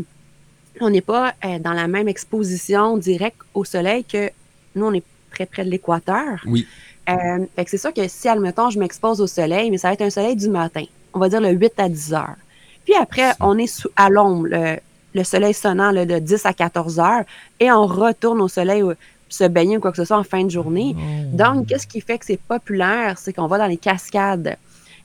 on 0.80 0.90
n'est 0.90 1.00
pas 1.00 1.34
euh, 1.44 1.58
dans 1.58 1.72
la 1.72 1.88
même 1.88 2.08
exposition 2.08 2.98
directe 2.98 3.38
au 3.54 3.64
soleil 3.64 4.04
que 4.04 4.30
nous, 4.74 4.86
on 4.86 4.92
est 4.92 5.04
très 5.30 5.46
près 5.46 5.64
de 5.64 5.70
l'équateur. 5.70 6.42
Oui. 6.46 6.66
Euh, 7.08 7.46
fait 7.54 7.64
que 7.64 7.70
c'est 7.70 7.78
sûr 7.78 7.94
que 7.94 8.06
si, 8.08 8.28
admettons, 8.28 8.68
je 8.70 8.78
m'expose 8.78 9.20
au 9.20 9.26
soleil, 9.26 9.70
mais 9.70 9.78
ça 9.78 9.88
va 9.88 9.94
être 9.94 10.02
un 10.02 10.10
soleil 10.10 10.36
du 10.36 10.48
matin. 10.48 10.84
On 11.14 11.18
va 11.18 11.28
dire 11.28 11.40
le 11.40 11.50
8 11.50 11.72
à 11.78 11.88
10 11.88 12.14
heures. 12.14 12.36
Puis 12.84 12.94
après, 12.94 13.32
on 13.40 13.56
est 13.58 13.66
sous, 13.66 13.88
à 13.96 14.10
l'ombre, 14.10 14.48
le, 14.48 14.76
le 15.14 15.24
soleil 15.24 15.54
sonnant 15.54 15.90
là, 15.92 16.04
de 16.04 16.18
10 16.18 16.46
à 16.46 16.52
14 16.52 16.98
heures, 17.00 17.24
et 17.58 17.70
on 17.70 17.86
retourne 17.86 18.40
au 18.40 18.48
soleil 18.48 18.82
se 19.28 19.44
baigner 19.44 19.76
ou 19.76 19.80
quoi 19.80 19.90
que 19.90 19.96
ce 19.96 20.04
soit 20.04 20.18
en 20.18 20.24
fin 20.24 20.44
de 20.44 20.50
journée. 20.50 20.94
Donc, 21.32 21.66
qu'est-ce 21.66 21.86
qui 21.86 22.00
fait 22.00 22.18
que 22.18 22.24
c'est 22.26 22.40
populaire? 22.40 23.18
C'est 23.18 23.32
qu'on 23.32 23.46
va 23.46 23.58
dans 23.58 23.66
les 23.66 23.76
cascades. 23.76 24.56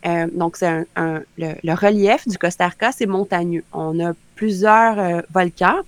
Euh, 0.06 0.28
donc, 0.34 0.58
c'est 0.58 0.68
un, 0.68 0.86
un- 0.96 1.22
le, 1.38 1.54
le 1.64 1.74
relief 1.74 2.28
du 2.28 2.38
Costa 2.38 2.68
Rica, 2.68 2.92
c'est 2.92 3.06
montagneux. 3.06 3.64
On 3.74 4.00
a 4.04 4.14
plusieurs 4.36 4.98
euh, 5.00 5.22
volcans 5.34 5.82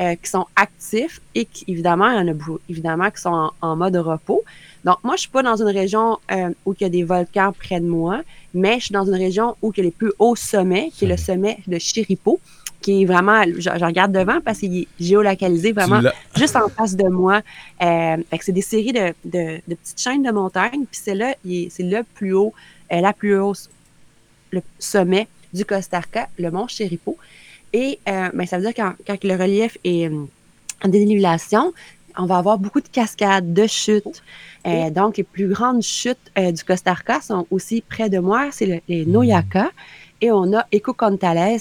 euh, 0.00 0.14
qui 0.14 0.30
sont 0.30 0.46
actifs 0.56 1.20
et 1.34 1.44
qui, 1.44 1.64
évidemment, 1.68 2.08
il 2.10 2.16
y 2.16 2.20
en 2.20 2.28
a 2.28 2.32
beaucoup- 2.32 2.60
évidemment 2.68 3.10
qui 3.10 3.20
sont 3.20 3.30
en, 3.30 3.52
en 3.60 3.76
mode 3.76 3.96
repos. 3.96 4.42
Donc, 4.84 4.96
moi, 5.02 5.16
je 5.16 5.22
suis 5.22 5.30
pas 5.30 5.42
dans 5.42 5.56
une 5.56 5.68
région 5.68 6.18
où 6.64 6.72
il 6.72 6.82
y 6.82 6.84
a 6.84 6.88
des 6.88 7.02
volcans 7.02 7.52
près 7.52 7.80
de 7.80 7.86
moi, 7.86 8.22
mais 8.54 8.78
je 8.78 8.84
suis 8.86 8.92
dans 8.92 9.04
une 9.04 9.16
région 9.16 9.56
où 9.60 9.72
il 9.74 9.78
y 9.78 9.80
a 9.80 9.84
les 9.84 9.90
plus 9.90 10.12
hauts 10.18 10.36
sommets, 10.36 10.90
qui 10.94 11.04
est 11.04 11.08
le 11.08 11.16
sommet 11.16 11.58
de 11.66 11.78
Chiripo, 11.78 12.38
qui 12.88 13.02
est 13.02 13.04
vraiment, 13.04 13.42
je, 13.44 13.60
je 13.60 13.84
regarde 13.84 14.12
devant 14.12 14.40
parce 14.40 14.60
qu'il 14.60 14.74
est 14.78 14.88
géolocalisé 14.98 15.72
vraiment 15.72 16.00
juste 16.36 16.56
en 16.56 16.68
face 16.70 16.96
de 16.96 17.06
moi. 17.08 17.42
Euh, 17.82 18.16
fait 18.30 18.38
que 18.38 18.44
c'est 18.46 18.52
des 18.52 18.62
séries 18.62 18.92
de, 18.92 19.12
de, 19.26 19.60
de 19.68 19.74
petites 19.74 20.00
chaînes 20.00 20.22
de 20.22 20.30
montagnes. 20.30 20.84
Puis 20.90 21.00
c'est 21.04 21.14
là, 21.14 21.34
c'est 21.44 21.82
le 21.82 22.02
plus 22.14 22.32
haut, 22.32 22.54
euh, 22.92 23.00
la 23.02 23.12
plus 23.12 23.38
hausse, 23.38 23.68
le 24.52 24.62
sommet 24.78 25.28
du 25.52 25.66
Costa 25.66 26.00
Rica, 26.00 26.28
le 26.38 26.50
mont 26.50 26.66
Chéripo. 26.66 27.18
Et 27.74 27.98
euh, 28.08 28.30
ben, 28.32 28.46
ça 28.46 28.56
veut 28.56 28.62
dire 28.64 28.74
quand, 28.74 28.92
quand 29.06 29.22
le 29.22 29.34
relief 29.36 29.76
est 29.84 30.10
en 30.82 30.88
dénivellation, 30.88 31.74
on 32.16 32.24
va 32.24 32.38
avoir 32.38 32.56
beaucoup 32.58 32.80
de 32.80 32.88
cascades, 32.88 33.52
de 33.52 33.66
chutes. 33.66 34.22
Euh, 34.66 34.88
donc, 34.90 35.18
les 35.18 35.24
plus 35.24 35.48
grandes 35.48 35.82
chutes 35.82 36.16
euh, 36.38 36.52
du 36.52 36.64
Costa 36.64 36.94
Rica 36.94 37.20
sont 37.20 37.46
aussi 37.50 37.82
près 37.82 38.08
de 38.08 38.18
moi, 38.18 38.48
c'est 38.50 38.66
le- 38.66 38.80
les 38.88 39.04
Noyaka. 39.04 39.70
Et 40.20 40.30
on 40.32 40.52
a 40.56 40.66
Eco 40.74 40.92
Contales, 40.92 41.58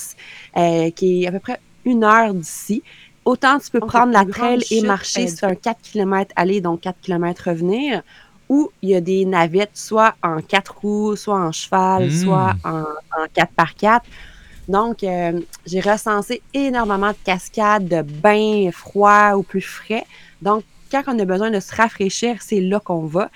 euh, 0.58 0.90
qui 0.92 1.24
est 1.24 1.28
à 1.28 1.32
peu 1.32 1.40
près 1.40 1.60
une 1.86 2.04
heure 2.04 2.34
d'ici. 2.34 2.84
Autant 3.26 3.60
tu 3.60 3.70
peux 3.72 3.80
Donc, 3.80 3.90
prendre 3.90 4.14
la 4.14 4.26
trail 4.26 4.64
et 4.72 4.82
marcher, 4.82 5.28
c'est 5.28 5.46
un 5.46 5.56
4 5.56 5.82
km 5.82 6.32
aller, 6.36 6.62
donc 6.62 6.82
4 6.82 6.96
km 7.02 7.50
revenir, 7.50 8.02
ou 8.50 8.70
il 8.82 8.90
y 8.90 8.96
a 8.96 9.02
des 9.02 9.26
navettes, 9.26 9.72
soit 9.76 10.16
en 10.24 10.42
4 10.42 10.78
roues, 10.80 11.16
soit 11.18 11.36
en 11.40 11.52
cheval, 11.52 12.08
Mm. 12.08 12.12
soit 12.12 12.54
en, 12.64 12.82
en 12.82 13.26
4 13.34 13.52
par 13.54 13.76
4 13.76 14.06
Donc, 14.70 15.04
euh, 15.04 15.40
j'ai 15.66 15.82
recensé 15.82 16.42
énormément 16.54 17.10
de 17.12 17.18
cascades, 17.24 17.88
de 17.88 18.02
bains 18.02 18.70
froids 18.72 19.38
ou 19.38 19.44
plus 19.44 19.62
frais. 19.62 20.06
Donc, 20.42 20.64
quand 20.92 21.04
on 21.08 21.20
a 21.20 21.26
besoin 21.26 21.52
de 21.52 21.60
se 21.60 21.76
rafraîchir, 21.76 22.38
c'est 22.42 22.62
là 22.62 22.80
qu'on 22.80 23.06
va. 23.06 23.30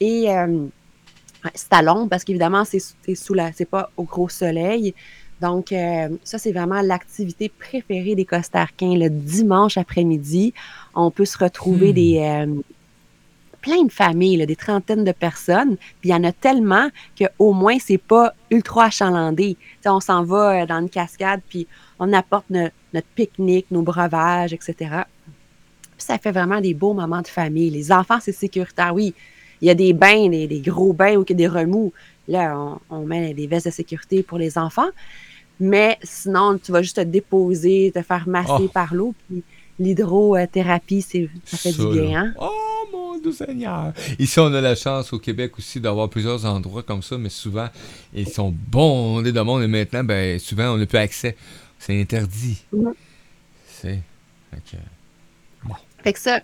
Et 0.00 0.30
euh, 0.30 0.66
c'est 1.54 1.72
à 1.72 1.82
l'ombre 1.82 2.08
parce 2.08 2.24
qu'évidemment, 2.24 2.64
c'est 2.64 3.14
sous 3.14 3.34
la, 3.34 3.52
c'est 3.52 3.64
pas 3.68 3.90
au 3.96 4.04
gros 4.04 4.28
soleil. 4.28 4.94
Donc, 5.40 5.70
euh, 5.70 6.08
ça, 6.24 6.36
c'est 6.38 6.50
vraiment 6.52 6.82
l'activité 6.82 7.48
préférée 7.48 8.16
des 8.16 8.24
Costarquins. 8.24 8.96
Le 8.96 9.08
dimanche 9.08 9.78
après-midi, 9.78 10.52
on 10.94 11.10
peut 11.12 11.24
se 11.24 11.38
retrouver 11.38 11.90
Hmm. 11.92 11.94
des 11.94 12.18
euh, 12.18 12.54
plein 13.60 13.84
de 13.84 13.92
familles, 13.92 14.36
là, 14.38 14.46
des 14.46 14.56
trentaines 14.56 15.04
de 15.04 15.12
personnes. 15.12 15.76
Puis 16.00 16.08
il 16.08 16.10
y 16.10 16.14
en 16.14 16.24
a 16.24 16.32
tellement 16.32 16.88
qu'au 17.16 17.52
moins, 17.52 17.78
c'est 17.78 17.98
pas 17.98 18.34
ultra 18.50 18.86
achalandé. 18.86 19.56
On 19.86 20.00
s'en 20.00 20.24
va 20.24 20.62
euh, 20.62 20.66
dans 20.66 20.80
une 20.80 20.90
cascade, 20.90 21.40
puis 21.48 21.66
on 22.00 22.12
apporte 22.12 22.50
no- 22.50 22.68
notre 22.92 23.06
pique-nique, 23.14 23.66
nos 23.70 23.82
breuvages, 23.82 24.52
etc. 24.52 24.74
Puis 24.76 26.06
ça 26.06 26.18
fait 26.18 26.32
vraiment 26.32 26.60
des 26.60 26.74
beaux 26.74 26.94
moments 26.94 27.22
de 27.22 27.28
famille. 27.28 27.70
Les 27.70 27.92
enfants, 27.92 28.18
c'est 28.20 28.32
sécuritaire. 28.32 28.92
Oui, 28.94 29.14
il 29.60 29.68
y 29.68 29.70
a 29.70 29.74
des 29.74 29.92
bains, 29.92 30.28
des, 30.28 30.46
des 30.46 30.60
gros 30.60 30.92
bains 30.92 31.16
où 31.16 31.24
il 31.26 31.30
y 31.30 31.32
a 31.32 31.36
des 31.36 31.48
remous. 31.48 31.92
Là, 32.28 32.54
on, 32.58 32.78
on 32.90 33.06
met 33.06 33.32
des 33.34 33.46
vestes 33.46 33.66
de 33.66 33.72
sécurité 33.72 34.22
pour 34.22 34.38
les 34.38 34.58
enfants. 34.58 34.88
Mais 35.60 35.98
sinon, 36.02 36.58
tu 36.62 36.70
vas 36.72 36.82
juste 36.82 36.96
te 36.96 37.00
déposer, 37.00 37.90
te 37.94 38.02
faire 38.02 38.28
masser 38.28 38.52
Oh. 38.64 38.68
par 38.68 38.94
l'eau. 38.94 39.14
Puis 39.28 39.42
l'hydrothérapie, 39.78 41.02
c'est, 41.02 41.28
ça 41.44 41.56
fait 41.56 41.72
Ça, 41.72 41.82
du 41.84 42.00
bien. 42.00 42.22
Hein? 42.22 42.34
Oh 42.40 42.50
mon 42.92 43.18
Dieu 43.18 43.32
Seigneur! 43.32 43.92
Ici, 44.18 44.38
on 44.40 44.52
a 44.54 44.60
la 44.60 44.74
chance 44.76 45.12
au 45.12 45.18
Québec 45.18 45.52
aussi 45.58 45.80
d'avoir 45.80 46.08
plusieurs 46.08 46.44
endroits 46.44 46.82
comme 46.82 47.02
ça, 47.02 47.18
mais 47.18 47.28
souvent, 47.28 47.68
ils 48.14 48.28
sont 48.28 48.54
bondés 48.70 49.32
de 49.32 49.40
monde 49.40 49.62
et 49.62 49.66
maintenant, 49.66 50.04
ben, 50.04 50.38
souvent, 50.38 50.72
on 50.74 50.76
n'a 50.76 50.86
plus 50.86 50.98
accès. 50.98 51.36
C'est 51.78 52.00
interdit. 52.00 52.62
C'est. 53.66 54.00
fait 54.50 54.62
que- 54.70 55.72
Fait 56.02 56.12
que 56.12 56.18
ça, 56.20 56.40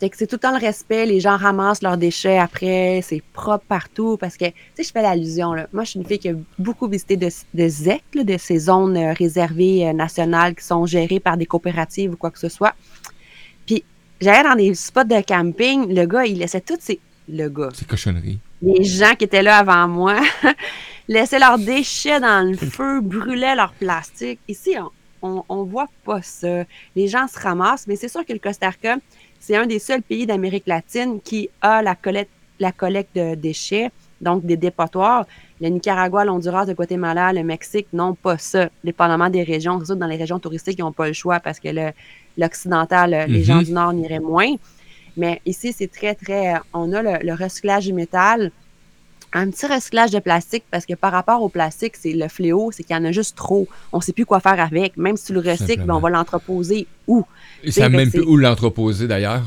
fait 0.00 0.08
que 0.08 0.16
c'est 0.16 0.26
tout 0.26 0.36
le 0.36 0.40
temps 0.40 0.58
le 0.58 0.64
respect. 0.64 1.04
Les 1.04 1.20
gens 1.20 1.36
ramassent 1.36 1.82
leurs 1.82 1.98
déchets 1.98 2.38
après, 2.38 3.00
c'est 3.02 3.22
propre 3.34 3.64
partout. 3.68 4.16
Parce 4.18 4.38
que, 4.38 4.46
tu 4.46 4.54
sais, 4.74 4.82
je 4.84 4.92
fais 4.92 5.02
l'allusion, 5.02 5.52
là. 5.52 5.68
Moi, 5.74 5.84
je 5.84 5.90
suis 5.90 6.00
une 6.00 6.06
fille 6.06 6.18
qui 6.18 6.30
a 6.30 6.34
beaucoup 6.58 6.88
visité 6.88 7.18
de, 7.18 7.28
de 7.52 7.68
ZEC, 7.68 8.02
là, 8.14 8.24
de 8.24 8.38
ces 8.38 8.58
zones 8.58 8.96
euh, 8.96 9.12
réservées 9.12 9.86
euh, 9.86 9.92
nationales 9.92 10.54
qui 10.54 10.64
sont 10.64 10.86
gérées 10.86 11.20
par 11.20 11.36
des 11.36 11.44
coopératives 11.44 12.12
ou 12.12 12.16
quoi 12.16 12.30
que 12.30 12.38
ce 12.38 12.48
soit. 12.48 12.74
Puis, 13.66 13.84
j'allais 14.22 14.48
dans 14.48 14.56
des 14.56 14.74
spots 14.74 15.04
de 15.04 15.20
camping, 15.20 15.94
le 15.94 16.06
gars, 16.06 16.24
il 16.24 16.38
laissait 16.38 16.62
toutes 16.62 16.80
ses. 16.80 16.98
Le 17.28 17.48
gars. 17.48 17.68
C'est 17.74 17.86
cochonnerie. 17.86 18.38
Les 18.62 18.82
gens 18.82 19.14
qui 19.16 19.24
étaient 19.24 19.42
là 19.42 19.58
avant 19.58 19.86
moi 19.86 20.18
laissaient 21.08 21.38
leurs 21.38 21.58
déchets 21.58 22.20
dans 22.20 22.48
le 22.48 22.56
feu, 22.56 23.02
brûlaient 23.02 23.54
leur 23.54 23.74
plastique. 23.74 24.40
Ici, 24.48 24.76
on, 24.78 24.90
on, 25.22 25.44
on 25.48 25.64
voit 25.64 25.88
pas 26.04 26.22
ça. 26.22 26.64
Les 26.96 27.06
gens 27.06 27.28
se 27.28 27.38
ramassent, 27.38 27.86
mais 27.86 27.96
c'est 27.96 28.08
sûr 28.08 28.24
que 28.24 28.32
le 28.32 28.38
Costa 28.38 28.70
Rica, 28.70 28.96
c'est 29.40 29.56
un 29.56 29.66
des 29.66 29.78
seuls 29.78 30.02
pays 30.02 30.26
d'Amérique 30.26 30.66
latine 30.66 31.20
qui 31.20 31.48
a 31.60 31.82
la 31.82 31.94
collecte, 31.94 32.30
la 32.60 32.72
collecte 32.72 33.16
de 33.16 33.34
déchets, 33.34 33.90
donc 34.20 34.44
des 34.44 34.56
dépotoirs. 34.56 35.24
Le 35.62 35.68
Nicaragua, 35.68 36.24
l'Honduras, 36.24 36.66
le 36.66 36.74
Guatemala, 36.74 37.32
le 37.32 37.42
Mexique 37.42 37.88
n'ont 37.92 38.14
pas 38.14 38.38
ça, 38.38 38.68
dépendamment 38.84 39.30
des 39.30 39.42
régions. 39.42 39.78
Dans 39.78 40.06
les 40.06 40.16
régions 40.16 40.38
touristiques, 40.38 40.76
ils 40.78 40.82
n'ont 40.82 40.92
pas 40.92 41.06
le 41.08 41.12
choix 41.14 41.40
parce 41.40 41.58
que 41.58 41.68
le- 41.68 41.90
l'occidental, 42.38 43.14
euh, 43.14 43.26
les 43.26 43.38
Mhm. 43.40 43.44
gens 43.44 43.62
du 43.62 43.72
Nord 43.72 43.92
n'iraient 43.94 44.20
moins. 44.20 44.54
Mais 45.16 45.40
ici, 45.44 45.72
c'est 45.72 45.90
très, 45.90 46.14
très. 46.14 46.54
On 46.72 46.92
a 46.92 47.02
le, 47.02 47.26
le 47.26 47.34
recyclage 47.34 47.86
du 47.86 47.92
métal, 47.92 48.52
un 49.32 49.50
petit 49.50 49.66
recyclage 49.66 50.10
de 50.10 50.18
plastique 50.18 50.64
parce 50.70 50.86
que 50.86 50.94
par 50.94 51.12
rapport 51.12 51.42
au 51.42 51.48
plastique, 51.48 51.96
c'est 51.96 52.12
le 52.12 52.28
fléau, 52.28 52.70
c'est 52.72 52.82
qu'il 52.82 52.96
y 52.96 52.98
en 52.98 53.04
a 53.04 53.12
juste 53.12 53.36
trop. 53.36 53.68
On 53.92 53.98
ne 53.98 54.02
sait 54.02 54.12
plus 54.12 54.26
quoi 54.26 54.40
faire 54.40 54.60
avec. 54.60 54.96
Même 54.96 55.16
si 55.16 55.26
tu 55.26 55.32
le 55.32 55.40
recycles, 55.40 55.84
ben, 55.84 55.94
on 55.94 56.00
va 56.00 56.10
l'entreposer 56.10 56.86
où? 57.06 57.24
Ils 57.62 57.72
savent 57.72 57.92
même 57.92 58.10
plus 58.10 58.22
où 58.22 58.36
l'entreposer 58.36 59.06
d'ailleurs? 59.06 59.42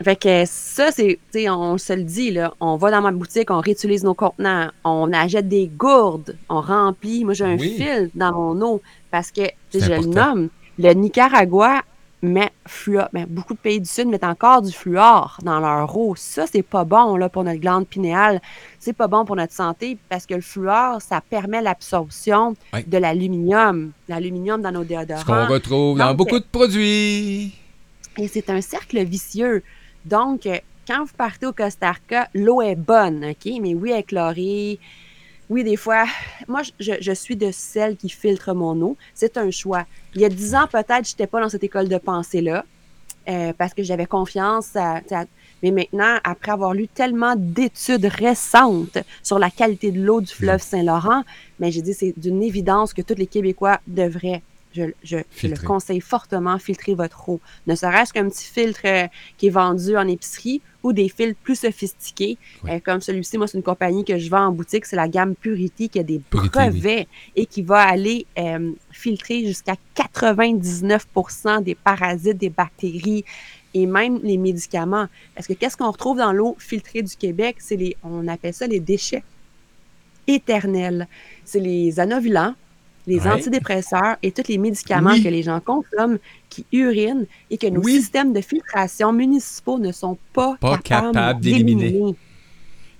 Fait 0.00 0.14
que 0.14 0.44
ça, 0.46 0.92
c'est, 0.92 1.18
on 1.50 1.76
se 1.76 1.92
le 1.92 2.04
dit, 2.04 2.30
là, 2.30 2.54
on 2.60 2.76
va 2.76 2.92
dans 2.92 3.00
ma 3.00 3.10
boutique, 3.10 3.50
on 3.50 3.58
réutilise 3.60 4.04
nos 4.04 4.14
contenants, 4.14 4.68
on 4.84 5.12
achète 5.12 5.48
des 5.48 5.66
gourdes, 5.66 6.36
on 6.48 6.60
remplit. 6.60 7.24
Moi, 7.24 7.34
j'ai 7.34 7.44
un 7.44 7.56
Oui. 7.56 7.74
fil 7.76 8.08
dans 8.14 8.32
mon 8.32 8.60
eau 8.64 8.80
parce 9.10 9.32
que, 9.32 9.40
tu 9.42 9.48
sais, 9.72 9.80
C'est 9.80 9.86
je 9.86 9.92
le 10.02 10.06
nomme, 10.06 10.50
le 10.78 10.92
Nicaragua 10.92 11.82
met 12.22 12.50
fluor, 12.66 13.08
ben, 13.12 13.26
beaucoup 13.28 13.54
de 13.54 13.58
pays 13.58 13.80
du 13.80 13.88
Sud 13.88 14.08
mettent 14.08 14.24
encore 14.24 14.62
du 14.62 14.72
fluor 14.72 15.38
dans 15.42 15.60
leur 15.60 15.96
eau. 15.96 16.14
Ça, 16.16 16.46
c'est 16.50 16.62
pas 16.62 16.84
bon, 16.84 17.16
là, 17.16 17.28
pour 17.28 17.44
notre 17.44 17.60
glande 17.60 17.86
pinéale. 17.86 18.40
C'est 18.78 18.92
pas 18.92 19.06
bon 19.06 19.24
pour 19.24 19.36
notre 19.36 19.52
santé 19.52 19.96
parce 20.08 20.26
que 20.26 20.34
le 20.34 20.40
fluor, 20.40 21.00
ça 21.00 21.20
permet 21.20 21.62
l'absorption 21.62 22.56
de 22.86 22.98
l'aluminium. 22.98 23.92
L'aluminium 24.08 24.60
dans 24.62 24.72
nos 24.72 24.82
Ce 24.82 24.88
qu'on 24.88 25.04
déodorants. 25.06 25.46
retrouve 25.46 25.98
dans 25.98 26.14
beaucoup 26.14 26.38
de 26.40 26.46
produits. 26.50 27.54
Et 28.16 28.26
c'est 28.28 28.50
un 28.50 28.60
cercle 28.60 29.02
vicieux. 29.04 29.62
Donc, 30.04 30.48
quand 30.86 31.04
vous 31.04 31.12
partez 31.16 31.46
au 31.46 31.52
Costa 31.52 31.92
Rica, 31.92 32.28
l'eau 32.34 32.62
est 32.62 32.74
bonne, 32.74 33.24
OK? 33.30 33.52
Mais 33.60 33.74
oui, 33.74 33.90
elle 33.92 33.98
est 34.00 34.02
chlorée. 34.04 34.80
Oui, 35.50 35.64
des 35.64 35.76
fois, 35.76 36.04
moi, 36.46 36.60
je, 36.78 36.92
je 37.00 37.12
suis 37.12 37.36
de 37.36 37.50
celles 37.50 37.96
qui 37.96 38.08
filtrent 38.10 38.54
mon 38.54 38.80
eau. 38.82 38.96
C'est 39.14 39.36
un 39.38 39.50
choix. 39.50 39.86
Il 40.14 40.20
y 40.20 40.24
a 40.24 40.28
dix 40.28 40.54
ans, 40.54 40.66
peut-être, 40.70 41.06
je 41.06 41.12
n'étais 41.12 41.26
pas 41.26 41.40
dans 41.40 41.48
cette 41.48 41.64
école 41.64 41.88
de 41.88 41.96
pensée-là 41.96 42.64
euh, 43.28 43.52
parce 43.56 43.72
que 43.72 43.82
j'avais 43.82 44.06
confiance. 44.06 44.76
à- 44.76 45.00
à- 45.10 45.24
mais 45.62 45.70
maintenant, 45.72 46.18
après 46.22 46.52
avoir 46.52 46.72
lu 46.74 46.86
tellement 46.86 47.34
d'études 47.36 48.04
récentes 48.04 48.98
sur 49.22 49.38
la 49.40 49.50
qualité 49.50 49.90
de 49.90 50.00
l'eau 50.00 50.20
du 50.20 50.32
fleuve 50.32 50.62
Saint-Laurent, 50.62 51.24
mais 51.58 51.72
j'ai 51.72 51.82
dit 51.82 51.94
c'est 51.94 52.14
d'une 52.16 52.42
évidence 52.44 52.94
que 52.94 53.02
tous 53.02 53.16
les 53.16 53.26
Québécois 53.26 53.80
devraient, 53.88 54.42
je, 55.02 55.16
je- 55.16 55.22
je 55.36 55.48
le 55.48 55.56
conseille 55.56 56.00
fortement, 56.00 56.58
filtrer 56.58 56.94
votre 56.94 57.28
eau. 57.28 57.40
Ne 57.66 57.74
serait-ce 57.74 58.12
qu'un 58.12 58.28
petit 58.28 58.44
filtre 58.46 58.80
euh, 58.84 59.06
qui 59.36 59.48
est 59.48 59.50
vendu 59.50 59.96
en 59.96 60.06
épicerie 60.08 60.60
ou 60.82 60.92
des 60.92 61.08
filtres 61.08 61.38
plus 61.42 61.56
sophistiqués, 61.58 62.38
Oui. 62.64 62.70
euh, 62.70 62.78
comme 62.84 63.00
celui-ci. 63.00 63.36
Moi, 63.36 63.46
c'est 63.48 63.58
une 63.58 63.64
compagnie 63.64 64.04
que 64.04 64.16
je 64.16 64.30
vends 64.30 64.46
en 64.46 64.52
boutique. 64.52 64.86
C'est 64.86 64.96
la 64.96 65.08
gamme 65.08 65.34
Purity 65.34 65.88
qui 65.88 65.98
a 65.98 66.02
des 66.04 66.20
Purity, 66.20 66.50
oui. 66.58 66.70
brevets 66.70 67.08
et 67.36 67.46
qui 67.46 67.62
va 67.62 67.80
aller 67.80 68.26
euh, 68.38 68.72
filtrer 68.92 69.44
jusqu'à 69.44 69.74
99% 69.96 71.62
des 71.62 71.74
parasites, 71.74 72.38
des 72.38 72.50
bactéries 72.50 73.24
et 73.74 73.86
même 73.86 74.20
les 74.22 74.38
médicaments. 74.38 75.06
Parce 75.34 75.46
que 75.46 75.52
qu'est-ce 75.52 75.76
qu'on 75.76 75.90
retrouve 75.90 76.18
dans 76.18 76.32
l'eau 76.32 76.56
filtrée 76.58 77.02
du 77.02 77.16
Québec? 77.16 77.56
C'est 77.58 77.76
les, 77.76 77.96
on 78.02 78.26
appelle 78.28 78.54
ça 78.54 78.66
les 78.66 78.80
déchets 78.80 79.24
éternels. 80.26 81.06
C'est 81.44 81.60
les 81.60 81.98
anovulants, 82.00 82.54
les 83.08 83.20
Ouais. 83.20 83.30
antidépresseurs 83.32 84.16
et 84.22 84.30
tous 84.32 84.46
les 84.48 84.58
médicaments 84.58 85.12
Oui. 85.12 85.22
que 85.22 85.28
les 85.28 85.42
gens 85.42 85.60
consomment 85.60 86.18
qui 86.50 86.64
urinent 86.72 87.26
et 87.50 87.56
que 87.58 87.66
nos 87.66 87.80
Oui. 87.80 87.96
systèmes 87.96 88.32
de 88.32 88.40
filtration 88.40 89.12
municipaux 89.12 89.78
ne 89.78 89.90
sont 89.92 90.18
pas, 90.32 90.56
Pas 90.60 90.78
capables, 90.78 91.12
capables 91.14 91.40
d'éliminer. 91.40 92.14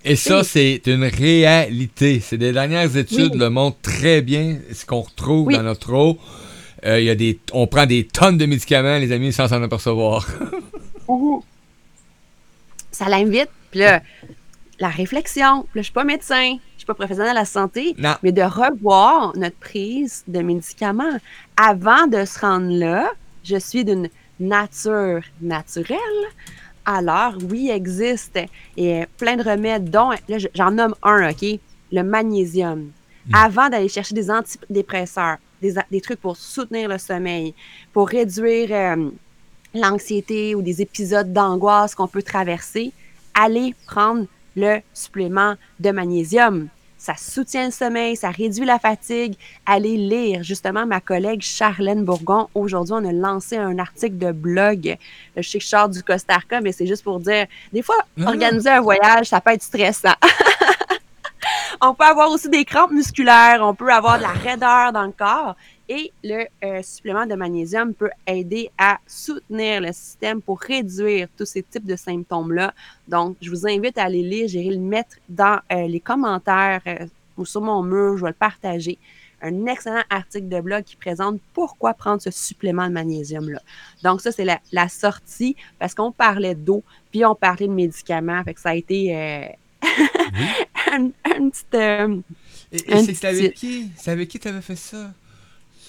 Et 0.05 0.17
ça, 0.17 0.43
c'est 0.45 0.81
une 0.87 1.05
réalité. 1.05 2.21
C'est 2.21 2.39
des 2.39 2.53
dernières 2.53 2.97
études 2.97 3.33
Oui. 3.35 3.39
le 3.39 3.51
montrent 3.51 3.81
très 3.83 4.23
bien 4.23 4.59
ce 4.73 4.87
qu'on 4.87 5.03
retrouve 5.03 5.53
dans 5.53 5.63
notre 5.63 5.93
eau. 5.93 6.19
Euh, 6.87 7.01
y 7.01 7.11
a 7.11 7.15
des, 7.15 7.39
on 7.53 7.67
prend 7.67 7.85
des 7.87 8.05
tonnes 8.07 8.39
de 8.39 8.47
médicaments, 8.47 8.97
les 8.99 9.11
amis, 9.13 9.33
sans 9.33 9.49
s'en 9.49 9.63
apercevoir. 9.63 10.27
Ça 12.91 13.09
l'invite. 13.09 13.49
Puis 13.71 13.81
là, 13.81 14.03
la 14.79 14.89
réflexion. 14.89 15.63
Puis 15.71 15.79
là, 15.79 15.83
je 15.83 15.85
suis 15.85 15.93
pas 15.93 16.05
médecin, 16.05 16.57
pas 16.89 16.95
professionnel 16.95 17.33
de 17.33 17.39
la 17.39 17.45
santé, 17.45 17.95
Non. 17.99 18.15
mais 18.23 18.33
de 18.33 18.43
revoir 18.43 19.37
notre 19.37 19.57
prise 19.57 20.25
de 20.27 20.41
médicaments. 20.41 21.19
Avant 21.57 22.07
de 22.07 22.25
se 22.25 22.39
rendre 22.41 22.71
là, 22.73 23.11
je 23.45 23.57
suis 23.57 23.85
d'une 23.85 24.09
nature 24.41 25.21
naturelle. 25.41 26.23
Alors, 26.85 27.35
oui, 27.51 27.65
il 27.65 27.71
existe 27.71 28.39
et 28.77 29.05
plein 29.19 29.37
de 29.37 29.43
remèdes, 29.43 29.91
dont, 29.91 30.11
là, 30.29 30.39
je- 30.39 30.49
j'en 30.55 30.71
nomme 30.71 30.95
un, 31.03 31.31
OK? 31.31 31.61
Le 31.93 32.03
magnésium. 32.03 32.91
Avant 33.33 33.69
d'aller 33.69 33.89
chercher 33.89 34.15
des 34.15 34.31
antidépresseurs, 34.31 35.37
des, 35.61 35.75
des 35.91 36.01
trucs 36.01 36.21
pour 36.21 36.37
soutenir 36.37 36.89
le 36.89 36.97
sommeil, 36.99 37.53
pour 37.93 38.09
réduire 38.09 38.69
euh, 38.73 39.11
l'anxiété 39.75 40.55
ou 40.55 40.63
des 40.63 40.81
épisodes 40.81 41.31
d'angoisse 41.33 41.95
qu'on 41.95 42.09
peut 42.09 42.23
traverser, 42.23 42.93
allez 43.35 43.75
prendre 43.87 44.25
le 44.57 44.79
supplément 44.95 45.55
de 45.79 45.91
magnésium. 45.91 46.69
Ça 46.99 47.15
soutient 47.17 47.67
le 47.67 47.71
sommeil, 47.71 48.17
ça 48.17 48.31
réduit 48.31 48.65
la 48.65 48.81
fatigue. 48.81 49.37
Allez 49.65 49.97
lire. 49.97 50.43
Justement, 50.43 50.85
ma 50.85 51.01
collègue 51.01 51.43
Charlène 51.43 52.05
Bourgon, 52.05 52.49
aujourd'hui, 52.57 52.95
on 52.97 53.05
a 53.05 53.13
lancé 53.13 53.57
un 53.57 53.79
article 53.79 54.19
de 54.19 54.33
blog. 54.33 54.97
Je 55.37 55.43
sais 55.43 55.59
que 55.59 55.65
je 55.65 55.69
sors 55.69 55.89
du 55.89 56.03
Costa 56.03 56.37
Rica, 56.37 56.61
mais 56.61 56.73
c'est 56.73 56.87
juste 56.87 57.05
pour 57.05 57.21
dire, 57.21 57.47
des 57.73 57.83
fois, 57.83 57.95
Non, 58.17 58.27
organiser 58.27 58.71
un 58.71 58.81
voyage, 58.81 59.29
ça 59.29 59.41
peut 59.41 59.53
être 59.53 59.63
stressant. 59.63 60.15
on 61.81 61.95
peut 61.95 62.05
avoir 62.05 62.31
aussi 62.31 62.49
des 62.49 62.65
crampes 62.65 62.91
musculaires, 62.91 63.61
on 63.63 63.75
peut 63.75 63.93
avoir 63.93 64.19
de 64.19 64.23
la 64.23 64.33
raideur 64.33 64.93
dans 64.93 65.05
le 65.05 65.13
corps. 65.13 65.55
Et 65.89 66.13
le 66.23 66.47
euh, 66.65 66.83
supplément 66.83 67.25
de 67.25 67.35
magnésium 67.35 67.95
peut 67.95 68.11
aider 68.27 68.71
à 68.77 68.99
soutenir 69.07 69.81
le 69.81 69.93
système 69.93 70.43
pour 70.43 70.61
réduire 70.61 71.29
tous 71.37 71.47
ces 71.47 71.63
types 71.63 71.87
de 71.87 71.97
symptômes-là. 71.97 72.75
Donc, 73.07 73.37
je 73.41 73.49
vous 73.49 73.67
invite 73.67 73.97
à 73.97 74.05
aller 74.05 74.23
lire. 74.23 74.49
J'irai 74.49 74.75
le 74.75 74.81
mettre 74.81 75.17
dans 75.31 75.61
euh, 75.73 75.87
les 75.87 76.01
commentaires 76.01 76.83
euh, 76.87 77.07
ou 77.39 77.47
sur 77.47 77.63
mon 77.63 77.83
mur. 77.83 78.19
Je 78.19 78.23
vais 78.23 78.31
le 78.31 78.35
partager. 78.35 78.99
Un 79.41 79.65
excellent 79.65 80.03
article 80.11 80.49
de 80.49 80.61
blog 80.61 80.85
qui 80.85 80.97
présente 80.97 81.41
pourquoi 81.55 81.95
prendre 81.95 82.21
ce 82.21 82.31
supplément 82.31 82.87
de 82.89 82.93
magnésium-là. 82.93 83.63
Donc, 84.03 84.21
ça, 84.21 84.31
c'est 84.31 84.45
la, 84.45 84.61
la 84.73 84.91
sortie 84.91 85.57
parce 85.79 85.95
qu'on 85.95 86.13
parlait 86.13 86.57
d'eau, 86.57 86.83
puis 87.11 87.25
on 87.25 87.35
parlait 87.35 87.69
de 87.69 87.73
médicaments. 87.73 88.43
Fait 88.45 88.53
que 88.53 88.61
ça 88.61 88.71
a 88.71 88.75
été 88.75 89.15
un, 90.93 91.11
un 91.25 91.49
petit. 91.49 92.23
Et, 92.73 92.93
et 92.93 93.15
c'est 93.15 93.25
avec 93.25 93.55
qui? 93.55 93.91
C'est 93.97 94.11
avec 94.11 94.29
qui 94.29 94.39
t'avais 94.39 94.61
fait 94.61 94.77
ça? 94.77 95.13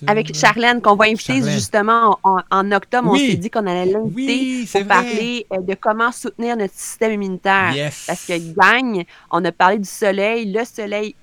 Avec 0.07 0.33
Charlène, 0.35 0.81
qu'on 0.81 0.95
va 0.95 1.05
inviter 1.05 1.33
Charlène. 1.37 1.51
justement 1.53 2.19
en, 2.23 2.37
en 2.51 2.71
octobre. 2.71 3.09
Oui. 3.11 3.23
On 3.27 3.31
s'est 3.31 3.37
dit 3.37 3.49
qu'on 3.49 3.65
allait 3.67 3.91
l'inviter 3.91 4.13
Oui, 4.15 4.69
pour 4.71 4.81
vrai. 4.81 4.87
parler 4.87 5.45
euh, 5.53 5.57
de 5.61 5.73
comment 5.75 6.11
soutenir 6.11 6.55
notre 6.57 6.73
système 6.73 7.13
immunitaire. 7.13 7.73
Yes. 7.73 8.05
Parce 8.07 8.25
que 8.25 8.33
gagne, 8.55 9.05
on 9.31 9.43
a 9.45 9.51
parlé 9.51 9.77
du 9.79 9.89
soleil, 9.89 10.51
le 10.51 10.63
soleil 10.65 11.15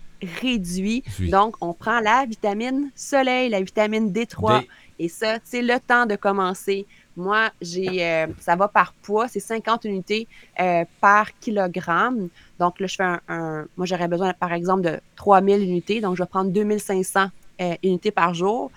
réduit. 0.42 1.02
Oui. 1.20 1.30
Donc, 1.30 1.56
on 1.60 1.72
prend 1.72 2.00
la 2.00 2.24
vitamine 2.26 2.90
soleil, 2.94 3.48
la 3.50 3.60
vitamine 3.60 4.10
D3. 4.12 4.60
Des- 4.60 4.68
Et 4.98 5.08
ça, 5.08 5.36
c'est 5.44 5.62
le 5.62 5.78
temps 5.78 6.06
de 6.06 6.16
commencer. 6.16 6.86
Moi, 7.18 7.48
j'ai, 7.62 8.04
euh, 8.04 8.26
ça 8.40 8.56
va 8.56 8.68
par 8.68 8.92
poids, 8.92 9.26
c'est 9.28 9.40
50 9.40 9.84
unités 9.84 10.26
euh, 10.60 10.84
par 11.00 11.38
kilogramme. 11.38 12.28
Donc 12.58 12.78
là, 12.80 12.86
je 12.86 12.94
fais 12.96 13.02
un, 13.04 13.20
un- 13.28 13.64
moi, 13.76 13.86
j'aurais 13.86 14.08
besoin, 14.08 14.32
par 14.34 14.52
exemple, 14.52 14.82
de 14.82 15.00
3000 15.16 15.62
unités. 15.62 16.00
Donc, 16.00 16.16
je 16.16 16.22
vais 16.22 16.28
prendre 16.28 16.50
2500 16.50 17.28
euh, 17.60 17.74
unités 17.82 18.10
par 18.10 18.34
jour. 18.34 18.70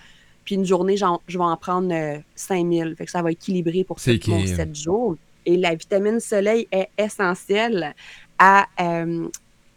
Puis 0.46 0.56
une 0.56 0.66
journée, 0.66 0.98
je 0.98 1.38
vais 1.38 1.44
en 1.44 1.58
prendre 1.58 1.94
euh, 1.94 2.18
5000. 2.36 2.96
Fait 2.98 3.06
que 3.06 3.12
ça 3.12 3.22
va 3.22 3.32
équilibrer 3.32 3.84
pour 3.84 4.00
C'est 4.00 4.18
tout 4.18 4.32
mon 4.32 4.38
équilibre. 4.38 4.58
7 4.58 4.76
jours. 4.76 5.16
Et 5.46 5.58
la 5.58 5.76
vitamine 5.76 6.20
soleil 6.20 6.68
est 6.72 6.90
essentielle 6.98 7.94
à 8.38 8.68
euh, 8.80 9.28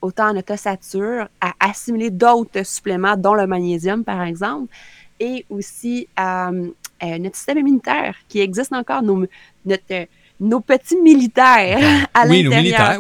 autant 0.03 0.27
à 0.27 0.33
notre 0.33 0.55
ossature, 0.55 1.29
à 1.41 1.53
assimiler 1.61 2.11
d'autres 2.11 2.67
suppléments, 2.67 3.17
dont 3.17 3.35
le 3.35 3.47
magnésium, 3.47 4.05
par 4.05 4.23
exemple, 4.23 4.73
et 5.21 5.47
aussi 5.49 6.09
à 6.17 6.51
euh, 6.51 7.19
notre 7.19 7.37
système 7.37 7.59
immunitaire 7.59 8.17
qui 8.29 8.41
existe 8.41 8.73
encore, 8.73 9.03
nos, 9.03 9.25
notre, 9.65 9.83
euh, 9.93 10.05
nos 10.41 10.61
petits 10.61 11.01
militaires 11.01 12.09
à 12.12 12.27
Oui, 12.27 12.43
l'intérieur 12.43 12.99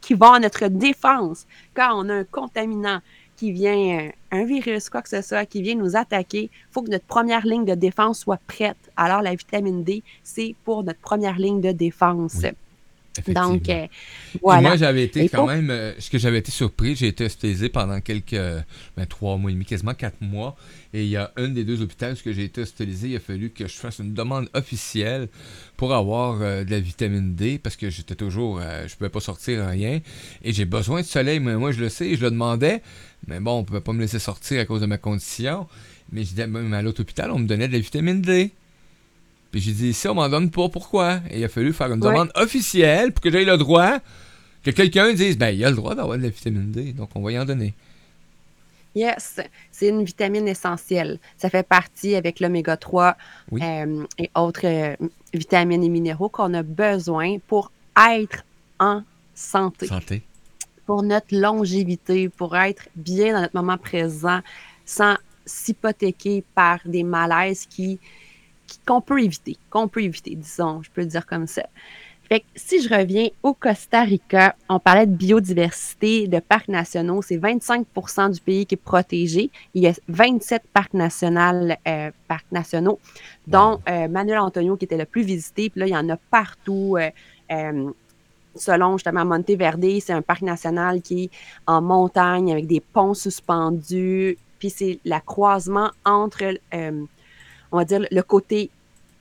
qui 0.00 0.14
vont 0.14 0.32
à 0.32 0.40
notre 0.40 0.66
défense. 0.66 1.46
Quand 1.74 1.90
on 1.94 2.08
a 2.08 2.14
un 2.14 2.24
contaminant 2.24 2.98
qui 3.36 3.52
vient, 3.52 4.06
euh, 4.06 4.10
un 4.30 4.44
virus, 4.44 4.88
quoi 4.88 5.02
que 5.02 5.08
ce 5.08 5.22
soit, 5.22 5.46
qui 5.46 5.62
vient 5.62 5.74
nous 5.74 5.96
attaquer, 5.96 6.44
il 6.52 6.72
faut 6.72 6.82
que 6.82 6.90
notre 6.90 7.06
première 7.06 7.46
ligne 7.46 7.64
de 7.64 7.74
défense 7.74 8.20
soit 8.20 8.40
prête. 8.46 8.76
Alors, 8.96 9.22
la 9.22 9.34
vitamine 9.34 9.82
D, 9.84 10.02
c'est 10.22 10.54
pour 10.64 10.84
notre 10.84 11.00
première 11.00 11.38
ligne 11.38 11.60
de 11.60 11.72
défense. 11.72 12.44
Donc, 13.28 13.68
euh, 13.68 13.86
Et 14.34 14.38
moi, 14.42 14.76
j'avais 14.76 15.04
été 15.04 15.24
Et 15.24 15.28
quand 15.28 15.38
pour- 15.38 15.46
même. 15.48 15.68
euh, 15.70 15.92
ce 15.98 16.08
que 16.08 16.16
j'avais 16.18 16.38
été 16.38 16.50
surpris, 16.50 16.96
j'ai 16.96 17.08
été 17.08 17.24
hospitalisé 17.26 17.68
pendant 17.68 18.00
quelques. 18.00 18.32
Ben, 18.96 19.06
trois 19.08 19.36
mois 19.36 19.50
et 19.50 19.54
demi, 19.54 19.64
quasiment 19.66 19.92
quatre 19.94 20.20
mois. 20.20 20.56
Et 20.94 21.02
il 21.04 21.08
y 21.10 21.16
a 21.16 21.30
un 21.36 21.48
des 21.48 21.64
deux 21.64 21.82
hôpitaux 21.82 22.06
où 22.26 22.32
j'ai 22.32 22.44
été 22.44 22.62
hospitalisé, 22.62 23.08
il 23.08 23.16
a 23.16 23.20
fallu 23.20 23.50
que 23.50 23.66
je 23.68 23.74
fasse 23.74 23.98
une 23.98 24.14
demande 24.14 24.48
officielle 24.54 25.28
pour 25.76 25.92
avoir 25.94 26.40
euh, 26.40 26.64
de 26.64 26.70
la 26.70 26.80
vitamine 26.80 27.34
D 27.34 27.58
parce 27.58 27.76
que 27.76 27.90
j'étais 27.90 28.14
toujours. 28.14 28.60
euh, 28.62 28.86
je 28.88 28.96
pouvais 28.96 29.10
pas 29.10 29.20
sortir 29.20 29.66
rien. 29.66 30.00
Et 30.42 30.52
j'ai 30.52 30.64
besoin 30.64 31.02
de 31.02 31.06
soleil, 31.06 31.38
mais 31.40 31.54
moi, 31.56 31.72
je 31.72 31.80
le 31.80 31.88
sais, 31.90 32.16
je 32.16 32.22
le 32.22 32.30
demandais. 32.30 32.82
Mais 33.26 33.40
bon, 33.40 33.58
on 33.58 33.64
pouvait 33.64 33.80
pas 33.82 33.92
me 33.92 34.00
laisser 34.00 34.18
sortir 34.18 34.60
à 34.60 34.64
cause 34.64 34.80
de 34.80 34.86
ma 34.86 34.98
condition. 34.98 35.68
Mais 36.10 36.24
je 36.24 36.30
disais, 36.30 36.46
même 36.46 36.72
à 36.74 36.82
l'autre 36.82 37.02
hôpital, 37.02 37.30
on 37.30 37.38
me 37.38 37.46
donnait 37.46 37.68
de 37.68 37.72
la 37.74 37.78
vitamine 37.78 38.20
D. 38.22 38.52
Puis 39.52 39.60
j'ai 39.60 39.72
dit, 39.72 39.88
ici, 39.90 40.08
on 40.08 40.14
m'en 40.14 40.28
donne 40.28 40.50
pas, 40.50 40.68
pourquoi? 40.68 41.20
Et 41.30 41.38
il 41.38 41.44
a 41.44 41.48
fallu 41.48 41.72
faire 41.72 41.92
une 41.92 42.02
Ouais. 42.04 42.10
demande 42.10 42.32
officielle 42.34 43.12
pour 43.12 43.22
que 43.22 43.30
j'aie 43.30 43.44
le 43.44 43.56
droit, 43.58 43.98
que 44.64 44.70
quelqu'un 44.72 45.12
dise, 45.12 45.36
ben, 45.38 45.50
il 45.50 45.64
a 45.64 45.70
le 45.70 45.76
droit 45.76 45.94
d'avoir 45.94 46.16
de 46.18 46.22
la 46.24 46.28
vitamine 46.30 46.70
D, 46.72 46.92
donc 46.92 47.10
on 47.14 47.22
va 47.22 47.30
y 47.32 47.38
en 47.38 47.44
donner. 47.44 47.74
Yes, 48.94 49.40
c'est 49.70 49.88
une 49.88 50.04
vitamine 50.04 50.46
essentielle. 50.48 51.18
Ça 51.38 51.48
fait 51.48 51.66
partie 51.66 52.14
avec 52.14 52.40
l'oméga 52.40 52.76
3 52.76 53.16
Oui. 53.50 53.60
euh, 53.62 54.04
et 54.18 54.30
autres 54.34 54.66
euh, 54.66 54.96
vitamines 55.32 55.82
et 55.82 55.88
minéraux 55.88 56.28
qu'on 56.28 56.52
a 56.52 56.62
besoin 56.62 57.38
pour 57.46 57.72
être 57.96 58.44
en 58.78 59.02
santé, 59.34 59.86
Santé. 59.86 60.22
pour 60.84 61.02
notre 61.02 61.34
longévité, 61.34 62.28
pour 62.28 62.54
être 62.56 62.88
bien 62.94 63.32
dans 63.32 63.40
notre 63.40 63.56
moment 63.56 63.78
présent, 63.78 64.40
sans 64.84 65.16
s'hypothéquer 65.46 66.44
par 66.54 66.78
des 66.84 67.02
malaises 67.02 67.66
qui- 67.66 67.98
qu'on 68.86 69.00
peut 69.00 69.22
éviter, 69.22 69.56
qu'on 69.70 69.88
peut 69.88 70.02
éviter, 70.02 70.34
disons, 70.34 70.82
je 70.82 70.90
peux 70.90 71.02
le 71.02 71.06
dire 71.06 71.26
comme 71.26 71.46
ça. 71.46 71.62
Fait 72.28 72.40
que 72.40 72.46
si 72.54 72.80
je 72.80 72.88
reviens 72.88 73.28
au 73.42 73.52
Costa 73.52 74.02
Rica, 74.02 74.56
on 74.68 74.78
parlait 74.78 75.06
de 75.06 75.14
biodiversité, 75.14 76.28
de 76.28 76.38
parcs 76.38 76.68
nationaux. 76.68 77.20
C'est 77.20 77.36
25% 77.36 78.30
du 78.32 78.40
pays 78.40 78.64
qui 78.64 78.74
est 78.74 78.78
protégé. 78.82 79.50
Il 79.74 79.82
y 79.82 79.86
a 79.86 79.92
27 80.08 80.62
parcs 80.72 80.94
nationaux, 80.94 81.74
euh, 81.86 82.10
parcs 82.28 82.50
nationaux 82.50 82.98
dont 83.46 83.80
euh, 83.86 84.08
Manuel 84.08 84.38
Antonio 84.38 84.76
qui 84.76 84.86
était 84.86 84.96
le 84.96 85.04
plus 85.04 85.22
visité. 85.22 85.68
Puis 85.68 85.80
là, 85.80 85.86
il 85.86 85.92
y 85.92 85.96
en 85.96 86.08
a 86.08 86.16
partout. 86.16 86.96
euh, 86.98 87.10
euh, 87.50 87.90
selon 88.54 88.96
justement 88.96 89.24
Monteverde, 89.24 89.84
c'est 90.00 90.12
un 90.12 90.22
parc 90.22 90.42
national 90.42 91.00
qui 91.02 91.24
est 91.24 91.30
en 91.66 91.80
montagne 91.82 92.52
avec 92.52 92.66
des 92.66 92.80
ponts 92.80 93.14
suspendus. 93.14 94.38
Puis 94.58 94.70
c'est 94.70 95.00
le 95.04 95.18
croisement 95.24 95.90
entre, 96.04 96.54
on 97.72 97.78
va 97.78 97.84
dire, 97.84 98.06
le 98.10 98.22
côté 98.22 98.70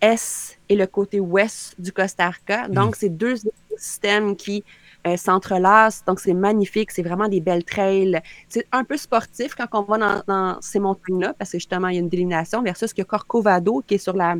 est 0.01 0.59
et 0.69 0.75
le 0.75 0.87
côté 0.87 1.19
ouest 1.19 1.75
du 1.79 1.91
Costa 1.91 2.29
Rica. 2.29 2.67
Donc, 2.67 2.95
c'est 2.95 3.09
deux 3.09 3.35
systèmes 3.77 4.35
qui 4.35 4.63
euh, 5.07 5.17
s'entrelacent. 5.17 6.03
Donc, 6.05 6.19
c'est 6.19 6.33
magnifique. 6.33 6.91
C'est 6.91 7.01
vraiment 7.01 7.27
des 7.27 7.39
belles 7.39 7.63
trails. 7.63 8.21
C'est 8.49 8.67
un 8.71 8.83
peu 8.83 8.97
sportif 8.97 9.55
quand 9.55 9.67
on 9.73 9.83
va 9.83 9.97
dans, 9.97 10.23
dans 10.27 10.61
ces 10.61 10.79
montagnes-là 10.79 11.33
parce 11.37 11.51
que 11.51 11.57
justement, 11.57 11.87
il 11.87 11.95
y 11.95 11.97
a 11.97 12.01
une 12.01 12.09
délimitation 12.09 12.61
versus 12.61 12.93
que 12.93 13.01
Corcovado 13.01 13.83
qui 13.87 13.95
est 13.95 13.97
sur 13.97 14.15
la 14.15 14.35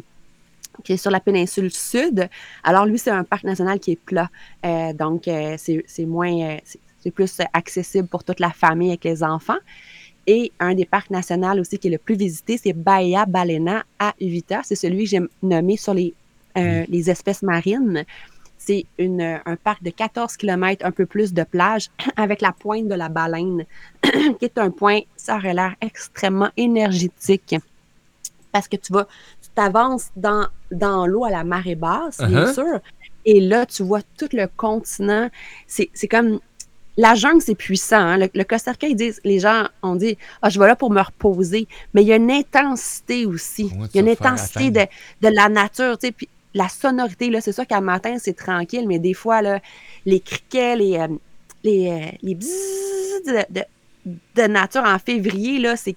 qui 0.86 0.94
est 0.94 0.98
sur 0.98 1.12
la 1.12 1.20
péninsule 1.20 1.72
sud. 1.72 2.30
Alors, 2.64 2.86
lui, 2.86 2.98
c'est 2.98 3.12
un 3.12 3.26
parc 3.26 3.44
national 3.44 3.80
qui 3.80 3.92
est 3.92 4.00
plat. 4.00 4.30
Euh, 4.66 4.94
donc, 4.94 5.28
euh, 5.28 5.56
c'est 5.58 6.06
moins, 6.06 6.58
c'est 7.00 7.12
plus 7.12 7.42
accessible 7.54 8.08
pour 8.08 8.24
toute 8.24 8.40
la 8.40 8.52
famille 8.52 8.90
avec 8.90 9.04
les 9.04 9.22
enfants. 9.22 9.58
Et 10.28 10.52
un 10.60 10.76
des 10.76 10.86
parcs 10.86 11.10
nationaux 11.10 11.60
aussi 11.62 11.78
qui 11.80 11.88
est 11.88 11.92
le 11.92 11.98
plus 11.98 12.16
visité, 12.16 12.58
c'est 12.58 12.74
Bahia 12.74 13.26
Balena 13.26 13.84
à 14.00 14.14
Uvita. 14.20 14.62
C'est 14.64 14.76
celui 14.76 15.06
que 15.06 15.10
j'ai 15.10 15.22
nommé 15.42 15.78
sur 15.78 15.94
les, 15.94 16.14
euh, 16.58 16.86
les 16.88 17.10
espèces 17.10 17.42
marines. 17.42 18.06
C'est 18.58 18.86
un 19.00 19.56
parc 19.56 19.82
de 19.82 19.90
14 19.90 20.38
km, 20.38 20.86
un 20.86 20.92
peu 20.92 21.08
plus 21.08 21.34
de 21.34 21.44
plage, 21.44 21.90
avec 22.16 22.42
la 22.42 22.52
pointe 22.52 22.88
de 22.88 22.94
la 22.94 23.10
baleine, 23.10 23.66
qui 24.04 24.46
est 24.46 24.58
un 24.60 24.70
point, 24.70 25.00
ça 25.16 25.38
aurait 25.38 25.56
l'air 25.56 25.76
extrêmement 25.82 26.50
énergétique. 26.56 27.56
Parce 28.52 28.68
que 28.68 28.76
tu 28.76 28.94
vas, 28.94 29.08
tu 29.42 29.50
t'avances 29.56 30.12
dans, 30.16 30.46
dans 30.72 31.08
l'eau 31.08 31.24
à 31.24 31.32
la 31.32 31.44
marée 31.44 31.76
basse, 31.76 32.20
bien 32.20 32.46
Uh-huh. 32.46 32.54
sûr, 32.54 32.80
et 33.26 33.40
là, 33.40 33.66
tu 33.66 33.84
vois 33.84 34.02
tout 34.18 34.30
le 34.34 34.48
continent. 34.58 35.30
C'est 35.68 36.08
comme 36.08 36.40
la 37.02 37.16
jungle, 37.16 37.42
c'est 37.42 37.56
puissant. 37.56 37.98
hein. 37.98 38.18
Le, 38.18 38.30
le 38.34 38.44
Costa 38.44 38.72
Rica, 38.72 38.88
ils 38.88 38.96
disent, 38.96 39.20
les 39.24 39.40
gens 39.40 39.68
ont 39.82 39.96
dit, 39.96 40.18
ah, 40.42 40.50
je 40.50 40.60
vais 40.60 40.68
là 40.68 40.76
pour 40.76 40.92
me 40.92 41.02
reposer. 41.02 41.68
Mais 41.94 42.02
il 42.04 42.08
y 42.08 42.14
a 42.14 42.18
une 42.18 42.32
intensité 42.32 43.26
aussi. 43.26 43.72
Il 43.94 43.96
y 43.96 44.00
a 44.00 44.02
une 44.02 44.08
intensité 44.30 44.70
de, 44.72 45.28
de 45.28 45.34
la 45.34 45.50
nature, 45.50 45.98
tu 45.98 46.08
sais. 46.08 46.12
Puis 46.12 46.28
la 46.54 46.70
sonorité, 46.70 47.30
là, 47.30 47.42
c'est 47.42 47.54
sûr 47.54 47.66
qu'à 47.66 47.82
matin, 47.82 48.18
c'est 48.20 48.36
tranquille, 48.36 48.86
mais 48.88 49.00
des 49.00 49.14
fois, 49.14 49.42
là, 49.42 49.60
les 50.06 50.20
criquets, 50.20 50.76
les, 50.76 50.98
euh, 50.98 51.08
les, 51.64 51.90
euh, 51.90 52.12
les 52.22 52.36
bzzz 52.36 53.24
de, 53.26 53.60
de, 53.60 53.64
de 54.36 54.48
nature 54.48 54.84
en 54.84 55.00
février, 55.00 55.60
là, 55.60 55.76
c'est, 55.78 55.96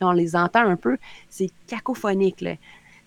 on 0.00 0.12
les 0.12 0.36
entend 0.36 0.60
un 0.60 0.76
peu, 0.76 0.96
c'est 1.28 1.50
cacophonique, 1.66 2.40
là. 2.40 2.54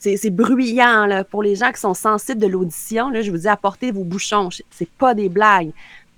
C'est 0.04 0.18
c'est 0.18 0.32
bruyant, 0.32 1.06
là. 1.06 1.24
Pour 1.24 1.44
les 1.44 1.56
gens 1.56 1.72
qui 1.72 1.80
sont 1.80 1.94
sensibles 1.94 2.42
de 2.42 2.48
l'audition, 2.48 3.10
là, 3.12 3.22
je 3.22 3.30
vous 3.30 3.38
dis, 3.38 3.48
apportez 3.48 3.92
vos 3.92 4.04
bouchons. 4.04 4.50
C'est 4.72 4.90
pas 4.90 5.14
des 5.14 5.30
blagues. 5.30 5.72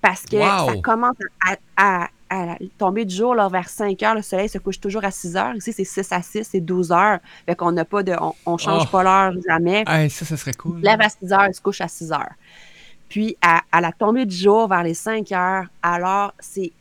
Parce 0.04 0.22
que 0.26 0.36
Wow! 0.36 0.68
ça 0.76 0.82
commence 0.84 1.16
à, 1.44 1.56
à- 1.78 2.08
à 2.30 2.58
tomber 2.80 3.06
du 3.06 3.16
jour, 3.16 3.36
là, 3.36 3.48
vers 3.48 3.70
5 3.70 4.02
heures. 4.04 4.16
Le 4.16 4.22
soleil 4.24 4.50
se 4.50 4.58
couche 4.58 4.80
toujours 4.80 5.04
à 5.06 5.12
6 5.12 5.36
heures. 5.38 5.56
Ici, 5.56 5.72
c'est 5.72 5.84
6 5.84 6.12
à 6.12 6.22
6, 6.22 6.44
c'est 6.52 6.60
12 6.60 6.92
heures. 6.92 7.20
Fait 7.46 7.56
qu'on 7.56 7.72
n'a 7.72 7.86
pas 7.86 8.02
de, 8.04 8.14
on, 8.20 8.34
on 8.48 8.58
change 8.58 8.84
Oh. 8.88 8.92
pas 8.92 9.04
l'heure 9.04 9.34
jamais. 9.48 9.84
Ah, 9.88 10.10
ça, 10.10 10.26
ça 10.26 10.36
serait 10.36 10.54
cool. 10.54 10.80
Il 10.80 10.84
se 10.84 10.90
lève 10.90 11.00
à 11.02 11.10
6 11.10 11.32
heures, 11.32 11.48
il 11.48 11.54
se 11.54 11.62
couche 11.62 11.80
à 11.82 11.88
6 11.88 12.12
heures. 12.12 12.34
Puis, 13.08 13.38
à, 13.42 13.62
à 13.72 13.82
la 13.82 13.92
tombée 13.92 14.26
du 14.26 14.36
jour, 14.36 14.68
vers 14.68 14.84
les 14.84 14.96
5 14.96 15.32
heures, 15.32 15.66
alors, 15.84 16.34
c'est 16.40 16.72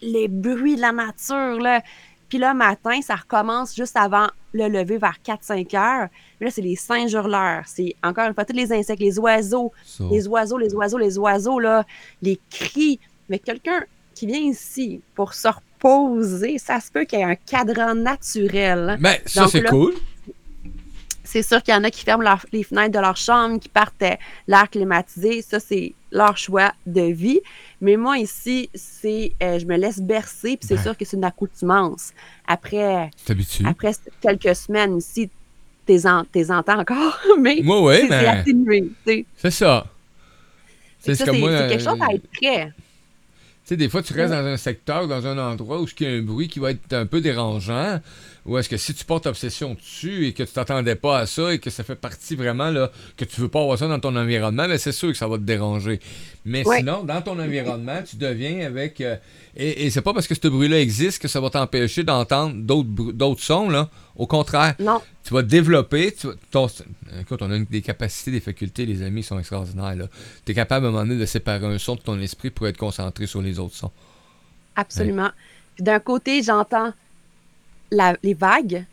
les 0.00 0.28
bruits 0.28 0.76
de 0.76 0.80
la 0.80 0.92
nature, 0.92 1.60
là. 1.60 1.82
Puis 2.28 2.38
là, 2.38 2.54
matin, 2.54 3.00
ça 3.02 3.14
recommence 3.16 3.74
juste 3.76 3.96
avant 3.96 4.26
le 4.52 4.68
lever 4.68 4.98
vers 4.98 5.16
4-5 5.24 5.76
heures. 5.76 6.08
Mais 6.40 6.46
là, 6.46 6.50
c'est 6.50 6.62
les 6.62 6.76
singes 6.76 7.12
hurleurs. 7.12 7.62
C'est 7.66 7.94
encore 8.02 8.26
une 8.26 8.34
fois 8.34 8.44
tous 8.44 8.56
les 8.56 8.72
insectes, 8.72 9.00
les 9.00 9.18
oiseaux, 9.18 9.72
les 10.10 10.26
oiseaux, 10.26 10.58
les 10.58 10.74
oiseaux, 10.74 10.98
les 10.98 11.18
oiseaux, 11.18 11.60
là, 11.60 11.84
les 12.22 12.40
cris. 12.50 12.98
Mais 13.28 13.38
quelqu'un 13.38 13.80
qui 14.14 14.26
vient 14.26 14.40
ici 14.40 15.00
pour 15.14 15.34
se 15.34 15.46
reposer, 15.48 16.58
ça 16.58 16.80
se 16.80 16.90
peut 16.90 17.04
qu'il 17.04 17.18
y 17.18 17.22
ait 17.22 17.24
un 17.26 17.34
cadran 17.36 17.94
naturel. 17.94 18.90
hein. 18.90 18.96
Ben, 18.98 19.16
ça, 19.26 19.42
c'est 19.48 19.62
cool. 19.70 19.94
C'est 21.22 21.42
sûr 21.42 21.62
qu'il 21.62 21.74
y 21.74 21.76
en 21.76 21.82
a 21.84 21.90
qui 21.90 22.04
ferment 22.04 22.22
leur- 22.22 22.46
les 22.52 22.62
fenêtres 22.62 22.92
de 22.94 23.00
leur 23.00 23.16
chambre, 23.16 23.58
qui 23.58 23.68
partent 23.68 24.00
euh, 24.02 24.14
l'air 24.46 24.70
climatisé. 24.70 25.42
Ça, 25.42 25.58
c'est 25.58 25.92
leur 26.16 26.36
choix 26.36 26.72
de 26.86 27.02
vie. 27.02 27.40
Mais 27.80 27.96
moi, 27.96 28.18
ici, 28.18 28.70
c'est 28.74 29.32
euh, 29.42 29.58
je 29.58 29.66
me 29.66 29.76
laisse 29.76 30.00
bercer, 30.00 30.56
puis 30.56 30.66
c'est 30.66 30.74
Ouais. 30.76 30.82
sûr 30.82 30.96
que 30.96 31.04
c'est 31.04 31.16
une 31.16 31.24
accoutumance. 31.24 32.12
Après, 32.46 33.10
après 33.64 33.92
quelques 34.20 34.56
semaines 34.56 34.96
ici, 34.96 35.28
t'es 35.84 36.06
en, 36.06 36.24
t'es 36.24 36.50
entends 36.50 36.80
encore, 36.80 37.18
mais 37.40 37.60
Moi, 37.62 37.82
ouais, 37.82 38.06
c'est 38.08 38.26
atténué. 38.26 38.84
sais. 39.06 39.24
c'est 39.36 39.50
ça. 39.50 39.86
C'est 40.98 41.16
quelque 41.16 41.78
chose 41.78 41.98
à 42.00 42.12
être 42.14 42.26
prêt. 42.40 42.72
Tu 42.72 43.70
sais, 43.70 43.76
des 43.76 43.88
fois, 43.88 44.02
tu 44.02 44.12
restes 44.12 44.32
dans 44.32 44.44
un 44.46 44.56
secteur, 44.56 45.08
dans 45.08 45.26
un 45.26 45.38
endroit 45.38 45.80
où 45.80 45.86
il 46.00 46.06
y 46.06 46.08
a 46.08 46.12
un 46.18 46.22
bruit 46.22 46.48
qui 46.48 46.60
va 46.60 46.70
être 46.70 46.92
un 46.92 47.04
peu 47.06 47.20
dérangeant, 47.20 48.00
ou 48.46 48.56
est-ce 48.58 48.68
que 48.68 48.76
si 48.76 48.94
tu 48.94 49.04
portes 49.04 49.26
obsession 49.26 49.74
dessus 49.74 50.26
et 50.28 50.32
que 50.32 50.42
tu 50.44 50.52
t'attendais 50.52 50.94
pas 50.94 51.18
à 51.18 51.26
ça 51.26 51.52
et 51.52 51.58
que 51.58 51.68
ça 51.68 51.82
fait 51.84 51.96
partie 51.96 52.36
vraiment, 52.36 52.70
là, 52.70 52.90
que 53.16 53.24
tu 53.24 53.40
veux 53.40 53.48
pas 53.48 53.60
avoir 53.60 53.76
ça 53.78 53.88
dans 53.88 53.98
ton 54.00 54.14
environnement, 54.16 54.66
mais 54.68 54.78
c'est 54.78 54.92
sûr 54.92 55.08
que 55.08 55.18
ça 55.18 55.26
va 55.28 55.36
te 55.36 55.42
déranger. 55.42 56.00
Mais 56.44 56.64
Ouais. 56.66 56.78
sinon, 56.78 57.02
dans 57.02 57.20
ton 57.22 57.38
environnement, 57.40 58.00
tu 58.08 58.16
deviens 58.16 58.64
avec... 58.66 59.00
euh, 59.00 59.16
et 59.56 59.86
et 59.86 59.90
c'est 59.90 60.00
pas 60.02 60.14
parce 60.14 60.26
que 60.28 60.34
ce 60.34 60.46
bruit-là 60.48 60.80
existe 60.80 61.20
que 61.20 61.28
ça 61.28 61.40
va 61.40 61.50
t'empêcher 61.50 62.04
d'entendre 62.04 62.54
d'autres 63.12 63.42
sons, 63.42 63.68
là. 63.68 63.90
Au 64.14 64.26
contraire, 64.26 64.74
Non, 64.78 65.02
tu 65.24 65.34
vas 65.34 65.42
développer. 65.42 66.12
Tu 66.12 66.28
vas- 66.28 66.34
ton- 66.50 66.68
écoute, 67.20 67.42
on 67.42 67.50
a 67.50 67.56
une- 67.56 67.64
des 67.64 67.82
capacités, 67.82 68.30
des 68.30 68.40
facultés, 68.40 68.86
les 68.86 69.02
amis 69.02 69.22
sont 69.22 69.38
extraordinaires. 69.38 69.94
Tu 70.44 70.52
es 70.52 70.54
capable 70.54 70.86
à 70.86 70.88
un 70.88 70.92
moment 70.92 71.04
donné 71.04 71.18
de 71.20 71.26
séparer 71.26 71.66
un 71.66 71.78
son 71.78 71.96
de 71.96 72.00
ton 72.00 72.18
esprit 72.20 72.50
pour 72.50 72.66
être 72.68 72.78
concentré 72.78 73.26
sur 73.26 73.42
les 73.42 73.58
autres 73.58 73.74
sons. 73.74 73.90
absolument. 74.76 75.30
Puis 75.74 75.84
d'un 75.84 75.98
côté, 76.00 76.42
j'entends 76.42 76.92
la- 77.90 78.16
les 78.22 78.34
vagues. 78.34 78.84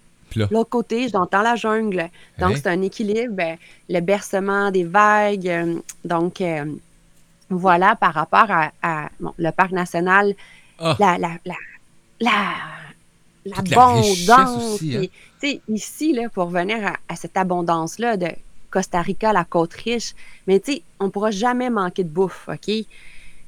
L'autre 0.50 0.70
côté, 0.72 1.10
j'entends 1.10 1.44
la 1.44 1.56
jungle. 1.56 2.10
Donc, 2.40 2.54
Hein? 2.54 2.56
c'est 2.56 2.68
un 2.68 2.82
équilibre, 2.82 3.36
ben, 3.36 3.58
le 3.88 4.00
bercement 4.00 4.72
des 4.72 4.84
vagues. 4.84 5.48
euh, 5.48 5.76
donc, 6.04 6.42
euh, 6.42 6.66
voilà, 7.50 7.96
par 7.96 8.14
rapport 8.16 8.50
à, 8.50 8.72
à, 8.82 9.10
bon, 9.20 9.32
le 9.38 9.52
parc 9.52 9.72
national, 9.72 10.34
Ah. 10.80 10.96
la, 11.00 11.18
la, 11.20 11.30
la, 11.46 11.56
la, 12.20 12.32
la 13.46 13.56
l'abondance. 13.58 14.74
aussi, 14.76 14.96
hein. 14.96 15.00
puis, 15.00 15.12
Tu 15.40 15.48
sais, 15.50 15.62
ici, 15.68 16.14
là, 16.14 16.30
pour 16.30 16.46
revenir 16.46 16.84
à, 16.88 16.94
à 17.08 17.16
cette 17.16 17.38
abondance-là 17.38 18.18
de 18.18 18.28
Costa 18.72 19.02
Rica, 19.04 19.34
la 19.34 19.44
côte 19.44 19.74
riche, 19.74 20.16
mais 20.48 20.60
tu 20.60 20.72
sais, 20.74 20.82
on 21.00 21.06
ne 21.06 21.10
pourra 21.10 21.30
jamais 21.30 21.70
manquer 21.70 22.04
de 22.04 22.10
bouffe, 22.10 22.48
OK? 22.52 22.74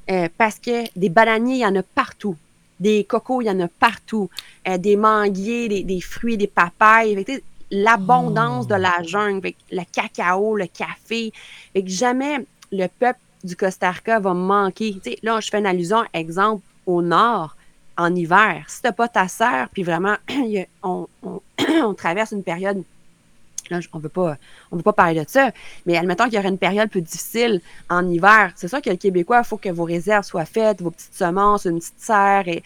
Euh, 0.08 0.28
parce 0.38 0.60
que 0.60 0.84
des 0.96 1.08
bananiers, 1.08 1.54
il 1.56 1.60
y 1.60 1.66
en 1.66 1.74
a 1.74 1.82
partout. 1.82 2.36
Des 2.80 3.04
cocos, 3.04 3.40
il 3.42 3.46
y 3.46 3.50
en 3.50 3.60
a 3.60 3.68
partout. 3.68 4.28
Euh, 4.68 4.76
des 4.78 4.96
manguiers, 4.96 5.68
des, 5.68 5.82
des 5.82 6.00
fruits, 6.00 6.36
des 6.36 6.46
papayes. 6.46 7.14
Fait 7.14 7.24
que, 7.24 7.32
tu 7.32 7.36
sais, 7.38 7.44
L'abondance 7.70 8.66
Oh. 8.70 8.74
de 8.74 8.80
la 8.80 9.02
jungle, 9.02 9.42
fait 9.42 9.52
que 9.52 9.58
le 9.72 9.82
cacao, 9.92 10.54
le 10.56 10.66
café. 10.66 11.32
Fait 11.72 11.82
que 11.82 11.88
jamais 11.90 12.46
le 12.70 12.86
peuple 12.86 13.18
du 13.42 13.56
Costa 13.56 13.90
Rica 13.90 14.20
va 14.20 14.34
manquer. 14.34 14.92
Tu 15.02 15.10
sais, 15.10 15.18
là, 15.24 15.40
je 15.40 15.48
fais 15.50 15.58
une 15.58 15.66
allusion, 15.66 16.04
exemple, 16.14 16.62
au 16.86 17.02
nord, 17.02 17.56
en 17.98 18.14
hiver. 18.14 18.64
Si 18.68 18.82
t'as 18.82 18.92
pas 18.92 19.08
ta 19.08 19.26
serre, 19.26 19.68
puis 19.72 19.82
vraiment, 19.82 20.14
on, 20.84 21.08
on- 21.24 21.40
on 21.82 21.94
traverse 21.94 22.30
une 22.30 22.44
période 22.44 22.82
Là, 23.70 23.80
on 23.92 24.00
pas, 24.00 24.36
on 24.70 24.76
veut 24.76 24.82
pas 24.82 24.92
parler 24.92 25.24
de 25.24 25.28
ça, 25.28 25.50
mais 25.86 25.96
admettons 25.96 26.24
qu'il 26.24 26.34
y 26.34 26.38
aurait 26.38 26.48
une 26.48 26.58
période 26.58 26.88
plus 26.90 27.02
difficile 27.02 27.60
en 27.90 28.08
hiver. 28.08 28.52
C'est 28.56 28.68
sûr 28.68 28.80
que 28.80 28.90
le 28.90 28.96
Québécois, 28.96 29.40
il 29.44 29.46
faut 29.46 29.56
que 29.56 29.68
vos 29.68 29.84
réserves 29.84 30.24
soient 30.24 30.44
faites, 30.44 30.82
vos 30.82 30.90
petites 30.90 31.14
semences, 31.14 31.64
une 31.64 31.78
petite 31.78 31.98
serre 32.00 32.48
et 32.48 32.62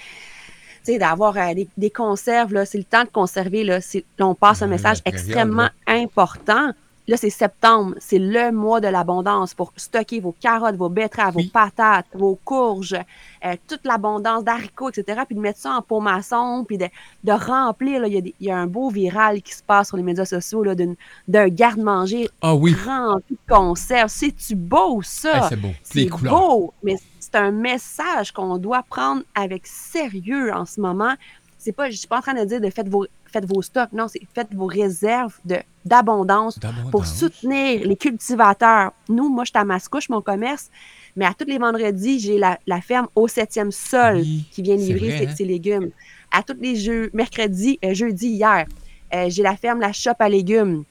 d'avoir 0.99 1.37
euh, 1.37 1.55
des, 1.55 1.69
des 1.77 1.91
conserves, 1.91 2.65
c'est 2.65 2.79
le 2.79 2.85
temps 2.85 3.05
de 3.05 3.11
conserver. 3.11 3.65
Là, 3.65 3.79
on 4.21 4.35
passe 4.35 4.63
un 4.63 4.67
Ouais, 4.67 4.73
message 4.73 4.99
extrêmement 5.05 5.69
important. 5.87 6.73
Là, 7.11 7.17
c'est 7.17 7.29
septembre, 7.29 7.97
c'est 7.99 8.21
le 8.21 8.53
mois 8.53 8.81
de 8.81 8.87
l'abondance 8.87 9.53
pour 9.53 9.73
stocker 9.77 10.21
vos 10.21 10.31
carottes, 10.41 10.77
vos 10.77 10.89
betteraves, 10.89 11.35
Oui. 11.35 11.47
vos 11.47 11.51
patates, 11.51 12.07
vos 12.15 12.39
courges, 12.45 12.97
euh, 13.45 13.57
toute 13.67 13.85
l'abondance 13.85 14.45
d'haricots, 14.45 14.91
etc. 14.91 15.23
Puis 15.27 15.35
de 15.35 15.41
mettre 15.41 15.59
ça 15.59 15.73
en 15.73 15.83
pot 15.83 15.99
maçon, 16.01 16.65
puis 16.67 16.79
de, 16.79 16.87
de 17.25 17.33
remplir. 17.33 18.01
là, 18.01 18.07
Il 18.07 18.15
y, 18.15 18.19
a 18.19 18.21
des- 18.21 18.35
il 18.39 18.47
y 18.47 18.51
a 18.53 18.57
un 18.57 18.69
beau 18.69 18.91
viral 18.91 19.43
qui 19.43 19.53
se 19.53 19.63
passe 19.63 19.89
sur 19.89 19.97
les 19.97 20.05
médias 20.05 20.25
sociaux 20.25 20.63
là, 20.63 20.77
d'une- 20.77 20.95
d'un 21.27 21.49
garde-manger 21.49 22.29
Ah 22.43 22.55
oui, 22.55 22.75
rempli 22.87 23.35
de 23.49 23.53
conserves. 23.55 24.09
C'est-tu 24.09 24.55
beau, 24.55 25.03
ça? 25.03 25.31
Ah, 25.35 25.47
c'est 25.49 25.57
beau. 25.61 25.69
Les 25.69 26.05
C'est 26.05 26.07
couleurs. 26.09 26.39
beau, 26.39 26.75
mais 26.85 26.95
c'est 27.19 27.35
un 27.35 27.51
message 27.51 28.31
qu'on 28.33 28.57
doit 28.57 28.85
prendre 28.89 29.23
avec 29.35 29.67
sérieux 29.67 30.53
en 30.55 30.65
ce 30.65 30.81
moment. 30.81 31.15
C'est 31.63 31.73
pas, 31.73 31.91
je 31.91 31.97
suis 31.97 32.09
pas 32.09 32.19
en 32.19 32.23
train 32.23 32.33
de 32.33 32.43
dire 32.45 32.59
de 32.59 32.71
faites 32.71 32.89
vos, 32.89 33.07
faites 33.27 33.45
vos 33.45 33.61
stocks, 33.61 33.93
non, 33.93 34.09
c'est 34.09 34.23
faites 34.35 34.55
vos 34.55 34.65
réserves 34.65 35.39
de, 35.45 35.59
d'abondance 35.85 36.59
pour 36.91 37.05
soutenir 37.05 37.87
les 37.87 37.97
cultivateurs. 37.97 38.93
Nous, 39.11 39.29
moi, 39.29 39.45
je 39.45 39.51
suis 39.51 39.59
à 39.59 39.65
Mascouche, 39.65 40.09
mon 40.09 40.23
commerce, 40.23 40.71
mais 41.17 41.27
à 41.27 41.35
tous 41.35 41.45
les 41.45 41.59
vendredis, 41.59 42.19
j'ai 42.19 42.39
la, 42.39 42.59
la 42.67 42.81
ferme 42.81 43.09
au 43.15 43.29
septième 43.29 43.73
sol 43.73 44.17
Oui, 44.17 44.47
qui 44.51 44.63
vient 44.63 44.77
livrer 44.77 45.09
vrai, 45.09 45.19
ses, 45.19 45.27
hein? 45.27 45.35
ses 45.37 45.45
légumes. 45.45 45.91
À 46.31 46.43
tous 46.43 46.57
les 46.59 46.77
jeux, 46.77 47.11
mercredi, 47.13 47.79
euh, 47.85 47.93
jeudi, 47.93 48.29
hier, 48.29 48.65
euh, 49.13 49.27
j'ai 49.29 49.43
la 49.43 49.57
ferme 49.57 49.81
La 49.81 49.93
Shop 49.93 50.15
à 50.19 50.31
légumes. 50.31 50.85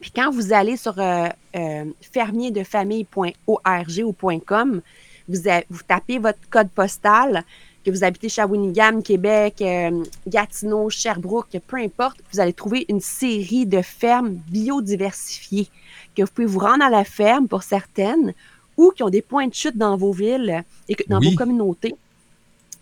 Puis 0.00 0.12
quand 0.14 0.30
vous 0.30 0.52
allez 0.52 0.78
sur 0.78 0.94
euh, 0.98 1.28
fermierdefamille.org 2.00 4.02
ou 4.04 4.14
.com, 4.46 4.80
vous, 5.28 5.40
vous 5.68 5.82
tapez 5.86 6.18
votre 6.18 6.38
code 6.48 6.70
postal, 6.70 7.44
que 7.86 7.90
vous 7.92 8.02
habitez 8.02 8.28
Shawinigan, 8.28 9.00
Québec, 9.00 9.62
euh, 9.62 10.02
Gatineau, 10.26 10.90
Sherbrooke, 10.90 11.56
peu 11.68 11.76
importe, 11.76 12.16
vous 12.32 12.40
allez 12.40 12.52
trouver 12.52 12.84
une 12.88 13.00
série 13.00 13.64
de 13.64 13.80
fermes 13.80 14.30
biodiversifiées 14.30 15.68
que 16.16 16.22
vous 16.22 16.28
pouvez 16.34 16.46
vous 16.48 16.58
rendre 16.58 16.84
à 16.84 16.90
la 16.90 17.04
ferme 17.04 17.46
pour 17.46 17.62
certaines 17.62 18.34
ou 18.76 18.90
qui 18.90 19.04
ont 19.04 19.08
des 19.08 19.22
points 19.22 19.46
de 19.46 19.54
chute 19.54 19.76
dans 19.76 19.96
vos 19.96 20.12
villes 20.12 20.64
et 20.88 20.96
que- 20.96 21.04
dans 21.08 21.20
Oui. 21.20 21.30
vos 21.30 21.36
communautés. 21.36 21.94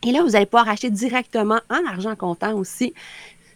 Et 0.06 0.10
là, 0.10 0.22
vous 0.22 0.34
allez 0.36 0.46
pouvoir 0.46 0.68
acheter 0.70 0.88
directement 0.90 1.60
en 1.68 1.84
argent 1.86 2.16
comptant 2.16 2.54
aussi. 2.54 2.94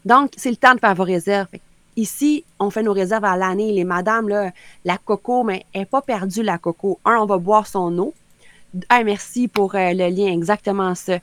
Donc, 0.04 0.32
c'est 0.36 0.50
le 0.50 0.56
temps 0.56 0.74
de 0.74 0.80
faire 0.80 0.94
vos 0.94 1.04
réserves. 1.04 1.48
Ici, 1.96 2.44
on 2.58 2.68
fait 2.70 2.82
nos 2.82 2.92
réserves 2.92 3.24
à 3.24 3.36
l'année. 3.36 3.72
Les 3.72 3.84
madames, 3.84 4.28
là, 4.28 4.52
la 4.84 4.98
coco, 4.98 5.44
mais 5.44 5.64
elle 5.72 5.80
n'est 5.80 5.86
pas 5.86 6.02
perdue, 6.02 6.42
la 6.42 6.58
coco. 6.58 6.98
Un, 7.06 7.16
on 7.16 7.26
va 7.26 7.38
boire 7.38 7.66
son 7.66 7.96
eau. 7.98 8.12
Ah, 8.88 9.02
merci 9.04 9.48
pour 9.48 9.74
euh, 9.74 9.92
le 9.92 10.08
lien, 10.10 10.32
exactement 10.32 10.94
ça. 10.94 11.14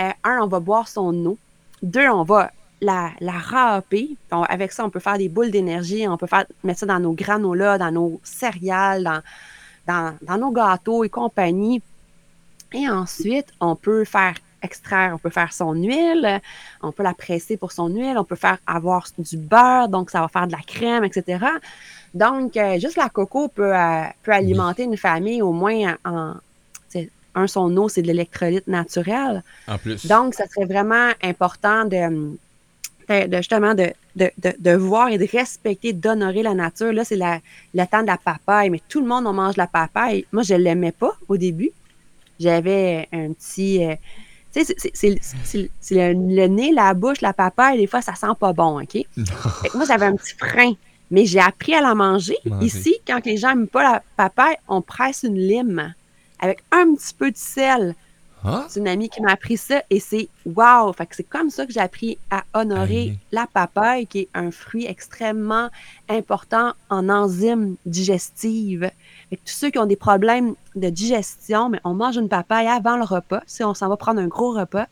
Euh, 0.00 0.10
un, 0.24 0.40
on 0.42 0.46
va 0.48 0.60
boire 0.60 0.88
son 0.88 1.14
eau. 1.26 1.38
Deux, 1.82 2.08
on 2.08 2.24
va 2.24 2.50
la, 2.80 3.10
la 3.20 3.32
râper. 3.32 4.16
On- 4.32 4.42
avec 4.42 4.72
ça, 4.72 4.84
on 4.84 4.90
peut 4.90 5.00
faire 5.00 5.18
des 5.18 5.28
boules 5.28 5.50
d'énergie. 5.50 6.06
On 6.08 6.16
peut 6.16 6.26
faire, 6.26 6.44
mettre 6.64 6.80
ça 6.80 6.86
dans 6.86 6.98
nos 7.00 7.12
granolas, 7.12 7.78
dans 7.78 7.90
nos 7.92 8.20
céréales, 8.24 9.04
dans, 9.04 9.22
dans, 9.86 10.16
dans 10.22 10.38
nos 10.38 10.50
gâteaux 10.50 11.04
et 11.04 11.08
compagnie. 11.08 11.82
Et 12.72 12.88
ensuite, 12.88 13.46
on 13.60 13.76
peut 13.76 14.04
faire 14.04 14.34
extraire, 14.60 15.12
on 15.14 15.18
peut 15.18 15.30
faire 15.30 15.52
son 15.52 15.72
huile, 15.74 16.40
on 16.82 16.90
peut 16.92 17.04
la 17.04 17.14
presser 17.14 17.56
pour 17.56 17.70
son 17.72 17.88
huile, 17.88 18.18
on 18.18 18.24
peut 18.24 18.36
faire 18.36 18.58
avoir 18.66 19.06
du 19.16 19.36
beurre, 19.38 19.88
donc 19.88 20.10
ça 20.10 20.20
va 20.20 20.28
faire 20.28 20.46
de 20.48 20.52
la 20.52 20.58
crème, 20.66 21.04
etc. 21.04 21.44
Donc, 22.12 22.56
euh, 22.56 22.78
juste 22.80 22.96
la 22.96 23.08
coco 23.08 23.48
peut, 23.48 23.72
peut 24.22 24.32
alimenter 24.32 24.82
une 24.84 24.96
famille 24.96 25.42
au 25.42 25.52
moins 25.52 25.96
en. 26.04 26.34
Un, 27.34 27.46
son 27.46 27.76
eau, 27.76 27.88
c'est 27.88 28.02
de 28.02 28.06
l'électrolyte 28.08 28.66
naturel. 28.66 29.42
En 29.68 29.78
plus. 29.78 30.06
Donc, 30.06 30.34
ça 30.34 30.46
serait 30.48 30.66
vraiment 30.66 31.10
important 31.22 31.84
de, 31.84 32.36
de- 33.08 33.26
de 33.26 33.36
justement 33.36 33.74
de, 33.74 33.92
de, 34.16 34.30
de, 34.38 34.52
de 34.58 34.70
voir 34.76 35.08
et 35.10 35.18
de 35.18 35.26
respecter, 35.30 35.92
d'honorer 35.92 36.42
la 36.42 36.54
nature. 36.54 36.92
Là, 36.92 37.04
c'est 37.04 37.16
la- 37.16 37.40
le 37.74 37.84
temps 37.86 38.02
de 38.02 38.06
la 38.08 38.16
papaye, 38.18 38.70
mais 38.70 38.80
tout 38.88 39.00
le 39.00 39.06
monde 39.06 39.26
en 39.26 39.32
mange 39.32 39.56
la 39.56 39.66
papaye. 39.66 40.26
Moi, 40.32 40.42
je 40.42 40.54
ne 40.54 40.58
l'aimais 40.58 40.92
pas 40.92 41.12
au 41.28 41.36
début. 41.36 41.70
J'avais 42.40 43.08
un 43.12 43.32
petit. 43.32 43.84
euh, 43.84 43.94
tu 44.54 44.64
sais, 44.64 44.74
c'est- 44.78 44.90
c'est 44.94 45.18
c'est- 45.44 45.70
c'est 45.80 45.94
le, 46.14 46.34
le 46.36 46.46
nez, 46.46 46.72
la 46.72 46.94
bouche, 46.94 47.20
la 47.20 47.32
papaye, 47.32 47.78
des 47.78 47.86
fois, 47.86 48.00
ça 48.00 48.14
sent 48.14 48.34
pas 48.38 48.52
bon, 48.52 48.80
OK? 48.80 48.92
Fait 49.62 49.68
que 49.68 49.76
moi, 49.76 49.86
j'avais 49.86 50.06
un 50.06 50.16
petit 50.16 50.34
frein, 50.38 50.72
mais 51.10 51.26
j'ai 51.26 51.40
appris 51.40 51.74
à 51.74 51.80
la 51.80 51.94
manger. 51.94 52.36
Manger. 52.44 52.66
Ici, 52.66 52.96
quand 53.06 53.24
les 53.26 53.36
gens 53.36 53.48
n'aiment 53.48 53.66
pas 53.68 53.82
la 53.82 54.02
papaye, 54.16 54.56
on 54.68 54.80
presse 54.82 55.22
une 55.24 55.36
lime 55.38 55.94
avec 56.40 56.62
un 56.70 56.94
petit 56.94 57.14
peu 57.14 57.30
de 57.30 57.36
sel. 57.36 57.94
Ah, 58.44 58.66
C'est 58.68 58.78
une 58.78 58.88
amie 58.88 59.08
qui 59.08 59.20
m'a 59.20 59.32
appris 59.32 59.56
ça 59.56 59.82
et 59.90 59.98
c'est 59.98 60.28
wow! 60.46 60.92
Fait 60.92 61.06
que 61.06 61.16
c'est 61.16 61.24
comme 61.24 61.50
ça 61.50 61.66
que 61.66 61.72
j'ai 61.72 61.80
appris 61.80 62.18
à 62.30 62.44
honorer 62.54 63.00
Aïe. 63.00 63.18
la 63.32 63.48
papaye, 63.52 64.06
qui 64.06 64.20
est 64.20 64.28
un 64.32 64.52
fruit 64.52 64.86
extrêmement 64.86 65.70
important 66.08 66.72
en 66.88 67.08
enzymes 67.08 67.74
digestives. 67.84 68.90
Fait 69.30 69.36
que 69.36 69.42
tous 69.44 69.54
ceux 69.54 69.70
qui 69.70 69.78
ont 69.78 69.86
des 69.86 69.96
problèmes 69.96 70.54
de 70.76 70.88
digestion, 70.88 71.68
mais 71.68 71.80
on 71.82 71.94
mange 71.94 72.16
une 72.16 72.28
papaye 72.28 72.68
avant 72.68 72.96
le 72.96 73.04
repas, 73.04 73.42
si 73.46 73.64
on 73.64 73.74
s'en 73.74 73.88
va 73.88 73.96
prendre 73.96 74.20
un 74.20 74.28
gros 74.28 74.52
repas, 74.52 74.86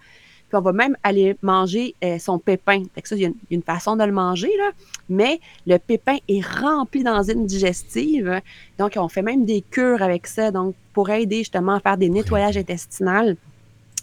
puis 0.49 0.57
on 0.57 0.61
va 0.61 0.73
même 0.73 0.97
aller 1.03 1.37
manger 1.43 1.95
euh, 2.05 2.19
son 2.19 2.39
pépin. 2.39 2.83
Fait 2.95 3.03
que 3.03 3.09
ça, 3.09 3.17
il 3.17 3.23
y, 3.23 3.27
a 3.27 3.31
une- 3.51 3.63
façon 3.63 3.97
de 3.97 4.05
le 4.05 4.13
manger, 4.13 4.51
là. 4.59 4.71
Mais 5.09 5.41
le 5.67 5.79
pépin 5.79 6.17
est 6.29 6.45
rempli 6.45 7.03
d'enzymes 7.03 7.47
digestives. 7.47 8.41
Donc, 8.79 8.93
on 8.97 9.09
fait 9.09 9.23
même 9.23 9.45
des 9.45 9.61
cures 9.63 10.03
avec 10.03 10.27
ça, 10.27 10.51
donc 10.51 10.75
pour 10.93 11.11
aider 11.11 11.39
justement 11.39 11.75
à 11.75 11.81
faire 11.81 11.97
des 11.97 12.09
nettoyages 12.09 12.57
intestinaux. 12.57 13.35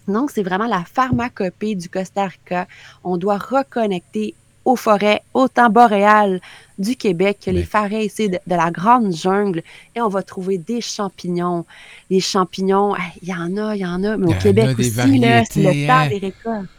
Donc, 0.08 0.32
c'est 0.32 0.44
vraiment 0.44 0.68
la 0.68 0.84
pharmacopée 0.84 1.76
du 1.76 1.88
Costa 1.88 2.28
Rica. 2.28 2.68
On 3.04 3.16
doit 3.18 3.38
reconnecter 3.38 4.36
aux 4.66 4.76
forêts, 4.76 5.22
autant 5.34 5.70
boréales 5.70 6.40
du 6.78 6.96
Québec 6.96 7.40
que 7.46 7.52
les 7.52 7.64
forêts 7.64 8.06
ici 8.06 8.30
de, 8.30 8.40
de 8.48 8.56
la 8.56 8.72
grande 8.72 9.14
jungle. 9.14 9.62
Et 9.96 10.02
on 10.02 10.10
va 10.10 10.24
trouver 10.24 10.58
des 10.58 10.82
champignons. 10.82 11.66
Les 12.10 12.20
champignons, 12.20 12.96
il 13.22 13.30
y 13.30 13.34
en 13.34 13.58
a, 13.58 13.76
il 13.76 13.82
y 13.82 13.86
en 13.86 14.04
a, 14.04 14.18
mais 14.18 14.28
au 14.28 14.40
Québec 14.40 14.78
aussi, 14.80 15.20
là, 15.20 15.44
c'est 15.46 15.62
le 15.62 15.88
temps 15.88 15.94
hein. 15.94 16.08
des 16.08 16.18
récoltes. 16.18 16.70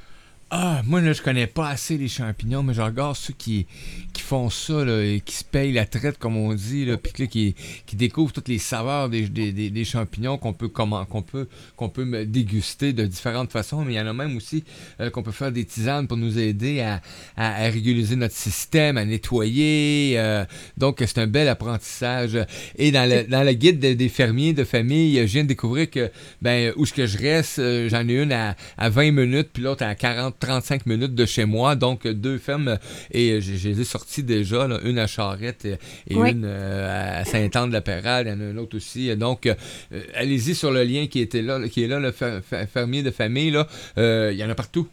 Ah, 0.56 0.82
moi, 0.84 1.00
là, 1.00 1.12
je 1.12 1.20
connais 1.20 1.48
pas 1.48 1.68
assez 1.68 1.98
les 1.98 2.06
champignons, 2.06 2.62
mais 2.62 2.74
je 2.74 2.80
regarde 2.80 3.16
ceux 3.16 3.32
qui, 3.36 3.66
qui 4.12 4.22
font 4.22 4.50
ça, 4.50 4.84
là, 4.84 5.02
et 5.02 5.20
qui 5.20 5.34
se 5.34 5.42
payent 5.42 5.72
la 5.72 5.84
traite, 5.84 6.16
comme 6.16 6.36
on 6.36 6.54
dit, 6.54 6.84
là, 6.84 6.96
puis 6.96 7.26
qui, 7.26 7.56
qui 7.86 7.96
découvrent 7.96 8.32
toutes 8.32 8.46
les 8.46 8.58
saveurs 8.58 9.08
des, 9.08 9.22
des, 9.28 9.50
des- 9.50 9.84
champignons 9.84 10.38
qu'on 10.38 10.52
peut, 10.52 10.68
comment, 10.68 11.04
qu'on 11.06 11.22
peut, 11.22 11.48
qu'on 11.74 11.88
peut 11.88 12.24
déguster 12.24 12.92
de 12.92 13.04
différentes 13.04 13.50
façons, 13.50 13.84
mais 13.84 13.94
il 13.94 13.96
y 13.96 14.00
en 14.00 14.06
a 14.06 14.12
même 14.12 14.36
aussi 14.36 14.62
euh, 15.00 15.10
qu'on 15.10 15.24
peut 15.24 15.32
faire 15.32 15.50
des 15.50 15.64
tisanes 15.64 16.06
pour 16.06 16.16
nous 16.18 16.38
aider 16.38 16.80
à, 16.82 17.02
à, 17.36 17.64
régulariser 17.68 18.14
notre 18.14 18.36
système, 18.36 18.96
à 18.96 19.04
nettoyer. 19.04 20.14
euh, 20.18 20.44
donc, 20.76 21.02
c'est 21.04 21.18
un 21.18 21.26
bel 21.26 21.48
apprentissage. 21.48 22.38
Et 22.76 22.92
dans 22.92 23.10
le, 23.10 23.24
dans 23.28 23.42
le 23.42 23.54
guide 23.54 23.80
de- 23.80 23.94
des 23.94 24.08
fermiers 24.08 24.52
de 24.52 24.62
famille, 24.62 25.16
je 25.16 25.32
viens 25.32 25.42
de 25.42 25.48
découvrir 25.48 25.90
que, 25.90 26.12
ben, 26.40 26.72
où 26.76 26.84
est-ce 26.84 26.92
que 26.92 27.06
je 27.06 27.18
reste, 27.18 27.58
euh, 27.58 27.88
j'en 27.88 28.08
ai 28.08 28.22
une 28.22 28.30
à, 28.30 28.54
à 28.78 28.88
20 28.88 29.10
minutes, 29.10 29.48
puis 29.52 29.64
l'autre 29.64 29.82
à 29.84 29.96
40, 29.96 30.36
35 30.44 30.86
minutes 30.86 31.14
de 31.14 31.26
chez 31.26 31.44
moi. 31.44 31.74
Donc, 31.74 32.06
euh, 32.06 32.14
deux 32.14 32.38
fermes, 32.38 32.68
euh, 32.68 32.76
et 33.10 33.32
euh, 33.32 33.40
je 33.40 33.54
je 33.56 33.68
les 33.68 33.80
ai 33.80 33.84
sorties 33.84 34.22
déjà, 34.22 34.66
là, 34.68 34.78
une 34.84 34.98
à 34.98 35.06
Charette 35.06 35.64
et, 35.64 35.78
et 36.08 36.16
Oui. 36.16 36.30
une 36.32 36.44
euh, 36.44 37.20
à 37.20 37.24
Saint-Anne-de-la-Pérade. 37.24 38.26
Il 38.26 38.30
y 38.30 38.32
en 38.32 38.40
a 38.40 38.50
une 38.50 38.58
autre 38.58 38.76
aussi. 38.76 39.14
Donc, 39.16 39.46
euh, 39.46 39.54
euh, 39.92 40.02
allez-y 40.14 40.54
sur 40.54 40.70
le 40.70 40.84
lien 40.84 41.06
qui, 41.06 41.20
était 41.20 41.42
là, 41.42 41.66
qui 41.68 41.82
est 41.84 41.88
là, 41.88 41.98
le 42.00 42.10
fer- 42.12 42.42
fer- 42.48 42.66
fermier 42.68 43.02
de 43.02 43.10
famille. 43.10 43.50
Là. 43.50 43.66
Euh, 43.98 44.30
il 44.32 44.38
y 44.38 44.44
en 44.44 44.50
a 44.50 44.54
partout. 44.54 44.86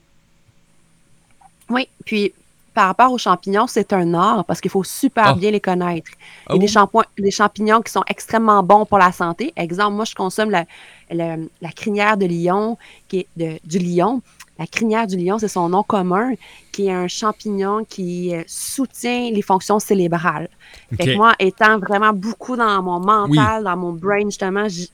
Oui, 1.69 1.87
puis 2.05 2.33
par 2.73 2.87
rapport 2.87 3.11
aux 3.11 3.17
champignons, 3.17 3.67
c'est 3.67 3.91
un 3.93 4.13
art 4.13 4.45
parce 4.45 4.61
qu'il 4.61 4.71
faut 4.71 4.83
super 4.83 5.27
Ah. 5.27 5.33
bien 5.33 5.51
les 5.51 5.59
connaître. 5.59 6.09
Il 6.11 6.13
y 6.13 6.17
Ah 6.47 6.53
a 6.53 6.57
des, 6.57 6.65
oui? 6.65 6.71
champo- 6.71 7.03
des 7.19 7.31
champignons 7.31 7.81
qui 7.81 7.91
sont 7.91 8.03
extrêmement 8.07 8.63
bons 8.63 8.85
pour 8.85 8.97
la 8.97 9.11
santé. 9.11 9.51
Exemple, 9.57 9.95
moi, 9.95 10.05
je 10.05 10.15
consomme 10.15 10.49
la, 10.51 10.65
la- 11.09 11.35
la 11.61 11.71
crinière 11.71 12.15
de 12.17 12.25
lion, 12.25 12.77
qui 13.09 13.19
est 13.19 13.27
de- 13.35 13.59
du 13.65 13.79
lion. 13.79 14.21
La 14.61 14.67
crinière 14.67 15.07
du 15.07 15.17
lion, 15.17 15.39
c'est 15.39 15.47
son 15.47 15.69
nom 15.69 15.83
commun, 15.83 16.33
qui 16.71 16.87
est 16.87 16.91
un 16.93 17.07
champignon 17.07 17.83
qui 17.85 18.35
euh, 18.35 18.43
soutient 18.47 19.31
les 19.31 19.41
fonctions 19.41 19.79
cérébrales. 19.79 20.49
Fait 20.97 21.07
que 21.07 21.17
Ok. 21.17 21.17
moi, 21.17 21.33
étant 21.39 21.79
vraiment 21.79 22.13
beaucoup 22.13 22.55
dans 22.55 22.83
mon 22.83 22.99
mental, 22.99 23.63
dans 23.63 23.77
mon 23.77 23.93
brain, 23.93 24.25
justement, 24.25 24.67
je, 24.69 24.85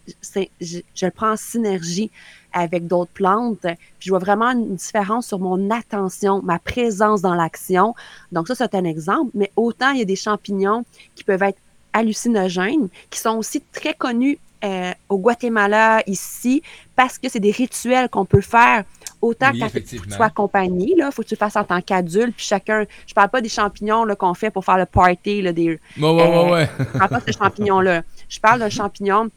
je- 0.62 0.80
je 0.96 1.06
le 1.06 1.12
prends 1.12 1.34
en 1.34 1.38
synergie 1.38 2.12
avec 2.54 2.88
d'autres 2.88 3.12
plantes. 3.14 3.60
Puis 3.64 4.08
je 4.08 4.10
vois 4.12 4.20
vraiment 4.20 4.52
une 4.52 4.76
différence 4.78 5.28
sur 5.28 5.40
mon 5.40 5.70
attention, 5.70 6.42
ma 6.44 6.60
présence 6.60 7.22
dans 7.22 7.36
l'action. 7.36 7.94
Donc 8.32 8.48
ça, 8.48 8.56
c'est 8.56 8.76
un 8.76 8.86
exemple. 8.86 9.32
Mais 9.34 9.52
autant 9.58 9.92
il 9.92 10.00
y 10.00 10.02
a 10.02 10.06
des 10.06 10.16
champignons 10.16 10.86
qui 11.16 11.26
peuvent 11.26 11.44
être 11.44 11.60
hallucinogènes, 11.94 12.90
qui 13.10 13.20
sont 13.20 13.38
aussi 13.38 13.62
très 13.74 13.94
connus 13.94 14.40
euh, 14.64 14.92
au 15.10 15.18
Guatemala, 15.20 16.02
ici, 16.08 16.62
parce 16.96 17.18
que 17.18 17.30
c'est 17.30 17.40
des 17.40 17.52
rituels 17.52 18.10
qu'on 18.10 18.26
peut 18.26 18.42
faire 18.42 18.84
autant 19.22 19.52
Oui, 19.54 19.64
effectivement. 19.64 20.06
tu 20.08 20.12
sois 20.14 20.26
accompagné. 20.28 20.94
Il 20.98 21.10
faut 21.12 21.22
que 21.24 21.28
tu 21.28 21.34
le 21.36 21.40
fasses 21.40 21.56
en 21.56 21.64
tant 21.64 21.82
qu'adulte. 21.82 22.36
Puis 22.36 22.46
chacun, 22.46 22.86
je 23.06 23.14
parle 23.14 23.30
pas 23.30 23.42
des 23.42 23.50
champignons 23.50 24.06
qu'on 24.18 24.34
fait 24.34 24.50
pour 24.52 24.64
faire 24.66 24.78
le 24.78 24.86
party, 24.86 25.42
là, 25.42 25.54
des, 25.54 25.70
ouais, 25.70 25.80
Euh, 26.02 26.52
ouais. 26.52 26.70
je 26.80 26.98
parle 26.98 27.10
pas 27.10 27.20
de 27.20 27.32
ce 27.32 27.38
champignon-là. 27.38 28.04
Je 28.30 28.40
parle 28.40 28.60
d'un 28.60 28.70
champignon 28.70 29.30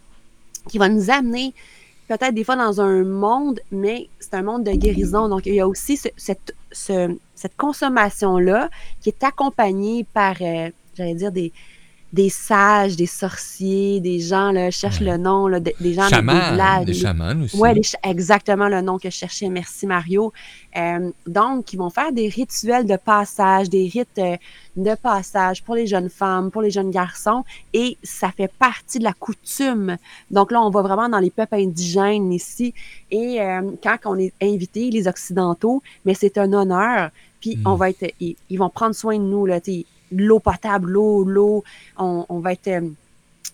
qui 0.69 0.79
va 0.79 0.89
nous 0.89 1.11
amener 1.11 1.55
peut-être 2.09 2.35
des 2.35 2.45
fois 2.45 2.57
dans 2.57 2.81
un 2.81 3.05
monde, 3.05 3.61
mais 3.71 4.09
c'est 4.19 4.35
un 4.35 4.43
monde 4.43 4.65
de 4.65 4.73
guérison. 4.73 5.29
Donc, 5.29 5.47
il 5.47 5.55
y 5.55 5.61
a 5.61 5.69
aussi 5.69 5.97
ce- 5.97 6.09
cette, 6.17 6.55
ce- 6.73 7.17
cette 7.35 7.57
consommation-là 7.57 8.69
qui 9.01 9.11
est 9.11 9.25
accompagnée 9.25 10.05
par, 10.13 10.35
euh, 10.41 10.71
j'allais 10.97 11.15
dire, 11.15 11.33
des, 11.33 11.53
des 12.13 12.29
sages, 12.29 12.97
des 12.97 13.07
sorciers, 13.07 14.01
des 14.01 14.19
gens, 14.19 14.51
là, 14.51 14.71
je 14.71 14.77
cherche 14.77 15.01
Ouais. 15.01 15.13
le 15.13 15.17
nom, 15.17 15.47
là, 15.47 15.61
de- 15.61 15.73
des 15.81 15.95
gens 15.95 16.05
des- 16.05 16.11
des 16.11 16.17
Chaman, 16.17 16.51
villages, 16.53 16.85
des 16.87 16.95
chamans 16.95 17.43
aussi. 17.45 17.57
oui, 17.61 17.81
exactement 18.03 18.69
le 18.69 18.81
nom 18.81 18.99
que 18.99 19.09
je 19.11 19.15
cherchais. 19.17 19.49
Merci 19.49 19.87
Mario. 19.87 20.33
Euh, 20.77 21.11
donc, 21.27 21.73
ils 21.73 21.77
vont 21.77 21.91
faire 21.91 22.13
des 22.13 22.29
rituels 22.29 22.85
de 22.87 22.97
passage, 22.97 23.69
des 23.71 23.89
rites 23.89 24.19
euh, 24.19 24.37
de 24.77 24.95
passage 24.97 25.63
pour 25.63 25.75
les 25.77 25.87
jeunes 25.87 26.09
femmes, 26.11 26.51
pour 26.51 26.63
les 26.63 26.71
jeunes 26.73 26.91
garçons, 26.91 27.45
et 27.73 27.97
ça 28.03 28.31
fait 28.37 28.51
partie 28.59 28.99
de 28.99 29.05
la 29.05 29.13
coutume. 29.13 29.97
Donc 30.33 30.51
là, 30.51 30.61
on 30.63 30.71
va 30.71 30.83
vraiment 30.83 31.09
dans 31.09 31.19
les 31.21 31.31
peuples 31.31 31.55
indigènes 31.57 32.33
ici. 32.33 32.75
Et 33.11 33.41
euh, 33.41 33.63
quand 33.83 33.97
on 34.07 34.19
est 34.19 34.33
invité, 34.43 34.91
les 34.91 35.07
Occidentaux, 35.07 35.83
mais 36.05 36.15
c'est 36.15 36.39
un 36.39 36.53
honneur. 36.53 37.11
Puis 37.41 37.59
on 37.65 37.75
va 37.75 37.91
être, 37.91 38.05
ils, 38.21 38.37
ils 38.51 38.59
vont 38.59 38.69
prendre 38.69 38.95
soin 38.95 39.17
de 39.17 39.23
nous 39.25 39.47
là, 39.47 39.61
tu 39.61 39.85
l'eau 40.11 40.39
potable, 40.39 40.91
l'eau, 40.91 41.25
l'eau. 41.25 41.65
On, 41.97 42.27
on 42.29 42.39
va 42.41 42.53
être 42.53 42.69
euh, 42.69 42.81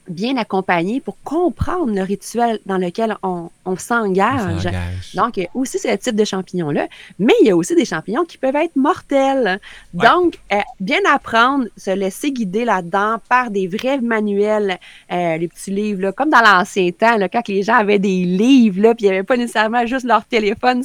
bien 0.09 0.37
accompagné 0.37 1.01
pour 1.01 1.17
comprendre 1.23 1.93
le 1.93 2.03
rituel 2.03 2.61
dans 2.67 2.79
lequel 2.79 3.17
on, 3.23 3.51
s'engage. 3.79 4.69
Donc, 5.15 5.41
aussi, 5.55 5.79
c'est 5.79 5.91
le 5.91 5.99
type 5.99 6.15
de 6.15 6.25
champignons-là. 6.25 6.87
Mais 7.19 7.35
il 7.41 7.49
y 7.49 7.51
a 7.51 7.57
aussi 7.57 7.75
des 7.75 7.85
champignons 7.85 8.25
qui 8.25 8.39
peuvent 8.39 8.57
être 8.57 8.77
mortels. 8.77 9.61
Ouais. 9.93 10.07
Donc, 10.07 10.39
euh, 10.53 10.61
bien 10.81 11.01
apprendre, 11.13 11.67
se 11.77 11.91
laisser 11.91 12.33
guider 12.33 12.65
là-dedans 12.65 13.17
par 13.29 13.51
des 13.51 13.67
vrais 13.67 14.01
manuels, 14.01 14.79
euh, 15.13 15.37
les 15.37 15.49
petits 15.49 15.71
livres, 15.71 16.03
là, 16.03 16.13
comme 16.13 16.31
dans 16.31 16.41
l'ancien 16.41 16.91
temps, 16.93 17.17
là, 17.17 17.29
quand 17.29 17.47
les 17.49 17.63
gens 17.63 17.75
avaient 17.75 17.99
des 17.99 18.25
livres, 18.25 18.81
là, 18.81 18.95
puis 18.95 19.07
il 19.07 19.09
n'y 19.11 19.17
avait 19.17 19.25
pas 19.25 19.37
nécessairement 19.37 19.85
juste 19.87 20.07
leur 20.07 20.25
téléphone, 20.25 20.83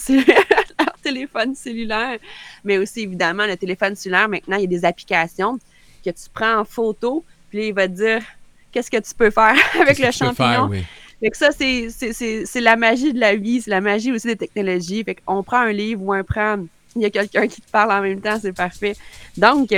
téléphone 1.13 1.55
cellulaire, 1.55 2.17
mais 2.63 2.77
aussi, 2.77 3.01
évidemment, 3.01 3.45
le 3.45 3.57
téléphone 3.57 3.95
cellulaire. 3.95 4.29
Maintenant, 4.29 4.57
il 4.57 4.61
y 4.61 4.65
a 4.65 4.67
des 4.67 4.85
applications 4.85 5.57
que 6.03 6.09
tu 6.09 6.23
prends 6.33 6.59
en 6.59 6.65
photo, 6.65 7.23
puis 7.49 7.59
là, 7.59 7.65
il 7.65 7.73
va 7.73 7.87
te 7.87 7.93
dire 7.93 8.21
qu'est-ce 8.71 8.89
que 8.89 8.97
tu 8.97 9.13
peux 9.15 9.29
faire 9.29 9.55
avec 9.81 9.99
le 9.99 10.11
champignon. 10.11 10.33
faire, 10.35 10.67
oui. 10.69 10.83
Fait 11.19 11.29
que 11.29 11.37
ça, 11.37 11.51
c'est- 11.51 12.59
la 12.61 12.75
magie 12.75 13.13
de 13.13 13.19
la 13.19 13.35
vie, 13.35 13.61
c'est 13.61 13.69
la 13.69 13.81
magie 13.81 14.11
aussi 14.11 14.25
des 14.27 14.35
technologies. 14.35 15.03
Fait 15.03 15.15
qu'on 15.15 15.43
prend 15.43 15.59
un 15.59 15.71
livre 15.71 16.01
ou 16.03 16.11
un 16.13 16.23
prend, 16.23 16.57
il 16.95 17.01
y 17.03 17.05
a 17.05 17.11
quelqu'un 17.11 17.47
qui 17.47 17.61
te 17.61 17.69
parle 17.69 17.91
en 17.91 18.01
même 18.01 18.19
temps, 18.21 18.39
c'est 18.41 18.53
parfait. 18.53 18.95
Donc, 19.37 19.69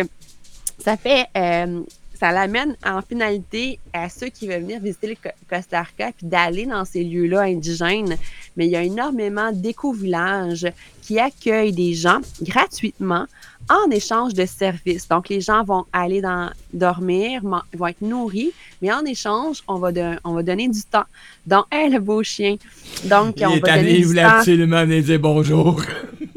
ça 0.79 0.95
fait, 0.95 1.25
euh, 1.35 1.81
ça 2.19 2.31
l'amène 2.31 2.75
en 2.85 3.01
finalité 3.01 3.79
à 3.91 4.07
ceux 4.09 4.27
qui 4.27 4.47
veulent 4.47 4.61
venir 4.61 4.79
visiter 4.79 5.07
le 5.07 5.15
Co- 5.15 5.35
Costa 5.49 5.81
Rica 5.81 6.11
puis 6.15 6.25
d'aller 6.27 6.65
dans 6.65 6.85
ces 6.85 7.03
lieux-là 7.03 7.41
indigènes. 7.41 8.15
Mais 8.55 8.65
il 8.67 8.71
y 8.71 8.75
a 8.75 8.83
énormément 8.83 9.51
d'éco-villages 9.51 10.67
qui 11.01 11.19
accueillent 11.19 11.73
des 11.73 11.93
gens 11.93 12.19
gratuitement 12.41 13.25
en 13.69 13.89
échange 13.91 14.33
de 14.33 14.45
services. 14.45 15.07
Donc, 15.07 15.29
les 15.29 15.39
gens 15.41 15.63
vont 15.63 15.85
aller 15.93 16.21
dans, 16.21 16.49
dormir, 16.73 17.41
vont 17.43 17.87
être 17.87 18.01
nourris, 18.01 18.51
mais 18.81 18.91
en 18.93 19.03
échange, 19.05 19.63
on 19.67 19.75
va, 19.79 19.91
don- 19.91 20.17
on 20.25 20.33
va 20.33 20.43
donner 20.43 20.67
du 20.67 20.81
temps. 20.83 21.05
Donc, 21.47 21.65
hey, 21.71 21.89
le 21.89 21.99
beau 21.99 22.23
chien. 22.23 22.57
Donc, 23.05 23.35
Il 23.39 23.47
on 23.47 23.53
est 23.55 23.59
va 23.59 23.77
donner 23.77 23.97
il 23.99 24.07
du 24.07 24.15
temps. 24.15 24.21
absolument 24.27 24.81
venir 24.85 25.03
dire 25.03 25.19
bonjour. 25.19 25.81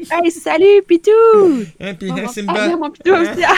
Hey, 0.09 0.31
salut, 0.31 0.81
Pitou! 0.87 1.11
Hein, 1.79 1.93
puis, 1.95 2.09
hein, 2.11 2.15
mon- 2.21 2.27
Simba? 2.27 2.53
ah, 2.71 2.77
mon 2.77 2.89
Pitou 2.89 3.11
aussi. 3.13 3.43
Ah, 3.45 3.55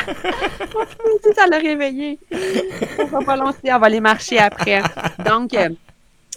mon 0.74 0.86
Pitou 0.86 1.04
aussi, 1.16 1.36
ça 1.36 1.46
l'a 1.48 1.58
réveillé. 1.60 2.18
Ça 2.98 3.06
va 3.06 3.20
pas 3.22 3.36
long, 3.36 3.52
on 3.64 3.78
va 3.80 3.86
aller 3.86 4.00
marcher 4.00 4.40
après. 4.40 4.82
Donc, 5.26 5.54
euh, 5.54 5.70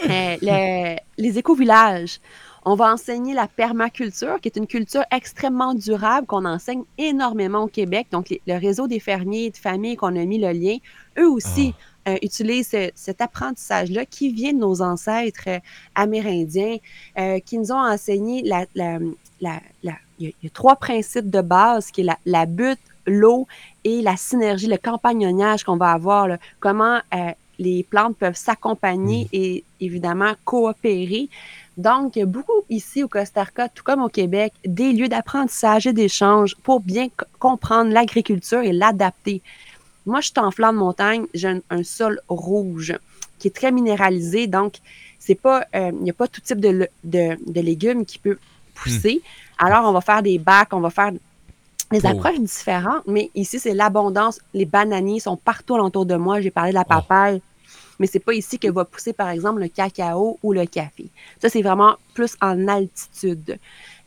euh, 0.08 0.36
le- 0.42 0.96
les 1.18 1.38
éco-villages. 1.38 2.18
On 2.64 2.76
va 2.76 2.92
enseigner 2.92 3.34
la 3.34 3.48
permaculture, 3.48 4.38
qui 4.40 4.48
est 4.48 4.56
une 4.56 4.68
culture 4.68 5.02
extrêmement 5.10 5.74
durable 5.74 6.26
qu'on 6.28 6.44
enseigne 6.44 6.84
énormément 6.96 7.62
au 7.64 7.66
Québec. 7.66 8.06
Donc, 8.12 8.28
les- 8.28 8.40
le 8.46 8.56
réseau 8.58 8.86
des 8.86 9.00
fermiers 9.00 9.46
et 9.46 9.50
de 9.50 9.56
familles 9.56 9.96
qu'on 9.96 10.14
a 10.14 10.24
mis 10.24 10.38
le 10.38 10.52
lien, 10.52 10.76
eux 11.18 11.28
aussi 11.28 11.74
euh, 12.08 12.16
utilisent 12.22 12.70
ce- 12.70 12.90
cet 12.94 13.20
apprentissage-là 13.20 14.04
qui 14.06 14.30
vient 14.32 14.52
de 14.52 14.58
nos 14.58 14.82
ancêtres 14.82 15.44
euh, 15.48 15.58
amérindiens, 15.94 16.76
euh, 17.18 17.38
qui 17.40 17.58
nous 17.58 17.72
ont 17.72 17.80
enseigné 17.80 18.42
la, 18.42 18.66
la- 18.74 18.98
la- 19.40 19.60
la- 19.82 19.98
il 20.18 20.26
y, 20.26 20.28
a- 20.28 20.32
il 20.42 20.44
y 20.44 20.46
a 20.46 20.50
trois 20.50 20.76
principes 20.76 21.30
de 21.30 21.40
base, 21.40 21.90
qui 21.90 22.00
est 22.02 22.04
la, 22.04 22.18
la 22.26 22.46
butte, 22.46 22.78
l'eau 23.06 23.46
et 23.84 24.02
la 24.02 24.16
synergie, 24.16 24.66
le 24.68 24.76
campagnonnage 24.78 25.64
qu'on 25.64 25.76
va 25.76 25.90
avoir, 25.92 26.28
là. 26.28 26.38
comment 26.60 26.98
euh, 27.14 27.30
les 27.58 27.82
plantes 27.84 28.16
peuvent 28.16 28.36
s'accompagner 28.36 29.28
et 29.32 29.64
évidemment 29.80 30.32
coopérer. 30.44 31.28
Donc, 31.76 32.16
il 32.16 32.20
y 32.20 32.22
a 32.22 32.26
beaucoup 32.26 32.62
ici 32.68 33.02
au 33.02 33.08
Costa 33.08 33.44
Rica, 33.44 33.68
tout 33.68 33.82
comme 33.84 34.02
au 34.02 34.08
Québec, 34.08 34.52
des 34.64 34.92
lieux 34.92 35.08
d'apprentissage 35.08 35.86
et 35.86 35.92
d'échange 35.92 36.54
pour 36.62 36.80
bien 36.80 37.08
co- 37.08 37.24
comprendre 37.38 37.90
l'agriculture 37.92 38.60
et 38.60 38.72
l'adapter. 38.72 39.42
Moi, 40.06 40.20
je 40.20 40.26
suis 40.28 40.38
en 40.38 40.50
flanc 40.50 40.72
de 40.72 40.78
montagne, 40.78 41.26
j'ai 41.34 41.48
un, 41.48 41.60
un 41.70 41.82
sol 41.84 42.20
rouge 42.28 42.94
qui 43.38 43.48
est 43.48 43.52
très 43.54 43.70
minéralisé, 43.72 44.46
donc 44.46 44.74
c'est 45.18 45.34
pas, 45.34 45.64
euh, 45.74 45.90
il 45.94 46.02
n'y 46.02 46.10
a 46.10 46.14
pas 46.14 46.28
tout 46.28 46.40
type 46.40 46.60
de, 46.60 46.68
le- 46.68 46.88
de, 47.04 47.36
de 47.46 47.60
légumes 47.60 48.04
qui 48.04 48.18
peut 48.18 48.38
pousser. 48.74 49.20
Alors, 49.58 49.88
on 49.88 49.92
va 49.92 50.00
faire 50.00 50.22
des 50.22 50.38
bacs, 50.38 50.72
on 50.72 50.80
va 50.80 50.90
faire 50.90 51.12
des 51.12 52.00
Oh. 52.04 52.08
approches 52.08 52.40
différentes, 52.40 53.02
mais 53.06 53.30
ici, 53.34 53.60
c'est 53.60 53.74
l'abondance. 53.74 54.40
Les 54.54 54.64
bananiers 54.64 55.20
sont 55.20 55.36
partout 55.36 55.74
alentour 55.74 56.06
de 56.06 56.16
moi. 56.16 56.40
J'ai 56.40 56.50
parlé 56.50 56.70
de 56.70 56.74
la 56.76 56.84
papaye, 56.84 57.42
mais 57.98 58.06
c'est 58.06 58.18
pas 58.18 58.32
ici 58.32 58.58
que 58.58 58.68
va 58.68 58.84
pousser, 58.84 59.12
par 59.12 59.28
exemple, 59.28 59.60
le 59.60 59.68
cacao 59.68 60.38
ou 60.42 60.52
le 60.52 60.64
café. 60.66 61.06
Ça, 61.40 61.48
c'est 61.50 61.62
vraiment 61.62 61.94
plus 62.14 62.34
en 62.40 62.66
altitude. 62.66 63.58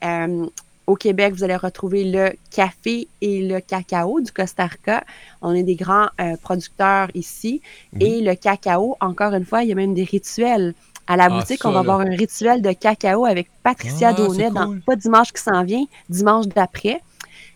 Euh, 0.04 0.46
au 0.88 0.96
Québec, 0.96 1.34
vous 1.34 1.44
allez 1.44 1.56
retrouver 1.56 2.04
le 2.04 2.34
café 2.52 3.08
et 3.22 3.42
le 3.48 3.60
cacao 3.60 4.22
du 4.22 4.32
Costa 4.32 4.66
Rica. 4.68 5.04
On 5.42 5.54
est 5.54 5.64
des 5.64 5.76
grands 5.76 6.08
euh, 6.22 6.36
producteurs 6.42 7.08
ici. 7.16 7.62
Oui. 7.94 8.04
Et 8.06 8.22
le 8.22 8.36
cacao, 8.36 8.96
encore 9.00 9.34
une 9.34 9.46
fois, 9.46 9.64
il 9.64 9.70
y 9.70 9.72
a 9.72 9.76
même 9.76 9.94
des 9.94 10.04
rituels. 10.04 10.74
À 11.08 11.18
la 11.18 11.26
Ah, 11.26 11.30
boutique, 11.30 11.62
ça, 11.62 11.70
on 11.70 11.72
va 11.72 11.76
là. 11.76 11.80
avoir 11.82 12.00
un 12.02 12.16
rituel 12.16 12.62
de 12.62 12.72
cacao 12.72 13.26
avec 13.26 13.48
Patricia 13.64 14.10
Ah, 14.10 14.14
Daunet, 14.14 14.50
dans, 14.52 14.80
pas 14.80 14.96
dimanche 14.96 15.32
qui 15.32 15.42
s'en 15.42 15.64
vient, 15.64 15.86
dimanche 16.10 16.48
d'après. 16.48 17.02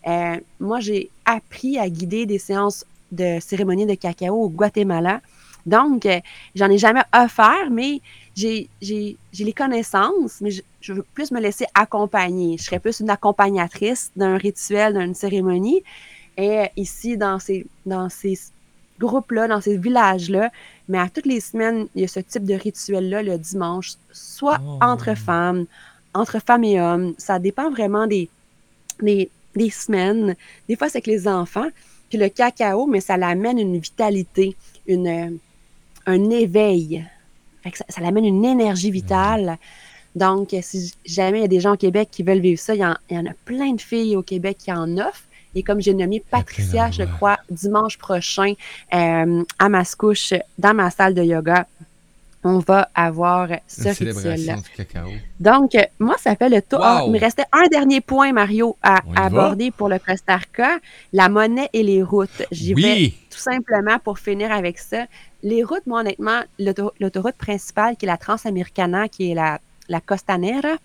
Euh, 0.07 0.37
moi, 0.59 0.79
j'ai 0.79 1.09
appris 1.25 1.77
à 1.79 1.89
guider 1.89 2.25
des 2.25 2.37
séances 2.39 2.85
de 3.11 3.39
cérémonie 3.41 3.85
de 3.87 3.95
cacao 3.95 4.35
au 4.35 4.49
Guatemala. 4.49 5.21
Donc, 5.69 6.05
euh, 6.05 6.19
j'en 6.55 6.69
ai 6.69 6.77
jamais 6.77 7.03
offert, 7.13 7.69
mais 7.71 8.01
j'ai 8.35 8.67
les 8.83 9.53
connaissances, 9.53 10.41
mais 10.41 10.51
je, 10.51 10.61
je 10.81 10.93
veux 10.93 11.05
plus 11.13 11.31
me 11.31 11.39
laisser 11.39 11.65
accompagner. 11.73 12.57
Je 12.57 12.63
serais 12.63 12.79
plus 12.79 12.99
une 12.99 13.09
accompagnatrice 13.09 14.11
d'un 14.15 14.37
rituel, 14.37 14.93
d'une 14.97 15.13
cérémonie. 15.13 15.83
Et 16.37 16.59
euh, 16.59 16.65
ici, 16.77 17.17
dans 17.17 17.39
ces, 17.39 17.65
dans 17.85 18.09
ces 18.09 18.37
groupes-là, 18.99 19.47
dans 19.47 19.61
ces 19.61 19.77
villages-là, 19.77 20.51
mais 20.87 20.99
à 20.99 21.09
toutes 21.09 21.25
les 21.25 21.39
semaines, 21.39 21.87
il 21.95 22.01
y 22.01 22.05
a 22.05 22.07
ce 22.07 22.19
type 22.19 22.45
de 22.45 22.55
rituel-là 22.55 23.23
le 23.23 23.37
dimanche, 23.37 23.93
soit 24.11 24.59
Oh. 24.65 24.79
entre 24.81 25.15
femmes, 25.15 25.65
entre 26.13 26.39
femmes 26.41 26.63
et 26.63 26.81
hommes. 26.81 27.13
Ça 27.17 27.39
dépend 27.39 27.69
vraiment 27.69 28.07
des, 28.07 28.29
des, 29.01 29.29
des 29.55 29.69
semaines. 29.69 30.35
Des 30.67 30.75
fois, 30.75 30.89
c'est 30.89 30.97
avec 30.97 31.07
les 31.07 31.27
enfants. 31.27 31.67
Puis 32.09 32.17
le 32.17 32.29
cacao, 32.29 32.87
mais 32.87 33.01
ça 33.01 33.17
l'amène 33.17 33.59
une 33.59 33.77
vitalité, 33.77 34.55
une, 34.87 35.07
euh, 35.07 35.29
un 36.09 36.29
éveil. 36.29 37.05
Fait 37.63 37.71
que 37.71 37.77
ça, 37.77 37.85
ça 37.89 38.01
l'amène 38.01 38.25
une 38.25 38.45
énergie 38.45 38.91
vitale. 38.91 39.57
Donc, 40.15 40.55
si 40.61 40.93
jamais 41.05 41.39
il 41.39 41.41
y 41.41 41.45
a 41.45 41.49
des 41.49 41.59
gens 41.59 41.73
au 41.73 41.77
Québec 41.77 42.09
qui 42.11 42.23
veulent 42.23 42.39
vivre 42.39 42.59
ça, 42.59 42.73
il 42.75 42.81
y 42.81 42.85
en, 42.85 42.95
il 43.09 43.15
y 43.15 43.19
en 43.19 43.25
a 43.25 43.33
plein 43.45 43.73
de 43.73 43.81
filles 43.81 44.15
au 44.15 44.23
Québec 44.23 44.57
qui 44.59 44.71
en 44.71 44.97
offrent. 44.97 45.23
Et 45.55 45.63
comme 45.63 45.81
j'ai 45.81 45.93
nommé 45.93 46.23
Patricia, 46.29 46.91
je 46.91 47.03
crois, 47.03 47.39
dimanche 47.49 47.97
prochain, 47.97 48.53
euh, 48.93 49.43
à 49.57 49.69
Mascouche, 49.69 50.33
dans 50.57 50.73
ma 50.73 50.91
salle 50.91 51.15
de 51.15 51.23
yoga, 51.23 51.65
on 52.43 52.59
va 52.59 52.89
avoir 52.95 53.49
ce 53.67 53.89
rituel-là. 53.89 54.57
Donc, 55.39 55.71
moi, 55.99 56.15
ça 56.19 56.35
fait 56.35 56.49
le 56.49 56.61
tour. 56.61 56.79
Ah, 56.81 57.03
il 57.05 57.11
me 57.11 57.19
restait 57.19 57.45
un 57.51 57.67
dernier 57.67 57.99
point, 57.99 58.31
Mario, 58.31 58.77
à, 58.81 59.01
aborder 59.15 59.71
pour 59.71 59.89
le 59.89 59.99
Costa 59.99 60.37
Rica, 60.37 60.77
la 61.11 61.27
monnaie 61.27 61.69
et 61.73 61.83
les 61.83 62.01
routes. 62.01 62.43
J'y 62.51 62.73
vais 62.73 63.13
tout 63.29 63.39
simplement 63.39 63.99
pour 63.99 64.19
finir 64.19 64.51
avec 64.51 64.79
ça. 64.79 65.05
Les 65.43 65.63
routes, 65.63 65.85
moi, 65.87 66.01
honnêtement, 66.01 66.41
l'auto- 66.59 66.91
l'autoroute 66.99 67.35
principale, 67.35 67.95
qui 67.95 68.05
est 68.05 68.07
la 68.07 68.17
Transamericana, 68.17 69.07
qui 69.07 69.31
est 69.31 69.35
la, 69.35 69.59
la 69.87 70.01
Costanera, 70.01 70.75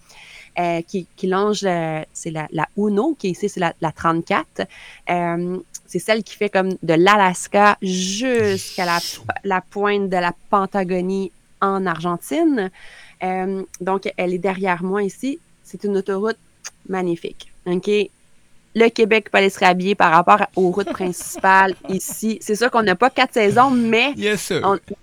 euh, 0.59 0.81
qui, 0.83 1.07
qui 1.17 1.27
longe, 1.27 1.65
euh, 1.65 2.03
c'est 2.13 2.31
la, 2.31 2.47
la 2.53 2.69
Uno, 2.77 3.15
qui 3.19 3.29
est 3.29 3.31
ici, 3.33 3.49
c'est 3.49 3.61
la, 3.61 3.75
la 3.81 3.91
34. 3.91 4.67
Euh, 5.11 5.59
c'est 5.87 5.99
celle 5.99 6.23
qui 6.23 6.37
fait 6.37 6.49
comme 6.49 6.71
de 6.83 6.95
l'Alaska 6.95 7.77
jusqu'à 7.83 8.85
la, 8.85 8.99
la 9.45 9.61
pointe 9.61 10.09
de 10.09 10.17
la 10.17 10.33
Pentagonie 10.51 11.33
en 11.61 11.85
Argentine. 11.87 12.71
Euh, 13.23 13.63
donc, 13.81 14.13
elle 14.17 14.35
est 14.35 14.39
derrière 14.39 14.83
moi 14.85 15.03
ici. 15.03 15.39
C'est 15.65 15.83
une 15.85 15.97
autoroute 15.97 16.39
magnifique. 16.89 17.53
OK? 17.67 17.91
Le 18.75 18.89
Québec 18.89 19.31
peut 19.31 19.39
aller 19.39 19.51
se 19.51 19.61
rhabiller 19.61 19.95
par 19.95 20.11
rapport 20.13 20.47
aux 20.57 20.71
routes 20.71 20.93
principales 20.93 21.75
ici. 21.89 22.39
C'est 22.41 22.57
sûr 22.57 22.71
qu'on 22.71 22.83
n'a 22.83 22.97
pas 22.97 23.11
quatre 23.11 23.35
saisons, 23.35 23.71
mais 23.71 24.13
Yes, 24.17 24.53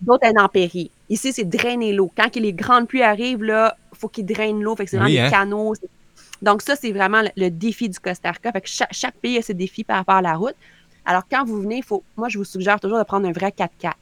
d'autres 0.01 0.27
en 0.37 0.49
péri. 0.49 0.91
Ici, 1.09 1.31
c'est 1.33 1.45
drainer 1.45 1.93
l'eau. 1.93 2.11
Quand 2.15 2.35
les 2.35 2.53
grandes 2.53 2.87
pluies 2.87 3.03
arrivent, 3.03 3.43
là, 3.43 3.77
faut 3.93 4.09
qu'ils 4.09 4.25
drainent 4.25 4.61
l'eau. 4.61 4.75
Fait 4.75 4.85
que 4.85 4.91
c'est 4.91 4.97
vraiment 4.97 5.09
Oui, 5.11 5.17
des 5.17 5.23
hein? 5.25 5.29
canaux. 5.29 5.73
Donc, 6.41 6.61
ça, 6.61 6.75
c'est 6.75 6.91
vraiment 6.91 7.21
le, 7.21 7.29
le 7.37 7.49
défi 7.49 7.87
du 7.87 7.99
Costa 7.99 8.31
Rica. 8.31 8.51
Fait 8.51 8.61
que 8.61 8.67
chaque, 8.67 8.93
chaque 8.93 9.15
pays 9.15 9.37
a 9.37 9.41
ses 9.41 9.53
défis 9.53 9.83
par 9.83 9.97
rapport 9.97 10.15
à 10.15 10.21
la 10.21 10.33
route. 10.35 10.55
Alors, 11.05 11.23
quand 11.31 11.45
vous 11.45 11.61
venez, 11.61 11.81
faut, 11.81 12.03
moi, 12.17 12.27
je 12.29 12.37
vous 12.37 12.43
suggère 12.43 12.79
toujours 12.79 12.97
de 12.99 13.03
prendre 13.03 13.27
un 13.27 13.31
vrai 13.31 13.51
4x4. 13.57 13.93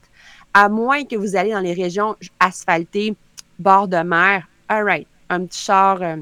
À 0.52 0.68
moins 0.68 1.04
que 1.04 1.16
vous 1.16 1.36
allez 1.36 1.52
dans 1.52 1.60
les 1.60 1.74
régions 1.74 2.16
asphaltées, 2.40 3.14
bord 3.58 3.88
de 3.88 3.98
mer, 3.98 4.48
all 4.68 4.84
right, 4.84 5.06
un 5.28 5.44
petit 5.46 5.62
char, 5.62 6.02
euh, 6.02 6.16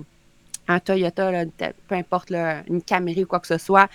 un 0.69 0.79
Toyota, 0.81 1.31
là, 1.33 1.45
peu 1.89 1.95
importe, 1.95 2.31
là, 2.31 2.63
une 2.69 2.83
Camry 2.83 3.25
ou 3.25 3.27
quoi 3.27 3.41
que 3.41 3.47
ce 3.47 3.59
soit. 3.59 3.89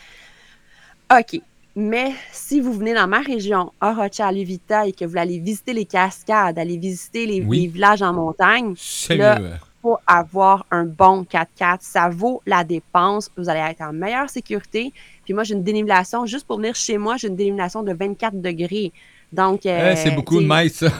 OK. 1.11 1.39
Mais 1.76 2.11
si 2.32 2.59
vous 2.59 2.74
venez 2.74 2.93
dans 2.93 3.07
ma 3.07 3.19
région, 3.21 3.71
Orocha, 3.82 4.32
Luvita, 4.32 4.86
et 4.88 4.91
que 4.91 5.05
vous 5.05 5.17
aller 5.17 5.39
visiter 5.39 5.74
les 5.74 5.86
cascades, 5.86 6.59
aller 6.59 6.78
visiter 6.78 7.26
les, 7.26 7.41
Oui. 7.41 7.61
les 7.61 7.67
villages 7.67 8.01
en 8.03 8.13
montagne, 8.13 8.76
là, 9.09 9.39
mieux. 9.39 9.45
hein. 9.47 9.57
faut 9.82 9.97
avoir 10.05 10.65
un 10.69 10.86
bon 10.86 11.24
4x4. 11.24 11.78
Ça 11.82 12.09
vaut 12.09 12.41
la 12.45 12.63
dépense. 12.63 13.32
Vous 13.36 13.49
allez 13.49 13.59
être 13.71 13.82
en 13.82 13.91
meilleure 13.91 14.30
sécurité. 14.30 14.93
Puis 15.26 15.34
moi, 15.34 15.43
j'ai 15.43 15.55
une 15.55 15.63
dénivellation, 15.63 16.26
juste 16.28 16.45
pour 16.45 16.57
venir 16.57 16.76
chez 16.76 16.97
moi, 16.99 17.17
j'ai 17.17 17.28
une 17.28 17.36
dénivellation 17.36 17.82
de 17.82 17.91
24 17.93 18.39
degrés. 18.39 18.91
Donc, 19.32 19.65
euh, 19.65 19.93
Eh, 19.93 19.95
c'est 19.95 20.11
beaucoup 20.11 20.39
de 20.39 20.45
mètres, 20.45 20.76
ça. 20.76 20.88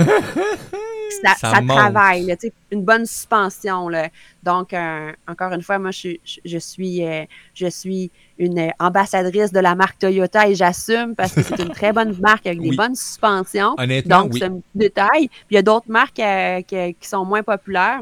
ça, 1.22 1.34
Ça 1.36 1.51
ça 1.55 1.61
travaille, 1.61 2.26
là, 2.26 2.36
tu 2.36 2.47
sais, 2.47 2.53
une 2.72 2.84
bonne 2.84 3.05
suspension. 3.05 3.89
Là. 3.89 4.09
Donc, 4.43 4.74
euh, 4.74 5.11
encore 5.28 5.51
une 5.53 5.61
fois, 5.61 5.80
moi, 5.80 5.91
je, 5.91 5.97
suis- 5.97 6.22
je, 6.26 6.39
je 6.45 6.57
suis, 6.57 7.05
euh, 7.05 7.24
je 7.53 7.68
suis 7.68 8.11
une 8.39 8.57
euh, 8.59 8.70
ambassadrice 8.80 9.51
de 9.51 9.59
la 9.59 9.76
marque 9.76 9.99
Toyota 9.99 10.47
et 10.47 10.55
j'assume 10.55 11.16
parce 11.16 11.34
que 11.34 11.43
c'est 11.43 11.59
une 11.59 11.70
très 11.70 11.93
bonne 11.93 12.18
marque 12.20 12.45
avec 12.47 12.59
Oui. 12.59 12.72
des 12.72 12.76
bonnes 12.76 12.95
suspensions. 12.95 13.76
Honnêtement, 13.78 14.24
Donc, 14.24 14.34
oui. 14.34 14.39
c'est 14.39 14.45
un 14.45 14.51
petit 14.55 14.64
détail. 14.76 15.28
Puis, 15.28 15.45
il 15.51 15.55
y 15.55 15.57
a 15.57 15.61
d'autres 15.61 15.89
marques 15.89 16.20
euh, 16.20 16.61
qui 16.61 16.95
sont 17.07 17.26
moins 17.26 17.43
populaires 17.43 18.01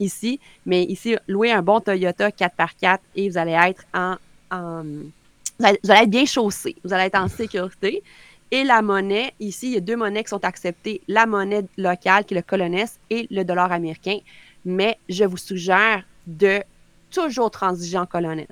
ici. 0.00 0.40
Mais 0.66 0.82
ici, 0.84 1.16
louez 1.28 1.52
un 1.52 1.62
bon 1.62 1.80
Toyota 1.80 2.30
4x4 2.30 2.98
et 3.14 3.28
vous 3.30 3.38
allez 3.38 3.52
être 3.68 3.84
en. 3.94 4.16
en- 4.50 4.82
vous 5.60 5.90
allez 5.90 6.02
être 6.02 6.10
bien 6.10 6.26
chaussé. 6.26 6.74
Vous 6.84 6.92
allez 6.92 7.04
être 7.04 7.18
en 7.20 7.28
sécurité. 7.42 8.02
Et 8.52 8.64
la 8.64 8.82
monnaie, 8.82 9.32
ici, 9.40 9.68
il 9.68 9.72
y 9.72 9.76
a 9.78 9.80
deux 9.80 9.96
monnaies 9.96 10.22
qui 10.22 10.28
sont 10.28 10.44
acceptées 10.44 11.00
la 11.08 11.24
monnaie 11.24 11.64
locale, 11.78 12.26
qui 12.26 12.34
est 12.34 12.36
le 12.36 12.42
colones, 12.42 12.84
et 13.08 13.26
le 13.30 13.44
dollar 13.44 13.72
américain. 13.72 14.18
Mais 14.66 14.98
je 15.08 15.24
vous 15.24 15.38
suggère 15.38 16.04
de 16.26 16.62
toujours 17.10 17.50
transiger 17.50 17.96
en 17.96 18.04
colones. 18.04 18.44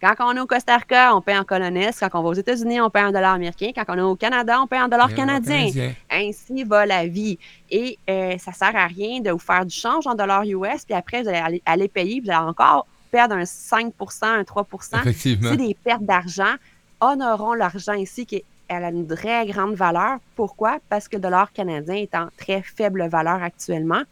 Quand 0.00 0.14
on 0.20 0.36
est 0.36 0.40
au 0.40 0.46
Costa 0.46 0.76
Rica, 0.76 1.14
on 1.16 1.20
paye 1.20 1.36
en 1.36 1.42
colones. 1.42 1.90
Quand 1.98 2.08
on 2.14 2.22
va 2.22 2.28
aux 2.28 2.34
États-Unis, 2.34 2.80
on 2.80 2.90
paye 2.90 3.02
en 3.02 3.10
dollar 3.10 3.34
américain. 3.34 3.72
Quand 3.74 3.84
on 3.88 3.98
est 3.98 4.00
au 4.02 4.14
Canada, 4.14 4.60
on 4.62 4.68
paye 4.68 4.80
en 4.80 4.88
dollar 4.88 5.12
canadien. 5.12 5.66
Canadien. 5.66 5.94
Ainsi 6.08 6.62
va 6.62 6.86
la 6.86 7.08
vie. 7.08 7.36
Et 7.70 7.98
euh, 8.08 8.38
ça 8.38 8.52
sert 8.52 8.74
à 8.76 8.86
rien 8.86 9.20
de 9.20 9.32
vous 9.32 9.38
faire 9.40 9.66
du 9.66 9.74
change 9.74 10.06
en 10.06 10.14
dollars 10.14 10.44
US, 10.44 10.84
puis 10.84 10.94
après, 10.94 11.22
vous 11.22 11.28
allez 11.28 11.38
aller, 11.38 11.62
aller 11.66 11.88
payer, 11.88 12.20
puis 12.20 12.30
vous 12.30 12.36
allez 12.36 12.48
encore 12.48 12.86
perdre 13.10 13.34
un 13.34 13.42
5% 13.42 13.90
un 14.22 14.42
3% 14.42 15.00
Effectivement. 15.00 15.50
C'est 15.50 15.56
des 15.56 15.74
pertes 15.74 16.04
d'argent. 16.04 16.54
Honorons 17.00 17.54
l'argent 17.54 17.94
ici 17.94 18.26
qui 18.26 18.44
elle 18.70 18.84
a 18.84 18.90
une 18.90 19.06
très 19.06 19.44
grande 19.46 19.74
valeur. 19.74 20.18
Pourquoi? 20.36 20.78
Parce 20.88 21.08
que 21.08 21.16
le 21.16 21.22
dollar 21.22 21.52
canadien 21.52 21.96
est 21.96 22.14
en 22.14 22.28
très 22.36 22.62
faible 22.62 23.06
valeur 23.08 23.42
actuellement. 23.42 24.02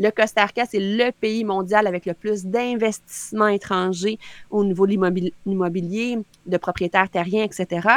Le 0.00 0.10
Costa 0.10 0.44
Rica, 0.44 0.64
c'est 0.68 0.80
le 0.80 1.12
pays 1.12 1.44
mondial 1.44 1.86
avec 1.86 2.04
le 2.04 2.14
plus 2.14 2.44
d'investissements 2.44 3.46
étrangers 3.46 4.18
au 4.50 4.64
niveau 4.64 4.86
de 4.86 4.92
l'immobil- 4.92 5.32
l'immobilier, 5.46 6.18
de 6.46 6.56
propriétaires 6.56 7.08
terriens, 7.08 7.44
etc. 7.44 7.88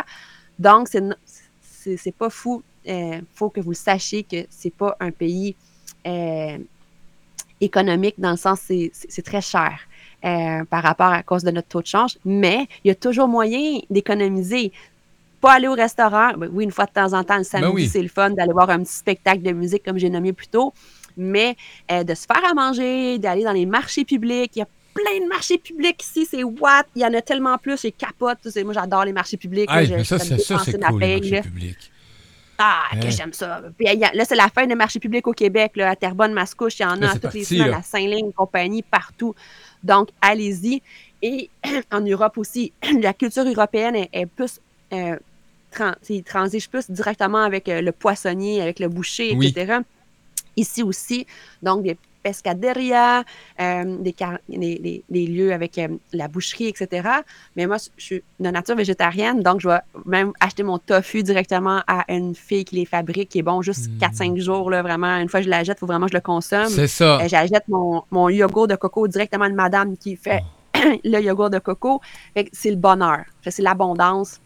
Donc, 0.59 0.89
c'est 0.89 2.15
pas 2.15 2.29
fou. 2.29 2.61
Il 2.85 3.23
faut 3.33 3.49
que 3.49 3.59
vous 3.59 3.73
sachiez 3.73 4.21
que 4.23 4.45
c'est 4.51 4.73
pas 4.73 4.95
un 4.99 5.09
pays 5.09 5.55
euh, 6.05 6.59
économique 7.59 8.15
dans 8.19 8.31
le 8.31 8.37
sens 8.37 8.59
c'est 8.59 9.25
très 9.25 9.41
cher 9.41 9.79
euh, 10.23 10.63
par 10.65 10.83
rapport 10.83 11.07
à 11.07 11.23
cause 11.23 11.43
de 11.43 11.49
notre 11.49 11.67
taux 11.67 11.81
de 11.81 11.87
change, 11.87 12.19
mais 12.23 12.67
il 12.83 12.89
y 12.89 12.91
a 12.91 12.95
toujours 12.95 13.27
moyen 13.27 13.79
d'économiser. 13.89 14.71
Pas 15.45 15.53
aller 15.53 15.67
au 15.67 15.73
restaurant, 15.73 16.31
ben 16.35 16.49
oui, 16.51 16.63
une 16.63 16.71
fois 16.71 16.85
de 16.85 16.91
temps 16.91 17.13
en 17.13 17.23
temps, 17.23 17.37
le 17.37 17.43
samedi, 17.43 17.71
oui. 17.71 17.87
c'est 17.87 18.01
le 18.01 18.07
fun 18.09 18.31
d'aller 18.31 18.51
voir 18.51 18.69
un 18.71 18.79
petit 18.79 18.93
spectacle 18.95 19.41
de 19.43 19.51
musique 19.51 19.83
comme 19.83 19.97
j'ai 19.99 20.09
nommé 20.09 20.33
plus 20.33 20.47
tôt, 20.47 20.73
mais 21.17 21.55
euh, 21.91 22.03
de 22.03 22.15
se 22.15 22.25
faire 22.25 22.43
à 22.43 22.53
manger, 22.55 23.19
d'aller 23.19 23.43
dans 23.43 23.51
les 23.51 23.65
marchés 23.67 24.05
publics. 24.05 24.51
Il 24.55 24.59
y 24.59 24.61
a 24.63 24.67
plein 24.93 25.23
de 25.23 25.29
marchés 25.29 25.57
publics 25.59 26.01
ici, 26.03 26.25
c'est 26.29 26.43
what? 26.43 26.85
Il 26.95 27.01
y 27.03 27.05
en 27.05 27.13
a 27.13 27.21
tellement 27.21 27.57
plus, 27.59 27.79
j'ai 27.79 27.91
capote. 27.91 28.39
Moi, 28.63 28.73
j'adore 28.73 29.05
les 29.05 29.13
marchés 29.13 29.37
publics. 29.37 29.69
Ah, 29.71 29.83
je- 29.85 30.03
ça, 30.03 30.17
c'est 30.17 30.39
c'est 30.39 30.53
cool, 30.81 30.99
les 31.01 31.19
marchés 31.19 31.41
publics. 31.41 31.91
Ah, 32.57 32.83
Hein? 32.93 32.99
que 33.01 33.09
j'aime 33.11 33.33
ça. 33.33 33.61
Puis, 33.77 33.85
là, 34.13 34.25
c'est 34.25 34.35
la 34.35 34.47
fin 34.49 34.65
des 34.65 34.75
marchés 34.75 34.99
publics 34.99 35.27
au 35.27 35.33
Québec. 35.33 35.73
Là, 35.75 35.91
à 35.91 35.95
Terrebonne, 35.95 36.33
Mascouche, 36.33 36.79
il 36.79 36.83
y 36.83 36.85
en 36.85 36.95
Là, 36.95 37.09
a 37.09 37.13
c'est 37.13 37.19
toutes 37.19 37.33
les 37.33 37.43
semaines, 37.43 37.69
là. 37.71 37.77
à 37.77 37.81
Saint-Ligne, 37.83 38.31
compagnie, 38.31 38.81
partout. 38.81 39.35
Donc, 39.83 40.09
allez-y. 40.21 40.81
Et 41.21 41.49
en 41.91 41.99
Europe 42.01 42.37
aussi, 42.39 42.71
la 43.01 43.13
culture 43.13 43.43
européenne 43.45 43.95
est, 43.95 44.09
est 44.11 44.25
plus. 44.25 44.59
Euh, 44.93 45.17
tran- 45.75 45.95
il 46.09 46.23
transige 46.23 46.69
plus 46.69 46.89
directement 46.89 47.43
avec 47.51 47.67
euh, 47.69 47.81
le 47.81 47.91
poissonnier, 47.91 48.61
avec 48.61 48.79
le 48.79 48.87
boucher, 48.87 49.33
Oui. 49.37 49.47
etc. 49.55 49.79
Ici 50.57 50.81
aussi, 50.83 51.27
donc 51.61 51.83
des 51.83 51.97
pescaderias, 52.23 53.23
euh, 53.59 53.97
des, 53.99 54.13
car- 54.13 54.39
des- 54.49 54.79
des- 54.79 55.03
des 55.09 55.25
lieux 55.27 55.51
avec 55.53 55.77
euh, 55.77 55.89
la 56.13 56.27
boucherie, 56.27 56.67
etc. 56.67 57.07
Mais 57.55 57.67
moi, 57.67 57.77
je 57.97 58.03
suis 58.03 58.23
de 58.39 58.49
nature 58.49 58.75
végétarienne, 58.75 59.41
donc 59.41 59.61
je 59.61 59.67
vais 59.69 59.79
même 60.05 60.31
acheter 60.39 60.63
mon 60.63 60.77
tofu 60.79 61.23
directement 61.23 61.81
à 61.87 62.03
une 62.11 62.33
fille 62.33 62.65
qui 62.65 62.75
les 62.77 62.85
fabrique, 62.85 63.29
qui 63.29 63.39
est 63.39 63.43
bon 63.43 63.61
juste 63.61 63.89
Mm. 63.89 63.97
4-5 63.99 64.37
jours, 64.39 64.69
là, 64.71 64.81
vraiment. 64.81 65.17
Une 65.17 65.29
fois 65.29 65.39
que 65.41 65.45
je 65.45 65.49
la 65.49 65.63
jette, 65.63 65.77
il 65.77 65.81
faut 65.81 65.85
vraiment 65.87 66.05
que 66.07 66.13
je 66.13 66.17
le 66.17 66.21
consomme. 66.21 66.69
C'est 66.69 66.87
ça. 66.87 67.19
Euh, 67.21 67.27
J'achète 67.27 67.67
mon, 67.67 68.03
mon 68.11 68.29
yogourt 68.29 68.67
de 68.67 68.75
coco 68.75 69.07
directement 69.07 69.49
de 69.49 69.55
madame 69.55 69.95
qui 69.97 70.15
fait 70.15 70.41
Oh. 70.43 70.79
le 71.03 71.19
yogourt 71.21 71.49
de 71.49 71.59
coco. 71.59 72.01
C'est 72.51 72.69
le 72.71 72.75
bonheur. 72.75 73.23
C'est 73.47 73.61
l'abondance. 73.61 74.39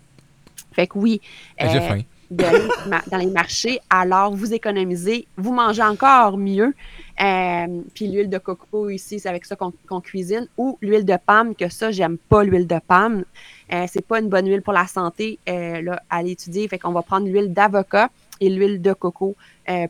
Fait 0.71 0.87
que 0.87 0.97
oui, 0.97 1.21
J'ai 1.59 1.77
euh, 1.77 1.81
faim. 1.81 2.01
dans 2.31 3.17
les 3.17 3.25
marchés, 3.27 3.79
alors 3.89 4.35
vous 4.35 4.53
économisez, 4.53 5.27
vous 5.37 5.51
mangez 5.53 5.81
encore 5.83 6.37
mieux. 6.37 6.73
Euh, 7.21 7.81
puis 7.93 8.07
l'huile 8.07 8.29
de 8.29 8.37
coco 8.37 8.89
ici, 8.89 9.19
c'est 9.19 9.27
avec 9.29 9.45
ça 9.45 9.55
qu'on 9.55 10.01
cuisine. 10.01 10.47
Ou 10.57 10.77
l'huile 10.81 11.05
de 11.05 11.17
palme, 11.25 11.53
que 11.55 11.67
ça, 11.69 11.91
j'aime 11.91 12.17
pas 12.17 12.43
l'huile 12.43 12.67
de 12.67 12.79
palme. 12.87 13.25
Euh, 13.73 13.85
c'est 13.91 14.05
pas 14.05 14.19
une 14.19 14.29
bonne 14.29 14.47
huile 14.47 14.61
pour 14.61 14.73
la 14.73 14.87
santé 14.87 15.37
euh, 15.49 15.81
là, 15.81 16.01
à 16.09 16.23
l'étudier. 16.23 16.67
Fait 16.67 16.79
qu'on 16.79 16.91
va 16.91 17.01
prendre 17.01 17.27
l'huile 17.27 17.51
d'avocat 17.53 18.09
et 18.39 18.49
l'huile 18.49 18.81
de 18.81 18.93
coco 18.93 19.35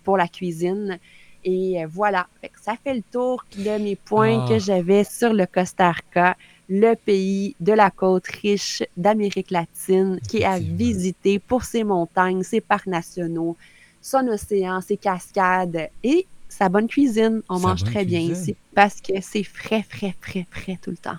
pour 0.04 0.18
la 0.18 0.28
cuisine. 0.28 0.98
Et 1.46 1.86
voilà. 1.90 2.28
Fait 2.42 2.50
que 2.50 2.60
ça 2.60 2.74
fait 2.84 2.94
le 2.96 3.04
tour 3.12 3.46
de 3.58 3.78
mes 3.78 3.96
points 3.96 4.44
Ah. 4.46 4.50
que 4.50 4.60
j'avais 4.60 5.04
sur 5.06 5.32
le 5.34 5.46
Costa 5.46 5.92
Rica, 5.92 6.36
le 6.70 6.94
pays 6.96 7.56
de 7.60 7.74
la 7.74 7.90
côte 7.90 8.28
riche 8.28 8.84
d'Amérique 8.96 9.52
latine 9.52 10.20
qui 10.28 10.38
est 10.38 10.46
à 10.46 10.60
visiter 10.60 11.40
pour 11.40 11.64
ses 11.64 11.84
montagnes, 11.84 12.44
ses 12.44 12.62
parcs 12.62 12.86
nationaux, 12.88 13.58
son 14.02 14.28
océan, 14.28 14.80
ses 14.82 14.98
cascades 14.98 15.90
et 16.04 16.28
sa 16.48 16.70
bonne 16.70 16.88
cuisine. 16.88 17.42
On 17.50 17.58
Sa 17.58 17.68
mange 17.68 17.84
très 17.84 18.06
bien 18.06 18.20
ici 18.20 18.56
parce 18.76 19.02
que 19.02 19.14
c'est 19.22 19.44
frais, 19.44 19.84
frais, 19.90 20.16
frais, 20.22 20.46
frais 20.52 20.78
tout 20.82 20.92
le 20.92 20.98
temps. 20.98 21.18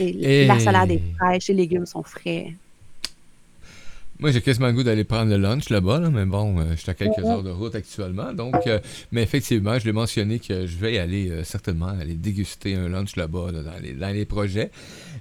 Et- 0.00 0.46
La 0.46 0.58
salade 0.58 0.90
est 0.90 1.02
fraîche, 1.16 1.48
les 1.48 1.54
légumes 1.54 1.86
sont 1.86 2.02
frais. 2.02 2.52
Moi, 4.24 4.30
j'ai 4.30 4.40
quasiment 4.40 4.68
le 4.68 4.72
goût 4.72 4.82
d'aller 4.82 5.04
prendre 5.04 5.30
le 5.30 5.36
lunch 5.36 5.68
là-bas, 5.68 6.00
là, 6.00 6.08
mais 6.08 6.24
bon, 6.24 6.58
euh, 6.58 6.70
je 6.70 6.76
suis 6.76 6.90
à 6.90 6.94
quelques 6.94 7.18
heures 7.18 7.42
de 7.42 7.50
route 7.50 7.74
actuellement. 7.74 8.32
Donc, 8.32 8.54
euh, 8.66 8.80
mais 9.12 9.22
effectivement, 9.22 9.78
je 9.78 9.84
l'ai 9.84 9.92
mentionné 9.92 10.38
que 10.38 10.66
je 10.66 10.78
vais 10.78 10.96
aller 10.96 11.28
euh, 11.28 11.44
certainement 11.44 11.88
aller 11.88 12.14
déguster 12.14 12.74
un 12.74 12.88
lunch 12.88 13.16
là-bas 13.16 13.52
là, 13.52 13.62
dans, 13.62 13.78
les, 13.82 13.92
dans 13.92 14.08
les 14.08 14.24
projets. 14.24 14.70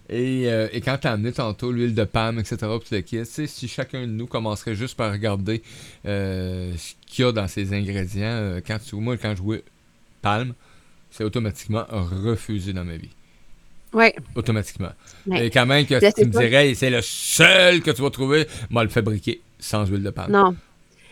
Et, 0.10 0.44
et 0.44 0.80
quand 0.80 1.00
tu 1.02 1.08
as 1.08 1.12
amené 1.12 1.34
tantôt 1.34 1.74
l'huile 1.74 1.94
de 1.94 2.06
palme, 2.06 2.40
etc., 2.40 2.56
puis 2.60 2.68
tout 2.88 2.96
le 2.96 3.02
kit, 3.02 3.18
tu 3.18 3.26
sais, 3.26 3.46
si 3.46 3.68
chacun 3.68 4.04
de 4.04 4.12
nous 4.14 4.26
commencerait 4.26 4.76
juste 4.76 4.96
par 4.96 5.12
regarder 5.12 5.62
ce 6.06 6.94
qu'il 7.06 7.26
y 7.26 7.28
a 7.28 7.34
dans 7.34 7.50
ces 7.50 7.74
ingrédients, 7.74 8.62
quand 8.66 8.78
tu, 8.80 8.96
moi, 8.96 9.18
quand 9.18 9.36
je 9.36 9.42
vois 9.42 9.58
palme, 10.22 10.54
c'est 11.12 11.26
automatiquement 11.26 11.84
refusé 11.90 12.72
dans 12.72 12.86
ma 12.86 12.96
vie. 12.96 13.12
Oui. 13.94 14.08
Automatiquement. 14.36 14.90
Ouais. 15.28 15.48
Et 15.48 15.50
quand 15.50 15.66
même 15.66 15.86
que 15.86 15.96
tu 16.14 16.26
me 16.26 16.32
dirais, 16.32 16.74
c'est 16.76 16.90
le 16.90 17.02
seul 17.02 17.82
que 17.82 17.92
tu 17.92 18.02
vas 18.02 18.10
trouver, 18.10 18.48
moi 18.70 18.84
le 18.84 18.90
fabriquer 18.90 19.42
sans 19.60 19.86
huile 19.86 20.04
de 20.04 20.10
palme. 20.10 20.32
Non. 20.32 20.56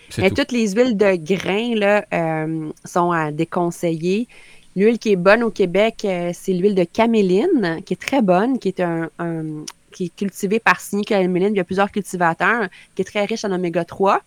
C'est 0.09 0.21
Mais 0.23 0.29
tout. 0.29 0.35
toutes 0.37 0.51
les 0.51 0.71
huiles 0.71 0.97
de 0.97 1.15
grains 1.15 1.75
là, 1.75 2.05
euh, 2.13 2.69
sont 2.83 3.11
à 3.11 3.31
déconseiller. 3.31 4.27
L'huile 4.75 4.99
qui 4.99 5.11
est 5.11 5.15
bonne 5.17 5.43
au 5.43 5.51
Québec, 5.51 6.01
euh, 6.05 6.31
c'est 6.33 6.53
l'huile 6.53 6.75
de 6.75 6.83
caméline, 6.83 7.81
qui 7.85 7.93
est 7.93 8.01
très 8.01 8.21
bonne, 8.21 8.57
qui 8.59 8.69
est 8.69 8.79
un, 8.81 9.09
un- 9.19 9.63
qui 9.93 10.05
est 10.05 10.15
cultivée 10.15 10.59
par 10.59 10.79
Signy 10.79 11.03
Caméline. 11.03 11.53
Il 11.53 11.57
y 11.57 11.59
a 11.59 11.65
plusieurs 11.65 11.91
cultivateurs, 11.91 12.67
qui 12.95 13.01
est 13.01 13.05
très 13.05 13.25
riche 13.25 13.43
en 13.45 13.51
oméga 13.51 13.83
3. 13.85 14.21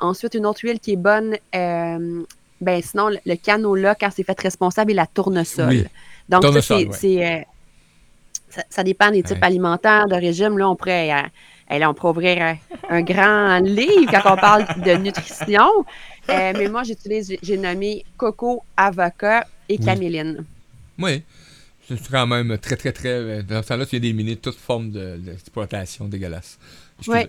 Ensuite, 0.00 0.34
une 0.34 0.46
autre 0.46 0.60
huile 0.64 0.80
qui 0.80 0.92
est 0.92 0.96
bonne, 0.96 1.36
euh, 1.54 2.22
ben 2.62 2.82
sinon, 2.82 3.08
le, 3.08 3.18
le 3.26 3.36
canola, 3.36 3.94
quand 3.94 4.08
c'est 4.14 4.24
fait 4.24 4.40
responsable, 4.40 4.90
est 4.92 4.94
la 4.94 5.06
tournesol. 5.06 5.68
Oui. 5.68 5.84
Donc, 6.28 6.42
ça, 6.42 6.48
Tournesol, 6.48 6.88
c'est, 6.94 7.16
ouais. 7.18 7.46
Euh, 8.52 8.60
ça, 8.60 8.64
ça 8.70 8.82
dépend 8.84 9.10
des 9.10 9.22
types 9.22 9.38
Ouais. 9.38 9.44
alimentaires, 9.46 10.06
de 10.06 10.14
régime. 10.14 10.58
Là, 10.58 10.68
on 10.70 10.76
pourrait, 10.76 11.12
euh, 11.12 11.22
eh, 11.70 11.78
là, 11.78 11.90
on 11.90 11.94
pourrait 11.94 12.10
ouvrir 12.10 12.42
un, 12.42 12.56
un 12.88 13.02
grand 13.02 13.58
livre 13.64 14.10
quand 14.10 14.32
on 14.32 14.36
parle 14.36 14.66
de 14.84 14.92
nutrition. 14.96 15.68
Euh, 16.28 16.52
mais 16.56 16.68
moi, 16.68 16.82
j'utilise, 16.84 17.36
j'ai- 17.42 17.56
nommé 17.56 18.04
coco, 18.16 18.62
avocat 18.76 19.46
et 19.68 19.76
Oui. 19.78 19.84
caméline. 19.84 20.44
Oui. 20.98 21.22
C'est 21.88 22.10
quand 22.10 22.26
même 22.26 22.56
très, 22.58 22.76
très, 22.76 22.92
très. 22.92 23.08
euh, 23.08 23.42
Dans 23.42 23.62
ce 23.62 23.68
temps-là, 23.68 23.84
tu 23.84 23.90
viens 23.92 24.00
d'éliminer 24.00 24.36
toute 24.36 24.56
forme 24.56 24.90
de- 24.90 25.16
d'exploitation 25.16 26.06
dégueulasse. 26.06 26.58
Oui. 27.08 27.26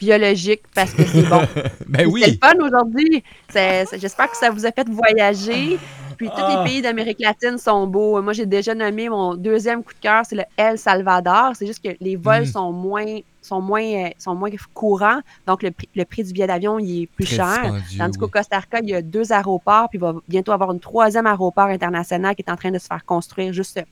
Biologique 0.00 0.62
parce 0.74 0.92
que 0.94 1.04
c'est 1.04 1.22
bon. 1.22 1.42
Ben 1.86 1.98
C'est 1.98 2.02
le 2.04 2.08
oui. 2.08 2.38
fun 2.42 2.54
aujourd'hui. 2.64 3.22
J'espère 3.54 4.30
que 4.30 4.36
ça 4.36 4.50
vous 4.50 4.66
a 4.66 4.72
fait 4.72 4.88
voyager. 4.88 5.78
Puis 6.16 6.28
tous 6.28 6.34
Ah. 6.36 6.62
les 6.64 6.70
pays 6.70 6.82
d'Amérique 6.82 7.20
latine 7.20 7.58
sont 7.58 7.86
beaux. 7.86 8.20
Moi, 8.22 8.32
j'ai 8.32 8.46
déjà 8.46 8.74
nommé 8.74 9.08
mon 9.08 9.34
deuxième 9.34 9.82
coup 9.82 9.92
de 9.94 9.98
cœur, 10.00 10.22
c'est 10.26 10.36
le 10.36 10.44
El 10.56 10.78
Salvador. 10.78 11.52
C'est 11.54 11.66
juste 11.66 11.82
que 11.82 11.90
les 12.00 12.16
vols 12.16 12.42
Mm. 12.42 12.46
sont 12.46 12.72
moins 12.72 13.18
sont 13.44 13.60
moins 13.60 13.82
euh, 13.82 14.08
sont 14.18 14.36
moins 14.36 14.50
courants, 14.72 15.18
donc 15.48 15.64
le 15.64 15.72
prix, 15.72 15.88
le 15.96 16.04
prix 16.04 16.22
du 16.22 16.32
billet 16.32 16.46
d'avion 16.46 16.78
il 16.78 17.02
est 17.02 17.06
plus 17.08 17.24
Très 17.24 17.34
cher. 17.38 17.74
Tandis 17.98 18.16
qu'au. 18.16 18.28
Costa 18.28 18.56
Rica, 18.60 18.78
il 18.80 18.90
y 18.90 18.94
a 18.94 19.02
deux 19.02 19.32
aéroports, 19.32 19.88
puis 19.88 19.98
il 19.98 20.00
va 20.00 20.14
bientôt 20.28 20.52
avoir 20.52 20.70
un 20.70 20.78
troisième 20.78 21.26
aéroport 21.26 21.64
international 21.64 22.36
qui 22.36 22.42
est 22.46 22.50
en 22.52 22.54
train 22.54 22.70
de 22.70 22.78
se 22.78 22.86
faire 22.86 23.04
construire 23.04 23.52
juste 23.52 23.82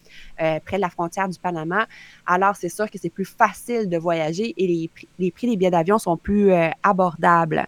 euh, 0.41 0.61
près 0.64 0.77
de 0.77 0.81
la 0.81 0.89
frontière 0.89 1.29
du 1.29 1.37
Panama. 1.37 1.87
Alors, 2.27 2.55
c'est 2.55 2.68
sûr 2.68 2.89
que 2.89 2.97
c'est 2.97 3.11
plus 3.11 3.25
facile 3.25 3.89
de 3.89 3.99
voyager 3.99 4.55
et 4.57 4.68
les, 4.68 4.89
prix- 4.95 5.09
les 5.18 5.33
prix 5.33 5.49
des 5.49 5.57
billets 5.57 5.73
d'avion 5.73 5.99
sont 5.99 6.16
plus 6.16 6.53
euh, 6.53 6.68
abordables. 6.85 7.66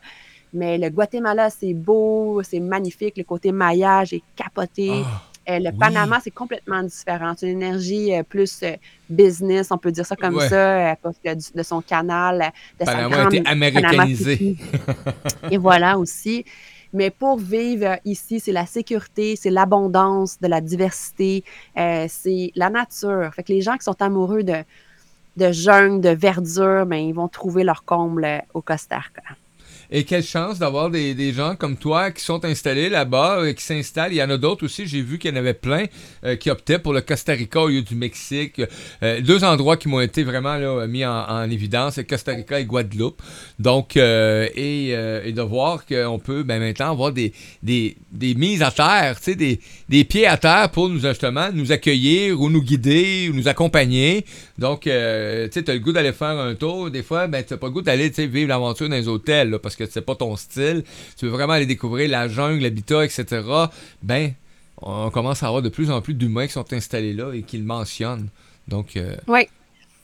Mais 0.53 0.77
le 0.79 0.91
Guatemala, 0.91 1.49
c'est 1.51 1.73
beau, 1.75 2.43
c'est 2.43 2.61
magnifique. 2.61 3.17
Le 3.17 3.25
côté 3.25 3.53
maillage 3.53 4.13
est 4.13 4.23
capoté. 4.37 4.91
Ah, 5.05 5.23
Euh, 5.51 5.59
le 5.59 5.71
oui. 5.71 5.77
Panama, 5.77 6.21
c'est 6.23 6.31
complètement 6.31 6.85
différent. 6.85 7.35
C'est 7.37 7.51
une 7.51 7.61
énergie 7.63 8.15
euh, 8.15 8.23
plus 8.23 8.61
euh, 8.63 8.77
business, 9.11 9.73
on 9.73 9.79
peut 9.79 9.91
dire 9.91 10.07
ça 10.07 10.15
comme 10.15 10.37
Ouais. 10.37 10.49
ça, 10.49 10.91
à 10.93 10.97
cause 10.97 11.17
de, 11.25 11.35
de 11.59 11.63
son 11.65 11.81
canal, 11.83 12.53
de 12.79 12.85
sa 12.85 12.93
Panama 12.93 13.17
a 13.17 13.19
grande 13.23 13.35
été 13.35 13.43
Panama 13.43 13.67
américanisé. 13.67 14.57
Et 15.51 15.57
voilà 15.59 15.99
aussi. 15.99 16.45
Mais 16.93 17.11
pour 17.11 17.39
vivre 17.39 17.97
ici, 18.05 18.39
c'est 18.39 18.53
la 18.53 18.67
sécurité, 18.67 19.35
c'est 19.35 19.51
l'abondance, 19.51 20.39
de 20.41 20.47
la 20.47 20.61
diversité, 20.61 21.43
c'est 21.75 22.53
la 22.55 22.71
nature. 22.71 23.31
Fait 23.35 23.43
que 23.43 23.53
les 23.53 23.63
gens 23.63 23.77
qui 23.79 23.83
sont 23.85 24.01
amoureux 24.01 24.45
de, 24.45 24.59
de 25.39 25.51
jungle, 25.51 26.01
de 26.03 26.11
verdure, 26.11 26.85
ben, 26.87 26.99
ils 26.99 27.15
vont 27.15 27.29
trouver 27.29 27.65
leur 27.65 27.85
comble 27.85 28.29
au 28.55 28.61
Costa 28.61 28.99
Rica. 28.99 29.23
Et 29.95 30.05
quelle 30.05 30.25
chance 30.25 30.59
d'avoir 30.59 30.89
des, 30.89 31.33
gens 31.35 31.55
comme 31.55 31.77
toi 31.77 32.11
qui 32.11 32.25
sont 32.25 32.43
installés 32.47 32.89
là-bas, 32.89 33.41
euh, 33.41 33.53
qui 33.53 33.63
s'installent. 33.63 34.13
Il 34.13 34.17
y 34.17 34.23
en 34.23 34.31
a 34.31 34.39
d'autres 34.39 34.65
aussi, 34.65 34.87
j'ai 34.87 35.03
vu 35.03 35.19
qu'il 35.19 35.31
y 35.31 35.35
en 35.35 35.37
avait 35.37 35.53
plein 35.53 35.85
euh, 36.25 36.35
qui 36.35 36.51
optaient 36.51 36.79
pour 36.79 36.95
le 36.95 37.03
Costa 37.03 37.35
Rica 37.35 37.61
au 37.61 37.69
lieu 37.69 37.83
du 37.83 37.95
Mexique. 37.95 38.63
Euh, 39.03 39.21
deux 39.21 39.45
endroits 39.45 39.77
qui 39.77 39.89
m'ont 39.89 40.01
été 40.01 40.25
vraiment 40.25 40.57
mis 40.87 41.05
en, 41.05 41.13
en 41.13 41.51
évidence, 41.51 42.01
Costa 42.09 42.33
Rica 42.33 42.59
et 42.59 42.65
Guadeloupe. 42.65 43.21
Donc, 43.59 43.97
et, 43.97 44.89
et 44.89 45.33
de 45.33 45.43
voir 45.43 45.85
qu'on 45.85 46.19
peut 46.19 46.43
ben, 46.43 46.59
maintenant 46.59 46.91
avoir 46.91 47.13
des, 47.13 47.35
mises 47.63 48.63
à 48.63 48.71
terre, 48.71 49.19
des, 49.27 49.61
des 49.91 50.05
pieds 50.05 50.27
à 50.27 50.39
terre 50.39 50.71
pour 50.71 50.89
nous 50.89 51.01
justement 51.01 51.51
nous 51.53 51.71
accueillir 51.71 52.41
ou 52.41 52.49
nous 52.49 52.63
guider 52.63 53.29
ou 53.31 53.35
nous 53.35 53.47
accompagner. 53.47 54.25
Donc, 54.59 54.87
euh, 54.87 55.49
tu 55.49 55.63
sais, 55.65 55.73
le 55.73 55.79
goût 55.79 55.93
d'aller 55.93 56.13
faire 56.13 56.39
un 56.39 56.55
tour. 56.55 56.91
Des 56.91 57.03
fois, 57.03 57.27
ben, 57.27 57.43
t'as 57.43 57.57
pas 57.57 57.67
le 57.69 57.73
goût 57.73 57.83
d'aller, 57.83 58.11
vivre 58.11 58.49
l'aventure 58.49 58.89
dans 58.89 58.95
les 58.97 59.09
hôtels, 59.09 59.59
parce 59.63 59.77
que 59.77 59.87
c'est 59.87 60.03
pas 60.03 60.15
ton 60.15 60.37
style. 60.37 60.85
Tu 61.17 61.25
veux 61.27 61.31
vraiment 61.33 61.55
aller 61.55 61.67
découvrir 61.67 62.11
la 62.11 62.29
jungle, 62.29 62.63
l'habitat, 62.63 63.05
etc. 63.05 63.43
Ben, 64.03 64.33
on 64.81 65.11
commence 65.11 65.43
à 65.43 65.47
avoir 65.47 65.63
de 65.63 65.69
plus 65.69 65.91
en 65.91 66.01
plus 66.01 66.15
d'humains 66.15 66.47
qui 66.47 66.53
sont 66.53 66.73
installés 66.73 67.13
là 67.15 67.33
et 67.33 67.43
qui 67.43 67.57
le 67.59 67.65
mentionnent. 67.65 68.29
Donc, 68.69 68.97
euh, 68.97 69.17
Oui. 69.29 69.47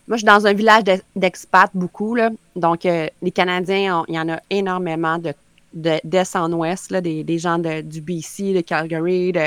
Moi, 0.07 0.17
je 0.17 0.21
suis 0.21 0.25
dans 0.27 0.47
un 0.47 0.55
village 0.55 0.85
d'ex- 0.85 1.03
d'expats 1.15 1.71
beaucoup. 1.75 2.15
Là. 2.15 2.31
Donc, 2.57 2.87
euh, 2.87 3.09
les 3.21 3.31
Canadiens, 3.31 4.05
il 4.09 4.15
y 4.15 4.19
en 4.19 4.29
a 4.31 4.41
énormément 4.49 5.19
de, 5.19 5.35
de- 5.75 6.01
d'est 6.03 6.35
en 6.35 6.51
ouest, 6.55 6.91
là, 6.91 7.03
des, 7.03 7.23
des 7.25 7.39
gens 7.39 7.59
de- 7.59 7.83
du 7.83 8.01
BC, 8.01 8.55
de 8.55 8.63
Calgary, 8.63 9.33
de, 9.33 9.41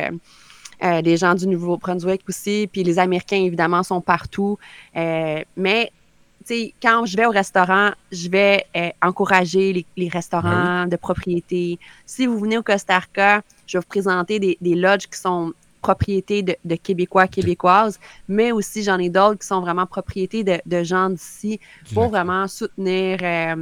euh, 0.84 1.02
des 1.02 1.18
gens 1.18 1.36
du 1.36 1.48
Nouveau-Brunswick 1.48 2.22
aussi. 2.28 2.68
Puis 2.72 2.84
les 2.84 2.98
Américains, 3.00 3.44
évidemment, 3.44 3.84
sont 3.84 4.02
partout. 4.02 4.58
Euh, 4.96 5.44
mais, 5.56 5.92
tu 6.46 6.56
sais, 6.56 6.74
quand 6.82 7.06
je 7.06 7.16
vais 7.18 7.26
au 7.26 7.32
restaurant, 7.32 7.92
je 8.12 8.30
vais 8.30 8.66
euh, 8.76 8.90
encourager 9.02 9.74
les, 9.74 9.86
les 9.96 10.10
restaurants 10.10 10.88
de 10.88 10.96
propriété. 10.96 11.80
Si 12.06 12.26
vous 12.26 12.40
venez 12.40 12.58
au 12.58 12.64
Costa 12.64 12.98
Rica, 13.00 13.42
je 13.68 13.78
vais 13.78 13.82
vous 13.82 13.88
présenter 13.88 14.40
des, 14.40 14.58
des 14.60 14.76
lodges 14.76 15.08
qui 15.08 15.20
sont 15.20 15.54
propriétés 15.82 16.44
de, 16.44 16.56
de 16.64 16.76
Québécois, 16.76 17.28
Québécoises, 17.28 18.00
mais 18.28 18.52
aussi 18.52 18.84
j'en 18.84 19.00
ai 19.00 19.10
d'autres 19.10 19.40
qui 19.40 19.48
sont 19.48 19.62
vraiment 19.62 19.88
propriétés 19.88 20.44
de, 20.44 20.60
de 20.66 20.84
gens 20.84 21.10
d'ici 21.10 21.60
pour 21.94 22.10
vraiment 22.10 22.48
soutenir 22.48 23.18
euh, 23.24 23.56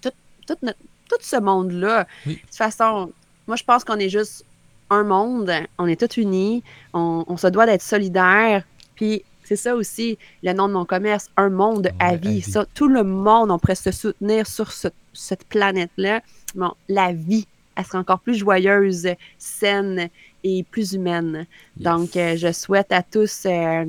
tout, 0.00 0.10
tout, 0.46 0.56
notre- 0.62 0.78
tout 1.10 1.18
ce 1.20 1.36
monde-là. 1.38 2.06
Oui. 2.26 2.36
De 2.36 2.40
toute 2.40 2.54
façon, 2.54 3.12
moi, 3.46 3.56
je 3.56 3.64
pense 3.64 3.84
qu'on 3.84 3.98
est 3.98 4.08
juste 4.08 4.46
un 4.92 5.04
monde, 5.04 5.50
on 5.78 5.86
est 5.86 5.98
tous 6.00 6.20
unis, 6.20 6.62
on, 6.92 7.24
on 7.26 7.36
se 7.36 7.46
doit 7.48 7.66
d'être 7.66 7.82
solidaires, 7.82 8.62
puis 8.94 9.22
c'est 9.44 9.56
ça 9.56 9.74
aussi 9.74 10.18
le 10.42 10.52
nom 10.52 10.68
de 10.68 10.74
mon 10.74 10.84
commerce, 10.84 11.28
un 11.36 11.50
monde 11.50 11.88
à 11.98 12.08
Ouais, 12.08 12.12
à 12.12 12.16
vie. 12.16 12.40
vie. 12.40 12.42
Ça, 12.42 12.64
tout 12.74 12.88
le 12.88 13.02
monde, 13.04 13.50
on 13.50 13.58
pourrait 13.58 13.74
se 13.74 13.90
soutenir 13.90 14.46
sur 14.46 14.70
ce- 14.72 14.88
cette 15.12 15.44
planète-là. 15.44 16.20
Bon, 16.54 16.72
la 16.88 17.12
vie, 17.12 17.46
elle 17.76 17.84
sera 17.84 17.98
encore 17.98 18.20
plus 18.20 18.34
joyeuse, 18.36 19.08
saine 19.38 20.08
et 20.44 20.62
plus 20.70 20.92
humaine. 20.92 21.46
Yes. 21.76 21.84
Donc, 21.84 22.16
euh, 22.16 22.36
je 22.36 22.52
souhaite 22.52 22.92
à 22.92 23.02
tous 23.02 23.44
euh, 23.46 23.84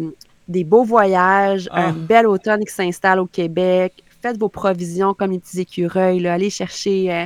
des 0.48 0.64
beaux 0.64 0.84
voyages, 0.86 1.70
Ah. 1.72 1.88
un 1.88 1.94
bel 1.94 2.28
automne 2.28 2.64
qui 2.66 2.74
s'installe 2.74 3.20
au 3.20 3.26
Québec. 3.26 3.94
Faites 4.22 4.38
vos 4.38 4.50
provisions 4.50 5.14
comme 5.14 5.32
les 5.32 5.40
petits 5.40 5.60
écureuils. 5.62 6.20
Là. 6.22 6.34
Allez 6.36 6.50
chercher 6.50 7.12
euh, 7.14 7.26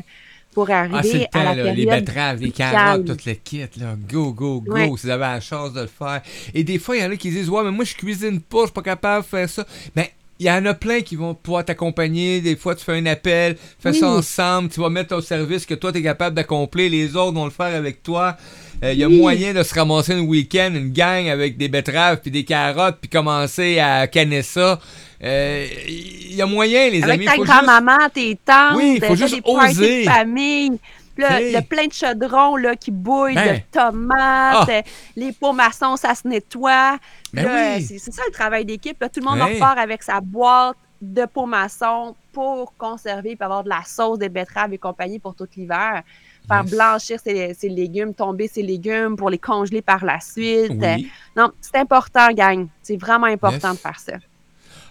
pour 0.58 0.72
Ah, 0.72 0.88
c'est 0.88 0.90
le 0.90 1.14
arriver 1.14 1.28
temps, 1.32 1.40
à 1.40 1.44
la 1.44 1.64
là, 1.66 1.72
les 1.72 1.86
betteraves, 1.86 2.42
les 2.42 2.50
carottes, 2.50 3.06
tout 3.06 3.18
le 3.28 3.34
kit, 3.36 3.60
là. 3.80 3.96
Go, 4.12 4.34
go, 4.34 4.60
go, 4.62 4.74
Ouais. 4.74 4.86
si 4.98 5.06
vous 5.06 5.10
avez 5.12 5.22
la 5.22 5.40
chance 5.40 5.72
de 5.72 5.82
le 5.82 5.88
faire. 5.88 6.22
Et 6.56 6.64
des 6.64 6.80
fois, 6.80 6.98
il 6.98 7.04
y 7.04 7.06
en 7.06 7.12
a 7.12 7.16
qui 7.16 7.30
disent 7.30 7.48
Ouais, 7.48 7.64
mais 7.64 7.70
moi, 7.70 7.86
je 7.86 7.94
cuisine 7.94 8.42
pas, 8.42 8.62
je 8.62 8.66
suis 8.66 8.74
pas 8.74 8.82
capable 8.82 9.24
de 9.24 9.30
faire 9.30 9.48
ça. 9.48 9.68
Ben, 9.96 10.06
il 10.40 10.48
y 10.48 10.52
en 10.52 10.66
a 10.66 10.74
plein 10.74 11.02
qui 11.02 11.16
vont 11.16 11.36
pouvoir 11.36 11.64
t'accompagner. 11.64 12.42
Des 12.42 12.56
fois, 12.56 12.74
tu 12.74 12.84
fais 12.84 12.98
un 12.98 13.06
appel, 13.06 13.56
fais 13.80 13.94
ça 13.94 14.08
ensemble, 14.10 14.70
tu 14.70 14.80
vas 14.80 14.90
mettre 14.90 15.16
au 15.16 15.22
service 15.22 15.64
que 15.68 15.76
toi, 15.76 15.92
tu 15.92 16.00
es 16.00 16.02
capable 16.02 16.36
d'accomplir. 16.36 16.90
Les 16.90 17.16
autres 17.16 17.34
vont 17.34 17.46
le 17.46 17.52
faire 17.52 17.76
avec 17.76 18.02
toi. 18.02 18.36
Euh, 18.84 18.94
Il 18.94 19.00
y 19.00 19.04
a 19.04 19.08
Oui. 19.08 19.18
moyen 19.20 19.54
de 19.54 19.62
se 19.64 19.74
ramasser 19.76 20.14
un 20.14 20.22
week-end, 20.22 20.72
une 20.74 20.92
gang 20.92 21.28
avec 21.30 21.58
des 21.58 21.68
betteraves 21.68 22.20
puis 22.22 22.32
des 22.32 22.44
carottes, 22.46 22.98
puis 23.02 23.10
commencer 23.10 23.78
à 23.80 24.08
canner 24.08 24.42
ça. 24.44 24.80
Euh, 25.24 25.66
Il 25.88 26.36
y 26.36 26.42
a 26.42 26.46
moyen, 26.46 26.90
les 26.90 27.02
Avec 27.04 27.16
amis. 27.16 27.26
ta 27.26 27.32
faut 27.34 27.46
juste- 27.46 27.52
grand-maman, 27.52 27.98
tes 28.14 28.36
tantes, 28.46 28.76
Oui, 28.76 29.00
faut 29.00 29.08
fais 29.08 29.16
juste 29.16 29.36
des 29.36 29.42
oser. 29.46 30.06
de 30.06 30.10
famille. 30.10 30.80
Là, 31.18 31.40
a 31.58 31.62
plein 31.64 31.88
de 31.88 31.94
chaudrons 31.94 32.58
là, 32.58 32.76
qui 32.76 32.92
bouillent, 32.92 33.34
Ben. 33.34 33.56
de 33.56 33.62
tomates, 33.72 34.70
euh, 34.70 34.82
les 35.16 35.32
pots 35.32 35.52
maçons, 35.54 35.96
ça 35.96 36.14
se 36.14 36.28
nettoie. 36.28 37.00
Ben 37.34 37.78
oui. 37.80 37.82
c'est, 37.84 37.98
ça 37.98 38.22
le 38.28 38.32
travail 38.32 38.66
d'équipe. 38.66 39.00
Tout 39.00 39.22
le 39.22 39.26
monde 39.26 39.40
Ouais. 39.40 39.56
repart 39.56 39.80
avec 39.80 40.04
sa 40.04 40.22
boîte 40.22 40.76
de 41.02 41.26
pots 41.26 41.48
maçons 41.48 42.16
pour 42.32 42.72
conserver 42.78 43.32
et 43.32 43.38
avoir 43.44 43.64
de 43.64 43.70
la 43.70 43.82
sauce, 43.84 44.20
des 44.20 44.30
betteraves 44.30 44.74
et 44.74 44.78
compagnie 44.78 45.18
pour 45.18 45.34
tout 45.34 45.48
l'hiver. 45.56 46.04
Faire 46.48 46.62
Yes. 46.64 46.72
blanchir 46.72 47.20
ses, 47.20 47.54
ses 47.56 47.70
légumes, 47.70 48.14
tomber 48.14 48.48
ses 48.48 48.62
légumes 48.62 49.16
pour 49.18 49.32
les 49.32 49.40
congeler 49.40 49.82
par 49.82 50.06
la 50.06 50.20
suite. 50.20 50.72
Oui. 50.80 51.10
Non, 51.36 51.52
c'est 51.62 51.78
important, 51.78 52.30
gang. 52.32 52.68
C'est 52.84 52.96
vraiment 52.96 53.26
important 53.26 53.70
Yes. 53.70 53.78
de 53.78 53.82
faire 53.82 54.00
ça. 54.00 54.14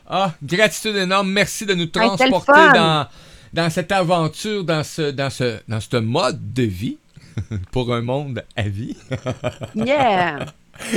Ah, 0.09 0.32
gratitude 0.42 0.96
énorme. 0.96 1.30
Merci 1.30 1.66
de 1.66 1.74
nous 1.74 1.86
transporter 1.86 2.52
dans, 2.74 3.07
dans 3.52 3.70
cette 3.70 3.90
aventure, 3.92 4.64
dans 4.64 4.84
ce, 4.84 5.11
dans 5.11 5.30
ce, 5.30 5.59
dans 5.66 5.80
ce 5.80 5.96
mode 5.96 6.52
de 6.54 6.62
vie 6.62 6.98
pour 7.72 7.92
un 7.92 8.02
monde 8.02 8.44
à 8.57 8.62
vie. 8.62 8.96
Yeah! 9.74 10.46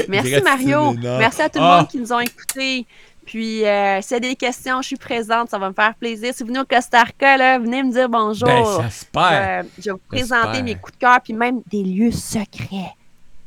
Merci 0.09 0.31
Gratitude 0.31 0.43
Mario. 0.43 0.93
énorme. 0.93 1.17
Merci 1.19 1.41
à 1.41 1.49
tout 1.49 1.59
le 1.59 1.65
Ah. 1.65 1.77
monde 1.77 1.87
qui 1.87 1.97
nous 1.99 2.11
ont 2.11 2.19
écoutés. 2.19 2.85
Puis, 3.25 3.63
euh, 3.65 4.01
s'il 4.01 4.15
y 4.15 4.17
a 4.17 4.19
des 4.19 4.35
questions, 4.35 4.81
je 4.81 4.87
suis 4.87 4.95
présente. 4.97 5.49
Ça 5.51 5.57
va 5.59 5.69
me 5.69 5.73
faire 5.73 5.93
plaisir. 5.95 6.33
Si 6.33 6.41
vous 6.43 6.47
venez 6.47 6.59
au 6.59 6.65
Costa 6.65 7.03
Rica, 7.03 7.37
là, 7.37 7.59
venez 7.59 7.83
me 7.83 7.91
dire 7.93 8.09
bonjour. 8.09 8.47
Ben, 8.49 8.89
perd. 9.13 9.65
Euh, 9.65 9.69
je 9.77 9.83
vais 9.85 9.91
vous 9.91 10.01
présenter 10.09 10.47
J'espère. 10.47 10.63
mes 10.63 10.75
coups 10.75 10.93
de 10.93 10.99
cœur, 10.99 11.19
puis 11.23 11.33
même 11.33 11.61
des 11.71 11.83
lieux 11.83 12.11
secrets. 12.11 12.93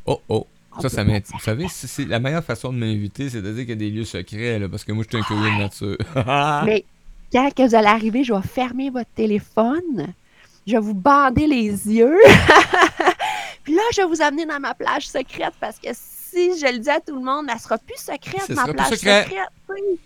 Oh, 0.07 0.21
oh. 0.29 0.47
Ça, 0.81 0.89
ça 0.89 1.03
On 1.03 1.05
peut 1.05 1.11
m'int- 1.13 1.21
pas 1.21 1.27
dire. 1.27 1.31
Vous 1.35 1.41
savez, 1.45 1.67
c'est 1.69 2.05
la 2.07 2.19
meilleure 2.19 2.45
façon 2.45 2.73
de 2.73 2.79
m'inviter, 2.79 3.29
c'est 3.29 3.43
de 3.43 3.53
dire 3.53 3.61
qu'il 3.63 3.71
y 3.71 3.73
a 3.73 3.77
des 3.77 3.91
lieux 3.91 4.05
secrets, 4.05 4.59
là, 4.59 4.69
parce 4.69 4.85
que 4.85 4.93
moi, 4.93 5.05
je 5.05 5.15
suis 5.17 5.23
un 5.23 5.27
curieux 5.27 5.51
de 5.51 5.59
nature. 5.59 5.97
Mais 6.65 6.85
quand 7.33 7.51
que 7.55 7.63
vous 7.69 7.75
allez 7.75 7.87
arriver, 7.89 8.25
je 8.25 8.33
vais 8.33 8.43
fermer 8.43 8.89
votre 8.91 9.11
téléphone. 9.15 10.15
Je 10.67 10.73
vais 10.73 10.79
vous 10.81 10.95
bander 10.95 11.47
les 11.47 11.69
yeux. 11.69 12.19
puis 13.65 13.75
là, 13.75 13.83
je 13.93 14.01
vais 14.03 14.07
vous 14.07 14.23
amener 14.23 14.47
dans 14.47 14.61
ma 14.61 14.75
plage 14.75 15.09
secrète 15.09 15.55
parce 15.61 15.79
que 15.79 15.89
si 15.93 16.59
je 16.59 16.73
le 16.73 16.79
dis 16.79 16.89
à 16.91 17.01
tout 17.01 17.15
le 17.17 17.23
monde, 17.25 17.47
elle 17.53 17.59
sera 17.59 17.79
plus 17.79 17.97
secrète, 17.99 18.49
ma 18.49 18.55
sera 18.55 18.65
plus 18.67 18.75
plage 18.75 18.89
secret. 18.91 19.25
secrète. 19.25 19.49
oui. 19.69 19.99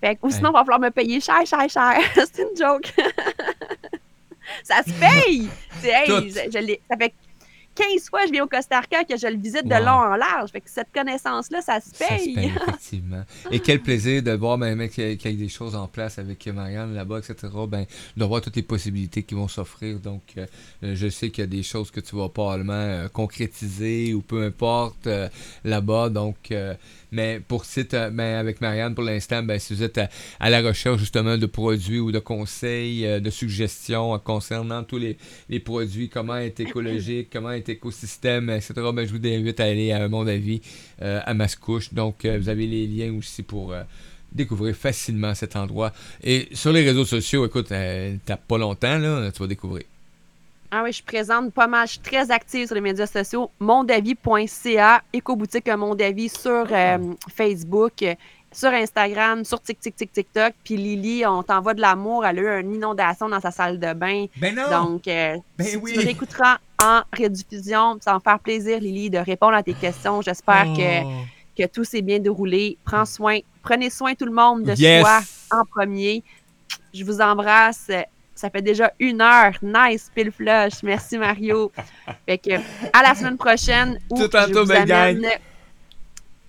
Fait 0.00 0.16
que, 0.16 0.20
ou 0.26 0.30
sinon, 0.30 0.50
il 0.50 0.52
va 0.52 0.58
falloir 0.60 0.80
me 0.80 0.90
payer 0.90 1.20
cher, 1.20 1.44
cher, 1.46 1.68
cher. 1.68 1.98
C'est 2.14 2.42
une 2.42 2.56
joke. 2.56 2.92
Ça 4.62 4.82
se 4.82 4.92
paye! 4.92 5.48
Hey, 5.82 6.06
je- 6.30 6.50
je 6.52 6.76
ça 6.90 6.96
fait 6.98 7.14
15 7.74 8.08
fois 8.08 8.20
je 8.26 8.32
viens 8.32 8.44
au 8.44 8.48
Costa 8.48 8.80
Rica 8.80 9.04
que 9.04 9.16
je 9.16 9.26
le 9.26 9.36
visite 9.36 9.64
de 9.66 9.74
Wow. 9.74 9.84
long 9.84 10.12
en 10.12 10.16
large. 10.16 10.50
Fait 10.50 10.60
que 10.60 10.70
cette 10.70 10.92
connaissance-là, 10.92 11.60
ça 11.60 11.80
se 11.80 11.90
Ça 11.90 12.06
se 12.18 12.24
paye. 12.24 12.34
paye, 12.34 12.52
effectivement. 12.68 13.24
Et 13.50 13.60
quel 13.60 13.80
plaisir 13.80 14.22
de 14.22 14.30
voir 14.32 14.58
ben, 14.58 14.76
mec, 14.76 14.92
qu'il 14.92 15.04
y 15.12 15.28
a 15.28 15.32
des 15.32 15.48
choses 15.48 15.74
en 15.74 15.88
place 15.88 16.18
avec 16.18 16.46
Marianne 16.46 16.94
là-bas, 16.94 17.18
etc. 17.18 17.52
Ben, 17.68 17.86
de 18.16 18.24
voir 18.24 18.40
toutes 18.40 18.56
les 18.56 18.62
possibilités 18.62 19.22
qui 19.22 19.34
vont 19.34 19.48
s'offrir. 19.48 19.98
Donc, 20.00 20.22
euh, 20.36 20.46
euh, 20.84 20.94
je 20.94 21.08
sais 21.08 21.30
qu'il 21.30 21.42
y 21.42 21.46
a 21.46 21.48
des 21.48 21.62
choses 21.62 21.90
que 21.90 22.00
tu 22.00 22.14
vas 22.16 22.28
probablement 22.28 22.72
euh, 22.74 23.08
concrétiser 23.08 24.14
ou 24.14 24.22
peu 24.22 24.44
importe 24.44 25.06
euh, 25.06 25.28
là-bas. 25.64 26.08
Donc, 26.10 26.52
mais 27.12 27.40
pour 27.46 27.64
site, 27.64 27.92
ben, 27.92 28.20
avec 28.38 28.60
Marianne, 28.60 28.94
pour 28.94 29.04
l'instant, 29.04 29.42
ben, 29.42 29.58
si 29.58 29.74
vous 29.74 29.82
êtes 29.82 29.98
à, 29.98 30.08
à 30.40 30.50
la 30.50 30.60
recherche 30.62 30.98
justement 31.00 31.36
de 31.38 31.46
produits 31.46 32.00
ou 32.00 32.10
de 32.12 32.18
conseils, 32.18 33.20
de 33.20 33.30
suggestions 33.30 34.18
concernant 34.18 34.82
tous 34.84 34.98
les, 34.98 35.16
les 35.48 35.60
produits, 35.60 36.08
comment 36.08 36.36
être 36.36 36.60
écologique, 36.60 37.28
comment 37.32 37.50
être 37.52 37.63
écosystème, 37.68 38.50
etc., 38.50 38.72
ben, 38.92 39.06
je 39.06 39.14
vous 39.14 39.26
invite 39.26 39.60
à 39.60 39.64
aller 39.64 39.92
à 39.92 40.08
mon 40.08 40.26
avis 40.26 40.60
euh, 41.02 41.20
à 41.24 41.34
Mascouche. 41.34 41.92
Donc, 41.92 42.24
euh, 42.24 42.38
vous 42.38 42.48
avez 42.48 42.66
les 42.66 42.86
liens 42.86 43.14
aussi 43.16 43.42
pour 43.42 43.72
euh, 43.72 43.82
découvrir 44.32 44.74
facilement 44.74 45.34
cet 45.34 45.56
endroit. 45.56 45.92
Et 46.22 46.48
sur 46.52 46.72
les 46.72 46.82
réseaux 46.82 47.04
sociaux, 47.04 47.46
écoute, 47.46 47.70
euh, 47.72 48.16
t'as 48.26 48.36
pas 48.36 48.58
longtemps, 48.58 48.98
là, 48.98 49.30
tu 49.32 49.40
vas 49.40 49.46
découvrir. 49.46 49.84
Ah 50.76 50.82
oui, 50.82 50.92
je 50.92 51.04
présente 51.04 51.52
pas 51.52 51.68
mal. 51.68 51.86
Je 51.86 51.92
suis 51.92 52.00
très 52.00 52.32
active 52.32 52.66
sur 52.66 52.74
les 52.74 52.80
médias 52.80 53.06
sociaux. 53.06 53.48
Mondavis.ca, 53.60 55.02
éco-boutique 55.12 55.68
Mondavis 55.68 56.30
sur 56.30 56.66
euh, 56.68 56.98
Facebook, 57.32 58.04
sur 58.54 58.68
Instagram, 58.70 59.44
sur 59.44 59.60
TikTok, 59.60 59.94
TikTok. 60.12 60.54
Puis 60.64 60.76
Lily, 60.76 61.26
on 61.26 61.42
t'envoie 61.42 61.74
de 61.74 61.80
l'amour. 61.80 62.24
Elle 62.24 62.38
a 62.38 62.42
eu 62.42 62.60
une 62.62 62.74
inondation 62.74 63.28
dans 63.28 63.40
sa 63.40 63.50
salle 63.50 63.78
de 63.78 63.92
bain. 63.92 64.26
Ben 64.36 64.54
non! 64.54 64.70
Donc, 64.70 65.08
euh, 65.08 65.36
Ben 65.58 65.66
si 65.66 65.76
oui. 65.76 65.92
tu 65.92 66.00
réécouteras 66.00 66.58
en 66.82 67.02
rediffusion, 67.18 67.98
ça 68.00 68.12
va 68.12 68.14
me 68.16 68.20
faire 68.22 68.38
plaisir, 68.38 68.78
Lily, 68.80 69.10
de 69.10 69.18
répondre 69.18 69.54
à 69.54 69.62
tes 69.62 69.74
questions. 69.74 70.22
J'espère 70.22 70.64
que, 70.76 71.04
Oh. 71.04 71.10
que 71.58 71.66
tout 71.66 71.84
s'est 71.84 72.02
bien 72.02 72.18
déroulé. 72.18 72.78
Prends 72.84 73.04
soin, 73.04 73.38
prenez 73.62 73.90
soin 73.90 74.14
tout 74.14 74.26
le 74.26 74.32
monde 74.32 74.62
de 74.64 74.74
Yes. 74.74 75.02
soi 75.02 75.20
en 75.50 75.64
premier. 75.64 76.22
Je 76.92 77.04
vous 77.04 77.20
embrasse. 77.20 77.90
Ça 78.36 78.50
fait 78.50 78.62
déjà 78.62 78.92
une 78.98 79.20
heure. 79.20 79.52
Nice, 79.62 80.10
pile 80.14 80.32
flush. 80.32 80.82
Merci, 80.82 81.18
Mario. 81.18 81.70
fait 82.26 82.38
que, 82.38 82.54
à 82.92 83.02
la 83.02 83.14
semaine 83.14 83.36
prochaine 83.36 83.98
où 84.10 84.16
Tout 84.16 84.28
je 84.32 84.52
vous 84.52 84.72
amène 84.72 85.24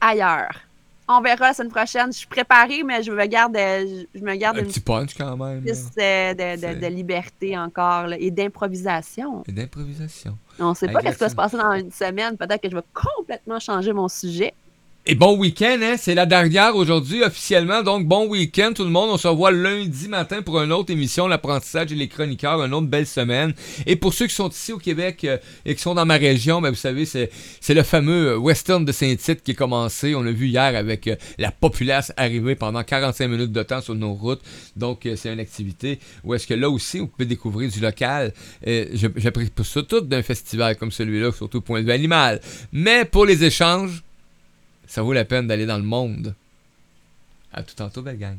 ailleurs. 0.01 0.64
On 1.07 1.21
verra 1.21 1.47
la 1.47 1.53
semaine 1.53 1.71
prochaine. 1.71 2.11
Je 2.11 2.17
suis 2.17 2.27
préparée, 2.27 2.81
mais 2.83 3.03
je 3.03 3.11
me 3.11 3.25
garde, 3.27 3.55
euh, 3.55 4.03
je 4.15 4.21
me 4.21 4.35
garde 4.35 4.57
Un 4.57 4.61
une 4.61 4.67
petit 4.67 4.79
punch 4.79 5.13
quand 5.15 5.37
même. 5.37 5.61
piste 5.63 5.93
euh, 5.99 6.33
de, 6.33 6.55
de- 6.55 6.59
C'est- 6.61 6.75
de 6.75 6.87
liberté 6.87 7.55
encore 7.57 8.07
là, 8.07 8.15
et 8.19 8.31
d'improvisation. 8.31 9.43
Et 9.47 9.51
d'improvisation. 9.51 10.37
On 10.59 10.69
ne 10.69 10.73
sait 10.75 10.87
pas 10.87 11.01
ce 11.01 11.09
qui 11.09 11.15
va 11.19 11.29
se 11.29 11.35
passer 11.35 11.57
dans 11.57 11.73
une 11.73 11.91
semaine. 11.91 12.37
Peut-être 12.37 12.61
que 12.61 12.69
je 12.71 12.75
vais 12.75 12.81
complètement 12.93 13.59
changer 13.59 13.93
mon 13.93 14.07
sujet. 14.07 14.53
Et 15.07 15.13
bon 15.13 15.37
week-end, 15.37 15.77
hein? 15.83 15.97
C'est 15.99 16.15
la 16.15 16.25
dernière 16.25 16.75
aujourd'hui 16.75 17.21
officiellement. 17.21 17.83
Donc, 17.83 18.07
bon 18.07 18.27
week-end 18.27 18.71
tout 18.73 18.83
le 18.83 18.89
monde. 18.89 19.11
On 19.11 19.19
se 19.19 19.27
revoit 19.27 19.51
lundi 19.51 20.07
matin 20.07 20.41
pour 20.41 20.59
une 20.59 20.71
autre 20.71 20.91
émission, 20.91 21.27
l'apprentissage 21.27 21.91
et 21.91 21.95
les 21.95 22.07
chroniqueurs. 22.07 22.63
Une 22.63 22.73
autre 22.73 22.87
belle 22.87 23.05
semaine. 23.05 23.53
Et 23.85 23.97
pour 23.97 24.15
ceux 24.15 24.25
qui 24.25 24.33
sont 24.33 24.49
ici 24.49 24.73
au 24.73 24.79
Québec 24.79 25.23
euh, 25.25 25.37
et 25.63 25.75
qui 25.75 25.81
sont 25.83 25.93
dans 25.93 26.07
ma 26.07 26.15
région, 26.15 26.59
ben, 26.59 26.71
vous 26.71 26.75
savez, 26.75 27.05
c'est, 27.05 27.29
le 27.69 27.83
fameux 27.83 28.29
euh, 28.29 28.37
Western 28.37 28.83
de 28.83 28.91
Saint-Tite 28.91 29.43
qui 29.43 29.51
est 29.51 29.55
commencé. 29.55 30.15
On 30.15 30.23
l'a 30.23 30.31
vu 30.31 30.47
hier 30.47 30.75
avec 30.75 31.07
euh, 31.07 31.15
la 31.37 31.51
populace 31.51 32.11
arriver 32.17 32.55
pendant 32.55 32.83
45 32.83 33.27
minutes 33.27 33.51
de 33.51 33.61
temps 33.61 33.81
sur 33.81 33.93
nos 33.93 34.13
routes. 34.13 34.41
Donc, 34.75 35.07
c'est 35.17 35.31
une 35.31 35.39
activité 35.39 35.99
où 36.23 36.33
est-ce 36.33 36.47
que 36.47 36.55
là 36.55 36.67
aussi, 36.67 36.97
vous 36.97 37.07
pouvez 37.07 37.27
découvrir 37.27 37.69
du 37.69 37.79
local. 37.79 38.33
J'apprécie 38.65 39.51
pas 39.51 39.63
ça 39.63 39.83
tout 39.83 40.01
d'un 40.01 40.23
festival 40.23 40.77
comme 40.77 40.91
celui-là, 40.91 41.31
surtout 41.31 41.61
point 41.61 41.81
de 41.81 41.85
vue 41.85 41.91
animal. 41.91 42.41
Mais 42.71 43.05
pour 43.05 43.27
les 43.27 43.43
échanges, 43.43 44.04
ça 44.87 45.01
vaut 45.01 45.13
la 45.13 45.25
peine 45.25 45.47
d'aller 45.47 45.65
dans 45.65 45.77
le 45.77 45.83
monde. 45.83 46.35
À 47.53 47.63
tout 47.63 47.75
tantôt, 47.75 48.01
belle 48.01 48.17
gang. 48.17 48.37